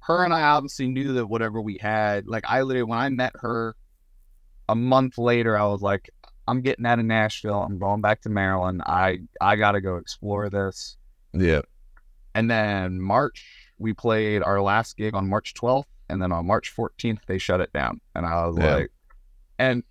her 0.00 0.24
and 0.24 0.34
I 0.34 0.42
obviously 0.42 0.88
knew 0.88 1.12
that 1.14 1.26
whatever 1.26 1.60
we 1.60 1.78
had, 1.80 2.26
like 2.26 2.44
I 2.48 2.62
literally 2.62 2.90
when 2.90 2.98
I 2.98 3.08
met 3.10 3.32
her 3.36 3.76
a 4.68 4.74
month 4.74 5.18
later, 5.18 5.56
I 5.56 5.66
was 5.66 5.80
like, 5.82 6.10
I'm 6.48 6.60
getting 6.62 6.86
out 6.86 6.98
of 6.98 7.04
Nashville. 7.04 7.62
I'm 7.62 7.78
going 7.78 8.00
back 8.00 8.22
to 8.22 8.28
Maryland. 8.28 8.82
I 8.84 9.20
I 9.40 9.54
gotta 9.56 9.80
go 9.80 9.96
explore 9.96 10.50
this. 10.50 10.96
yeah. 11.32 11.60
And 12.34 12.50
then 12.50 13.00
March, 13.00 13.44
we 13.78 13.92
played 13.92 14.42
our 14.42 14.60
last 14.60 14.96
gig 14.96 15.14
on 15.14 15.28
March 15.28 15.54
12th, 15.54 15.84
and 16.10 16.20
then 16.20 16.32
on 16.32 16.46
March 16.46 16.74
14th 16.76 17.20
they 17.26 17.38
shut 17.38 17.60
it 17.60 17.72
down. 17.72 18.00
And 18.14 18.26
I 18.26 18.46
was 18.46 18.58
Yeah. 18.58 18.74
like, 18.76 18.90
and 19.58 19.82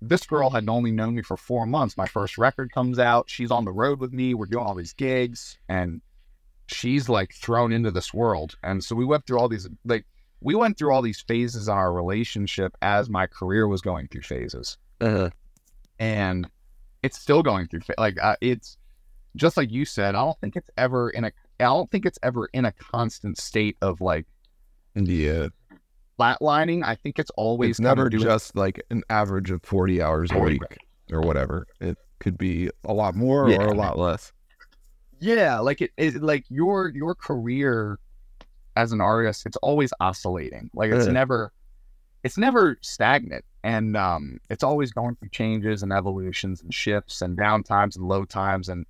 this 0.00 0.26
girl 0.26 0.50
had 0.50 0.68
only 0.68 0.90
known 0.92 1.14
me 1.14 1.22
for 1.22 1.36
four 1.36 1.66
months. 1.66 1.96
My 1.96 2.06
first 2.06 2.36
record 2.38 2.72
comes 2.72 2.98
out. 2.98 3.28
She's 3.30 3.50
on 3.50 3.64
the 3.64 3.72
road 3.72 4.00
with 4.00 4.12
me. 4.12 4.34
We're 4.34 4.46
doing 4.46 4.64
all 4.64 4.74
these 4.74 4.92
gigs, 4.92 5.58
and 5.68 6.00
she's 6.66 7.08
like 7.08 7.32
thrown 7.34 7.72
into 7.72 7.90
this 7.90 8.12
world. 8.14 8.56
And 8.62 8.82
so 8.84 8.94
we 8.94 9.04
went 9.04 9.26
through 9.26 9.38
all 9.38 9.48
these 9.48 9.68
like 9.84 10.04
we 10.40 10.54
went 10.54 10.76
through 10.76 10.92
all 10.92 11.00
these 11.02 11.20
phases 11.22 11.68
in 11.68 11.74
our 11.74 11.90
relationship 11.92 12.76
as 12.82 13.08
my 13.08 13.26
career 13.26 13.66
was 13.66 13.80
going 13.80 14.08
through 14.08 14.22
phases. 14.22 14.76
Uh-huh. 15.00 15.30
and 15.98 16.48
it's 17.02 17.18
still 17.18 17.42
going 17.42 17.66
through 17.68 17.80
like 17.98 18.16
uh, 18.22 18.36
it's 18.40 18.76
just 19.36 19.56
like 19.56 19.70
you 19.70 19.84
said. 19.84 20.14
I 20.14 20.22
don't 20.24 20.38
think 20.40 20.56
it's 20.56 20.70
ever 20.76 21.10
in 21.10 21.24
a. 21.24 21.32
I 21.60 21.64
don't 21.64 21.90
think 21.90 22.04
it's 22.06 22.18
ever 22.22 22.48
in 22.52 22.64
a 22.64 22.72
constant 22.72 23.38
state 23.38 23.76
of 23.82 24.00
like 24.00 24.26
Yeah. 24.94 25.48
Flatlining. 26.18 26.84
I 26.84 26.94
think 26.94 27.18
it's 27.18 27.30
always 27.36 27.70
It's 27.70 27.80
never 27.80 28.08
just 28.08 28.56
like 28.56 28.82
an 28.90 29.02
average 29.10 29.50
of 29.50 29.62
40 29.62 30.02
hours 30.02 30.30
a 30.32 30.38
week 30.38 30.62
or 31.12 31.20
whatever. 31.20 31.66
It 31.80 31.98
could 32.20 32.38
be 32.38 32.70
a 32.84 32.92
lot 32.92 33.14
more 33.14 33.50
Yeah. 33.50 33.56
or 33.58 33.68
a 33.68 33.74
lot 33.74 33.98
less. 33.98 34.32
Yeah, 35.20 35.58
like 35.60 35.80
it, 35.80 35.90
it 35.96 36.22
like 36.22 36.44
your 36.48 36.88
your 36.90 37.14
career 37.14 37.98
as 38.76 38.92
an 38.92 39.00
artist, 39.00 39.46
it's 39.46 39.56
always 39.58 39.92
oscillating. 40.00 40.70
Like 40.74 40.90
it's 40.90 41.06
Yeah. 41.06 41.12
never 41.12 41.52
it's 42.22 42.38
never 42.38 42.78
stagnant. 42.80 43.44
And 43.62 43.96
um 43.96 44.38
it's 44.50 44.62
always 44.64 44.92
going 44.92 45.16
through 45.16 45.30
changes 45.30 45.82
and 45.82 45.92
evolutions 45.92 46.62
and 46.62 46.72
shifts 46.74 47.22
and 47.22 47.36
down 47.36 47.62
times 47.62 47.96
and 47.96 48.06
low 48.06 48.24
times 48.24 48.68
and 48.68 48.86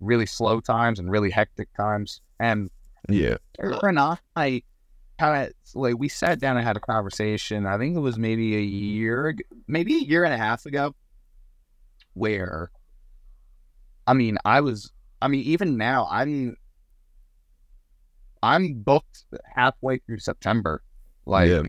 really 0.00 0.26
slow 0.26 0.60
times 0.60 0.98
and 0.98 1.10
really 1.10 1.30
hectic 1.30 1.72
times. 1.74 2.20
And 2.40 2.70
Yeah. 3.08 3.36
her 3.58 3.88
and 3.88 3.98
I 4.36 4.62
kind 5.18 5.46
of 5.46 5.52
like 5.74 5.98
we 5.98 6.08
sat 6.08 6.38
down 6.38 6.56
and 6.56 6.66
had 6.66 6.76
a 6.76 6.80
conversation. 6.80 7.66
I 7.66 7.78
think 7.78 7.96
it 7.96 8.00
was 8.00 8.18
maybe 8.18 8.56
a 8.56 8.60
year, 8.60 9.34
maybe 9.66 9.94
a 9.96 10.00
year 10.00 10.24
and 10.24 10.34
a 10.34 10.38
half 10.38 10.66
ago, 10.66 10.94
where 12.14 12.70
I 14.06 14.12
mean, 14.14 14.38
I 14.44 14.60
was, 14.60 14.92
I 15.20 15.28
mean, 15.28 15.42
even 15.44 15.76
now, 15.76 16.06
I'm, 16.10 16.56
I'm 18.42 18.74
booked 18.74 19.24
halfway 19.54 19.98
through 19.98 20.18
September. 20.20 20.82
Like, 21.24 21.48
Yeah. 21.50 21.62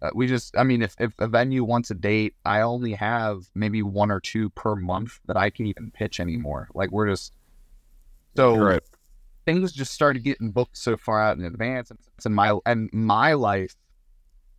uh, 0.00 0.10
we 0.14 0.26
just, 0.26 0.56
I 0.56 0.62
mean, 0.62 0.80
if 0.80 0.94
if 0.98 1.12
a 1.18 1.26
venue 1.28 1.64
wants 1.64 1.90
a 1.90 1.94
date, 1.94 2.34
I 2.44 2.62
only 2.62 2.92
have 2.94 3.42
maybe 3.54 3.82
one 3.82 4.10
or 4.10 4.20
two 4.20 4.48
per 4.50 4.74
month 4.76 5.20
that 5.26 5.36
I 5.36 5.50
can 5.50 5.66
even 5.66 5.90
pitch 5.90 6.20
anymore. 6.20 6.68
Like, 6.74 6.90
we're 6.90 7.08
just 7.08 7.34
so 8.36 8.56
Right. 8.56 8.82
Things 9.48 9.72
just 9.72 9.94
started 9.94 10.24
getting 10.24 10.50
booked 10.50 10.76
so 10.76 10.98
far 10.98 11.22
out 11.22 11.38
in 11.38 11.44
advance 11.46 11.90
and, 11.90 11.98
and 12.22 12.34
my 12.34 12.58
and 12.66 12.90
my 12.92 13.32
life 13.32 13.74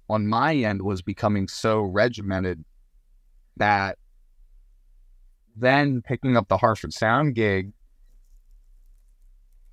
on 0.09 0.25
my 0.25 0.55
end 0.55 0.81
was 0.81 1.03
becoming 1.03 1.47
so 1.47 1.81
regimented 1.81 2.65
that 3.57 3.99
then 5.55 6.01
picking 6.01 6.35
up 6.35 6.47
the 6.47 6.57
Harford 6.57 6.91
Sound 6.91 7.35
gig 7.35 7.71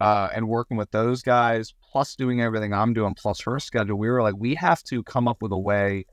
uh, 0.02 0.28
and 0.34 0.50
working 0.50 0.76
with 0.76 0.90
those 0.90 1.22
guys, 1.22 1.72
plus 1.90 2.14
doing 2.14 2.42
everything 2.42 2.74
I'm 2.74 2.92
doing, 2.92 3.14
plus 3.14 3.40
her 3.40 3.58
schedule, 3.58 3.96
we 3.96 4.10
were 4.10 4.20
like, 4.20 4.34
we 4.36 4.54
have 4.56 4.82
to 4.82 5.02
come 5.02 5.28
up 5.28 5.40
with 5.40 5.52
a 5.52 5.58
way 5.58 6.04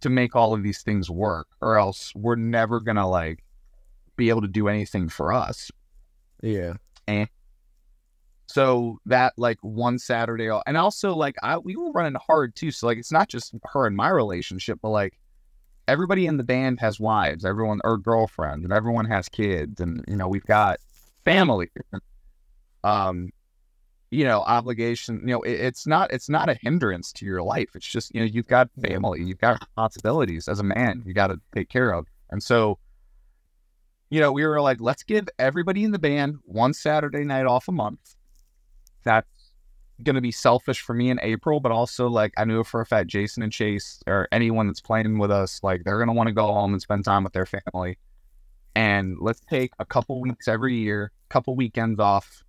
to 0.00 0.10
make 0.10 0.36
all 0.36 0.52
of 0.52 0.62
these 0.62 0.82
things 0.82 1.08
work, 1.08 1.46
or 1.62 1.78
else 1.78 2.12
we're 2.14 2.36
never 2.36 2.78
gonna 2.78 3.08
like 3.08 3.42
be 4.16 4.28
able 4.28 4.42
to 4.42 4.48
do 4.48 4.68
anything 4.68 5.08
for 5.08 5.32
us. 5.32 5.70
Yeah. 6.42 6.74
So 8.48 8.98
that 9.06 9.34
like 9.36 9.58
one 9.60 9.98
Saturday, 9.98 10.50
and 10.66 10.76
also 10.76 11.14
like 11.14 11.36
I 11.42 11.58
we 11.58 11.76
were 11.76 11.92
running 11.92 12.18
hard 12.26 12.56
too. 12.56 12.70
So 12.70 12.86
like 12.86 12.98
it's 12.98 13.12
not 13.12 13.28
just 13.28 13.54
her 13.72 13.86
and 13.86 13.94
my 13.94 14.08
relationship, 14.08 14.78
but 14.80 14.88
like 14.88 15.18
everybody 15.86 16.26
in 16.26 16.38
the 16.38 16.44
band 16.44 16.80
has 16.80 16.98
wives, 16.98 17.44
everyone 17.44 17.80
or 17.84 17.98
girlfriends, 17.98 18.64
and 18.64 18.72
everyone 18.72 19.04
has 19.04 19.28
kids, 19.28 19.80
and 19.80 20.02
you 20.08 20.16
know 20.16 20.28
we've 20.28 20.46
got 20.46 20.78
family. 21.24 21.68
Um, 22.84 23.30
you 24.10 24.24
know 24.24 24.40
obligation. 24.40 25.20
You 25.20 25.34
know 25.34 25.42
it, 25.42 25.60
it's 25.60 25.86
not 25.86 26.10
it's 26.10 26.30
not 26.30 26.48
a 26.48 26.54
hindrance 26.54 27.12
to 27.14 27.26
your 27.26 27.42
life. 27.42 27.68
It's 27.74 27.86
just 27.86 28.14
you 28.14 28.20
know 28.20 28.26
you've 28.26 28.48
got 28.48 28.70
family, 28.80 29.22
you've 29.22 29.38
got 29.38 29.60
responsibilities 29.60 30.48
as 30.48 30.60
a 30.60 30.64
man, 30.64 31.02
you 31.04 31.12
got 31.12 31.26
to 31.26 31.38
take 31.54 31.68
care 31.68 31.90
of, 31.90 32.06
and 32.30 32.42
so 32.42 32.78
you 34.10 34.20
know, 34.20 34.32
we 34.32 34.46
were 34.46 34.60
like, 34.60 34.80
let's 34.80 35.02
give 35.02 35.28
everybody 35.38 35.84
in 35.84 35.90
the 35.90 35.98
band 35.98 36.38
one 36.44 36.72
Saturday 36.72 37.24
night 37.24 37.44
off 37.44 37.68
a 37.68 37.72
month. 37.72 38.16
That's 39.04 39.28
going 40.02 40.14
to 40.14 40.20
be 40.20 40.30
selfish 40.30 40.80
for 40.80 40.94
me 40.94 41.10
in 41.10 41.18
April, 41.22 41.60
but 41.60 41.72
also 41.72 42.08
like 42.08 42.32
I 42.36 42.44
knew 42.44 42.62
for 42.64 42.80
a 42.80 42.86
fact 42.86 43.08
Jason 43.08 43.42
and 43.42 43.52
Chase 43.52 44.00
or 44.06 44.28
anyone 44.30 44.66
that's 44.66 44.80
playing 44.80 45.18
with 45.18 45.30
us, 45.30 45.60
like 45.62 45.82
they're 45.84 45.96
going 45.96 46.08
to 46.08 46.14
want 46.14 46.28
to 46.28 46.34
go 46.34 46.46
home 46.46 46.72
and 46.72 46.80
spend 46.80 47.04
time 47.04 47.24
with 47.24 47.32
their 47.32 47.46
family. 47.46 47.98
And 48.76 49.16
let's 49.20 49.40
take 49.40 49.72
a 49.78 49.84
couple 49.84 50.20
weeks 50.20 50.46
every 50.46 50.76
year, 50.76 51.10
couple 51.30 51.56
weekends 51.56 51.98
off. 51.98 52.44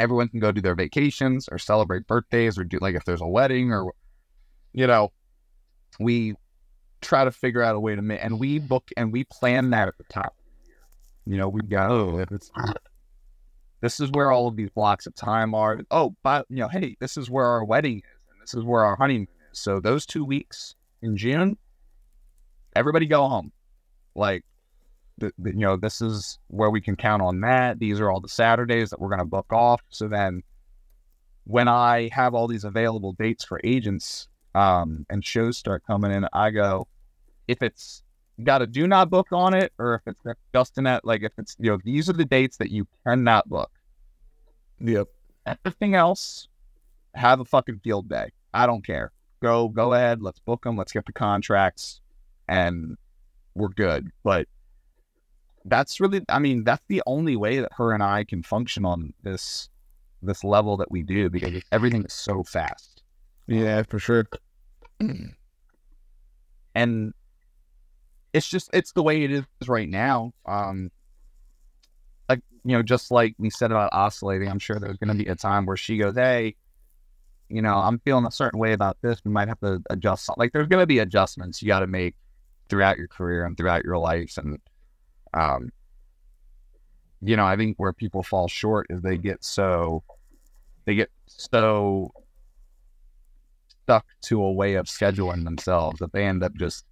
Everyone 0.00 0.28
can 0.28 0.40
go 0.40 0.52
do 0.52 0.60
their 0.60 0.74
vacations 0.74 1.48
or 1.48 1.58
celebrate 1.58 2.06
birthdays 2.06 2.58
or 2.58 2.64
do 2.64 2.78
like 2.80 2.94
if 2.94 3.04
there's 3.04 3.20
a 3.20 3.26
wedding 3.26 3.70
or, 3.72 3.92
you 4.72 4.86
know, 4.86 5.12
we 6.00 6.34
try 7.00 7.24
to 7.24 7.30
figure 7.30 7.62
out 7.62 7.76
a 7.76 7.80
way 7.80 7.94
to 7.94 8.02
make, 8.02 8.20
and 8.22 8.40
we 8.40 8.58
book 8.58 8.88
and 8.96 9.12
we 9.12 9.24
plan 9.24 9.70
that 9.70 9.86
at 9.86 9.98
the 9.98 10.04
top. 10.04 10.34
You 11.26 11.36
know, 11.36 11.48
we 11.48 11.60
got 11.60 11.90
Oh, 11.90 12.24
it's, 12.30 12.50
this 13.84 14.00
is 14.00 14.10
where 14.12 14.32
all 14.32 14.48
of 14.48 14.56
these 14.56 14.70
blocks 14.70 15.06
of 15.06 15.14
time 15.14 15.54
are. 15.54 15.80
Oh, 15.90 16.16
but 16.22 16.46
you 16.48 16.56
know, 16.56 16.68
hey, 16.68 16.96
this 17.00 17.18
is 17.18 17.28
where 17.28 17.44
our 17.44 17.64
wedding 17.64 17.98
is, 17.98 18.22
and 18.32 18.40
this 18.42 18.54
is 18.54 18.64
where 18.64 18.82
our 18.82 18.96
honeymoon 18.96 19.28
is. 19.52 19.58
So 19.58 19.78
those 19.78 20.06
two 20.06 20.24
weeks 20.24 20.74
in 21.02 21.18
June, 21.18 21.58
everybody 22.74 23.04
go 23.04 23.28
home. 23.28 23.52
Like, 24.14 24.42
the, 25.18 25.32
the- 25.38 25.50
you 25.50 25.58
know, 25.58 25.76
this 25.76 26.00
is 26.00 26.38
where 26.48 26.70
we 26.70 26.80
can 26.80 26.96
count 26.96 27.20
on 27.20 27.42
that. 27.42 27.78
These 27.78 28.00
are 28.00 28.10
all 28.10 28.20
the 28.20 28.28
Saturdays 28.28 28.88
that 28.88 29.00
we're 29.00 29.10
going 29.10 29.18
to 29.18 29.26
book 29.26 29.52
off. 29.52 29.82
So 29.90 30.08
then, 30.08 30.42
when 31.44 31.68
I 31.68 32.08
have 32.10 32.34
all 32.34 32.48
these 32.48 32.64
available 32.64 33.12
dates 33.12 33.44
for 33.44 33.60
agents, 33.64 34.28
um, 34.54 35.04
and 35.10 35.22
shows 35.22 35.58
start 35.58 35.82
coming 35.86 36.10
in, 36.10 36.26
I 36.32 36.50
go, 36.50 36.88
if 37.48 37.62
it's 37.62 38.02
got 38.42 38.62
a 38.62 38.66
do 38.66 38.86
not 38.86 39.10
book 39.10 39.28
on 39.30 39.52
it, 39.52 39.72
or 39.78 39.96
if 40.06 40.14
it's 40.26 40.40
just 40.54 40.78
in 40.78 40.84
that, 40.84 41.04
like 41.04 41.22
if 41.22 41.32
it's 41.38 41.54
you 41.58 41.70
know 41.70 41.78
these 41.84 42.08
are 42.08 42.14
the 42.14 42.24
dates 42.24 42.56
that 42.56 42.70
you 42.70 42.86
cannot 43.06 43.48
book. 43.48 43.70
Yep. 44.80 45.08
Everything 45.46 45.94
else, 45.94 46.48
have 47.14 47.40
a 47.40 47.44
fucking 47.44 47.80
field 47.80 48.08
day. 48.08 48.30
I 48.52 48.66
don't 48.66 48.84
care. 48.84 49.12
Go, 49.42 49.68
go 49.68 49.92
ahead. 49.92 50.22
Let's 50.22 50.38
book 50.40 50.64
them. 50.64 50.76
Let's 50.76 50.92
get 50.92 51.06
the 51.06 51.12
contracts, 51.12 52.00
and 52.48 52.96
we're 53.54 53.68
good. 53.68 54.10
But 54.22 54.48
that's 55.64 56.00
really, 56.00 56.22
I 56.28 56.38
mean, 56.38 56.64
that's 56.64 56.84
the 56.88 57.02
only 57.06 57.36
way 57.36 57.60
that 57.60 57.72
her 57.76 57.92
and 57.92 58.02
I 58.02 58.24
can 58.24 58.42
function 58.42 58.84
on 58.84 59.12
this 59.22 59.68
this 60.22 60.42
level 60.42 60.78
that 60.78 60.90
we 60.90 61.02
do 61.02 61.28
because 61.28 61.62
everything 61.70 62.04
is 62.04 62.12
so 62.12 62.42
fast. 62.42 63.02
Yeah, 63.46 63.82
for 63.82 63.98
sure. 63.98 64.26
and 66.74 67.14
it's 68.32 68.48
just 68.48 68.70
it's 68.72 68.92
the 68.92 69.02
way 69.02 69.22
it 69.22 69.30
is 69.30 69.44
right 69.66 69.88
now 69.88 70.32
um 70.46 70.90
you 72.64 72.76
know 72.76 72.82
just 72.82 73.10
like 73.10 73.34
we 73.38 73.50
said 73.50 73.70
about 73.70 73.90
oscillating 73.92 74.48
i'm 74.48 74.58
sure 74.58 74.78
there's 74.78 74.96
going 74.96 75.16
to 75.16 75.24
be 75.24 75.30
a 75.30 75.34
time 75.34 75.66
where 75.66 75.76
she 75.76 75.98
goes 75.98 76.14
hey 76.14 76.54
you 77.48 77.62
know 77.62 77.74
i'm 77.74 77.98
feeling 78.00 78.26
a 78.26 78.30
certain 78.30 78.58
way 78.58 78.72
about 78.72 78.96
this 79.02 79.20
we 79.24 79.30
might 79.30 79.48
have 79.48 79.60
to 79.60 79.80
adjust 79.90 80.24
some-" 80.24 80.34
like 80.38 80.52
there's 80.52 80.68
going 80.68 80.82
to 80.82 80.86
be 80.86 80.98
adjustments 80.98 81.62
you 81.62 81.68
got 81.68 81.80
to 81.80 81.86
make 81.86 82.14
throughout 82.68 82.96
your 82.96 83.08
career 83.08 83.44
and 83.44 83.56
throughout 83.56 83.84
your 83.84 83.98
life 83.98 84.36
and 84.38 84.58
um 85.34 85.70
you 87.20 87.36
know 87.36 87.44
i 87.44 87.56
think 87.56 87.76
where 87.78 87.92
people 87.92 88.22
fall 88.22 88.48
short 88.48 88.86
is 88.90 89.00
they 89.02 89.18
get 89.18 89.42
so 89.44 90.02
they 90.86 90.94
get 90.94 91.10
so 91.26 92.12
stuck 93.84 94.06
to 94.22 94.42
a 94.42 94.52
way 94.52 94.74
of 94.74 94.86
scheduling 94.86 95.44
themselves 95.44 95.98
that 95.98 96.12
they 96.12 96.24
end 96.24 96.42
up 96.42 96.54
just 96.54 96.86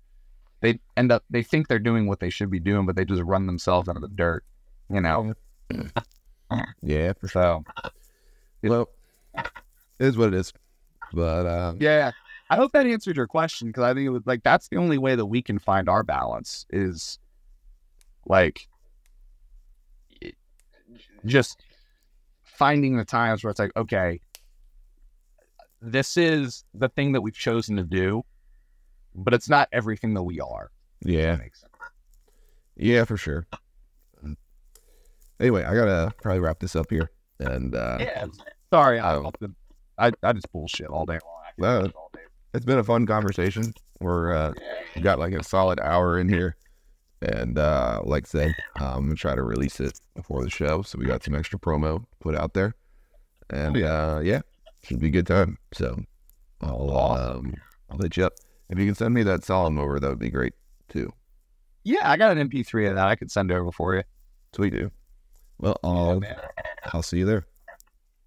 they 0.62 0.78
end 0.96 1.12
up 1.12 1.24
they 1.28 1.42
think 1.42 1.68
they're 1.68 1.78
doing 1.78 2.06
what 2.06 2.20
they 2.20 2.30
should 2.30 2.50
be 2.50 2.60
doing, 2.60 2.86
but 2.86 2.96
they 2.96 3.04
just 3.04 3.22
run 3.22 3.46
themselves 3.46 3.88
into 3.88 4.00
the 4.00 4.08
dirt. 4.08 4.44
You 4.88 5.00
know. 5.00 5.34
Yeah, 6.82 7.14
for 7.14 7.28
sure. 7.28 7.62
Well, 8.62 8.90
it 9.34 9.46
is 9.98 10.18
what 10.18 10.28
it 10.28 10.34
is. 10.34 10.52
But 11.12 11.46
um, 11.46 11.78
yeah, 11.80 12.10
I 12.50 12.56
hope 12.56 12.72
that 12.72 12.86
answered 12.86 13.16
your 13.16 13.26
question 13.26 13.68
because 13.68 13.84
I 13.84 13.94
think 13.94 14.04
it 14.06 14.10
was 14.10 14.22
like 14.26 14.42
that's 14.42 14.68
the 14.68 14.76
only 14.76 14.98
way 14.98 15.14
that 15.14 15.24
we 15.24 15.40
can 15.40 15.58
find 15.58 15.88
our 15.88 16.02
balance 16.02 16.66
is 16.68 17.18
like 18.26 18.68
just 21.24 21.62
finding 22.44 22.98
the 22.98 23.04
times 23.04 23.42
where 23.42 23.50
it's 23.50 23.60
like 23.60 23.72
okay 23.76 24.20
this 25.80 26.16
is 26.16 26.64
the 26.74 26.88
thing 26.88 27.12
that 27.12 27.22
we've 27.22 27.34
chosen 27.34 27.76
to 27.76 27.82
do 27.82 28.22
but 29.14 29.32
it's 29.32 29.48
not 29.48 29.68
everything 29.72 30.14
that 30.14 30.22
we 30.22 30.38
are 30.40 30.70
yeah, 31.04 31.36
That 31.36 31.50
yeah, 32.76 33.04
for 33.04 33.16
sure. 33.16 33.46
Anyway, 35.42 35.64
I 35.64 35.74
gotta 35.74 36.12
probably 36.22 36.38
wrap 36.38 36.60
this 36.60 36.76
up 36.76 36.86
here. 36.88 37.10
And 37.40 37.74
uh, 37.74 37.98
Yeah. 38.00 38.26
Sorry, 38.72 39.00
I. 39.00 39.20
I 39.98 40.12
I 40.22 40.32
just 40.32 40.50
bullshit 40.52 40.86
all 40.86 41.04
day 41.04 41.18
long. 41.24 41.42
No. 41.58 41.90
all 41.96 42.10
day. 42.14 42.20
it's 42.54 42.64
been 42.64 42.78
a 42.78 42.84
fun 42.84 43.06
conversation. 43.06 43.74
We're 44.00 44.32
uh, 44.32 44.52
we 44.94 45.02
got 45.02 45.18
like 45.18 45.34
a 45.34 45.42
solid 45.42 45.80
hour 45.80 46.18
in 46.18 46.28
here, 46.28 46.56
and 47.20 47.58
uh, 47.58 48.00
like 48.04 48.26
I 48.26 48.28
said, 48.28 48.54
um, 48.80 48.86
I'm 48.86 49.02
gonna 49.04 49.16
try 49.16 49.34
to 49.34 49.42
release 49.42 49.80
it 49.80 50.00
before 50.14 50.42
the 50.44 50.50
show, 50.50 50.82
so 50.82 50.96
we 50.98 51.06
got 51.06 51.24
some 51.24 51.34
extra 51.34 51.58
promo 51.58 52.04
put 52.20 52.36
out 52.36 52.54
there, 52.54 52.74
and 53.50 53.76
uh, 53.76 54.20
yeah, 54.22 54.40
should 54.84 55.00
be 55.00 55.08
a 55.08 55.10
good 55.10 55.26
time. 55.26 55.58
So 55.74 56.02
I'll 56.60 56.96
um, 56.96 57.54
I'll 57.90 57.98
hit 57.98 58.16
you 58.16 58.26
up 58.26 58.32
if 58.70 58.78
you 58.78 58.86
can 58.86 58.94
send 58.94 59.12
me 59.12 59.24
that 59.24 59.44
song 59.44 59.76
over. 59.78 59.98
That 59.98 60.08
would 60.08 60.18
be 60.18 60.30
great 60.30 60.54
too. 60.88 61.12
Yeah, 61.84 62.08
I 62.10 62.16
got 62.16 62.36
an 62.36 62.48
MP3 62.48 62.90
of 62.90 62.94
that. 62.94 63.08
I 63.08 63.16
could 63.16 63.30
send 63.30 63.50
over 63.50 63.72
for 63.72 63.96
you. 63.96 64.04
Sweet 64.54 64.70
dude. 64.70 64.92
Well, 65.62 65.78
Yeah, 65.82 65.88
I'll 65.90 66.20
man. 66.20 66.36
I'll 66.92 67.02
see 67.02 67.18
you 67.18 67.24
there. 67.24 67.46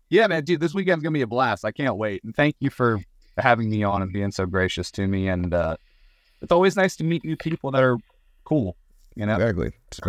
Yeah, 0.09 0.25
man, 0.27 0.43
dude, 0.43 0.59
this 0.61 0.73
weekend's 0.73 1.03
gonna 1.03 1.13
be 1.13 1.21
a 1.21 1.27
blast. 1.27 1.63
I 1.65 1.71
can't 1.71 1.97
wait. 1.97 2.23
And 2.23 2.35
thank 2.35 2.55
you 2.59 2.69
for 2.71 2.99
having 3.37 3.69
me 3.69 3.83
on 3.83 4.01
and 4.01 4.11
being 4.11 4.31
so 4.31 4.45
gracious 4.47 4.89
to 4.91 5.05
me. 5.05 5.27
And 5.27 5.53
uh, 5.53 5.75
it's 6.41 6.51
always 6.51 6.75
nice 6.75 6.95
to 6.97 7.03
meet 7.03 7.23
new 7.23 7.35
people 7.35 7.69
that 7.71 7.83
are 7.83 7.97
cool. 8.45 8.75
You 9.15 9.25
know. 9.25 9.35
Exactly. 9.35 9.73
It's 9.91 9.99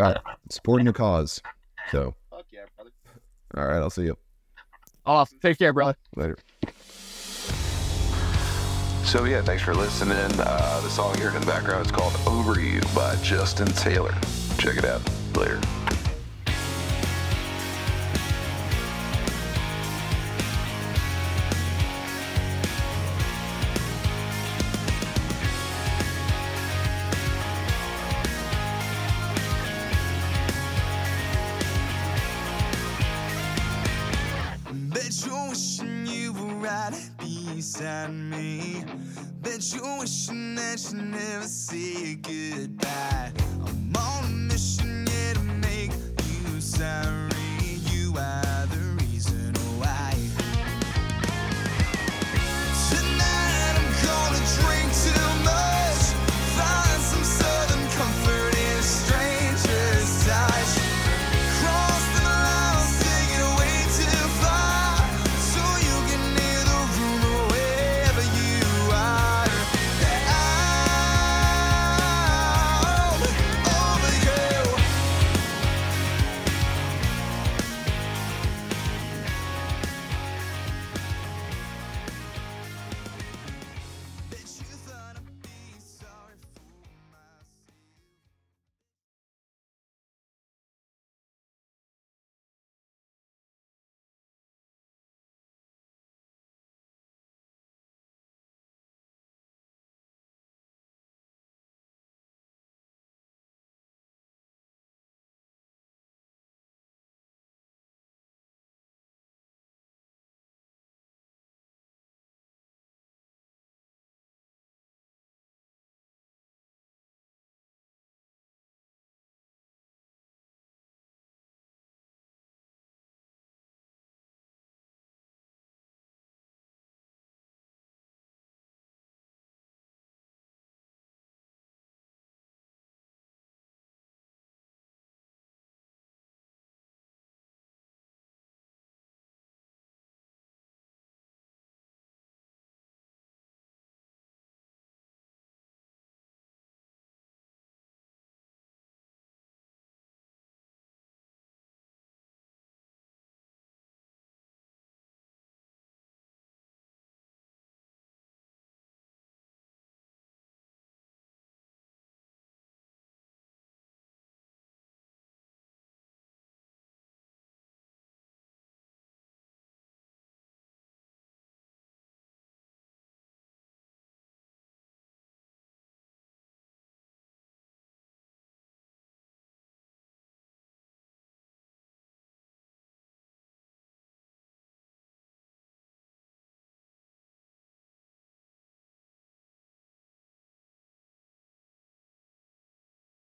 supporting 0.54 0.86
your 0.86 0.92
cause. 0.94 1.40
So, 1.90 2.14
Fuck 2.30 2.46
yeah, 2.50 2.60
brother. 2.76 2.90
all 3.56 3.66
right, 3.66 3.76
I'll 3.82 3.90
see 3.90 4.04
you 4.04 4.16
Awesome. 5.04 5.38
Take 5.40 5.58
care, 5.58 5.72
brother. 5.72 5.96
later. 6.16 6.36
So 9.04 9.22
yeah, 9.24 9.40
thanks 9.42 9.62
for 9.62 9.72
listening. 9.74 10.16
Uh, 10.16 10.80
the 10.80 10.88
song 10.90 11.16
you're 11.18 11.32
in 11.32 11.40
the 11.40 11.46
background 11.46 11.86
is 11.86 11.92
called 11.92 12.12
"Over 12.26 12.60
You" 12.60 12.80
by 12.94 13.14
Justin 13.22 13.68
Taylor. 13.68 14.14
Check 14.58 14.76
it 14.76 14.84
out. 14.84 15.00
Later. 15.36 15.60
Say 41.66 42.14
goodbye. 42.22 43.45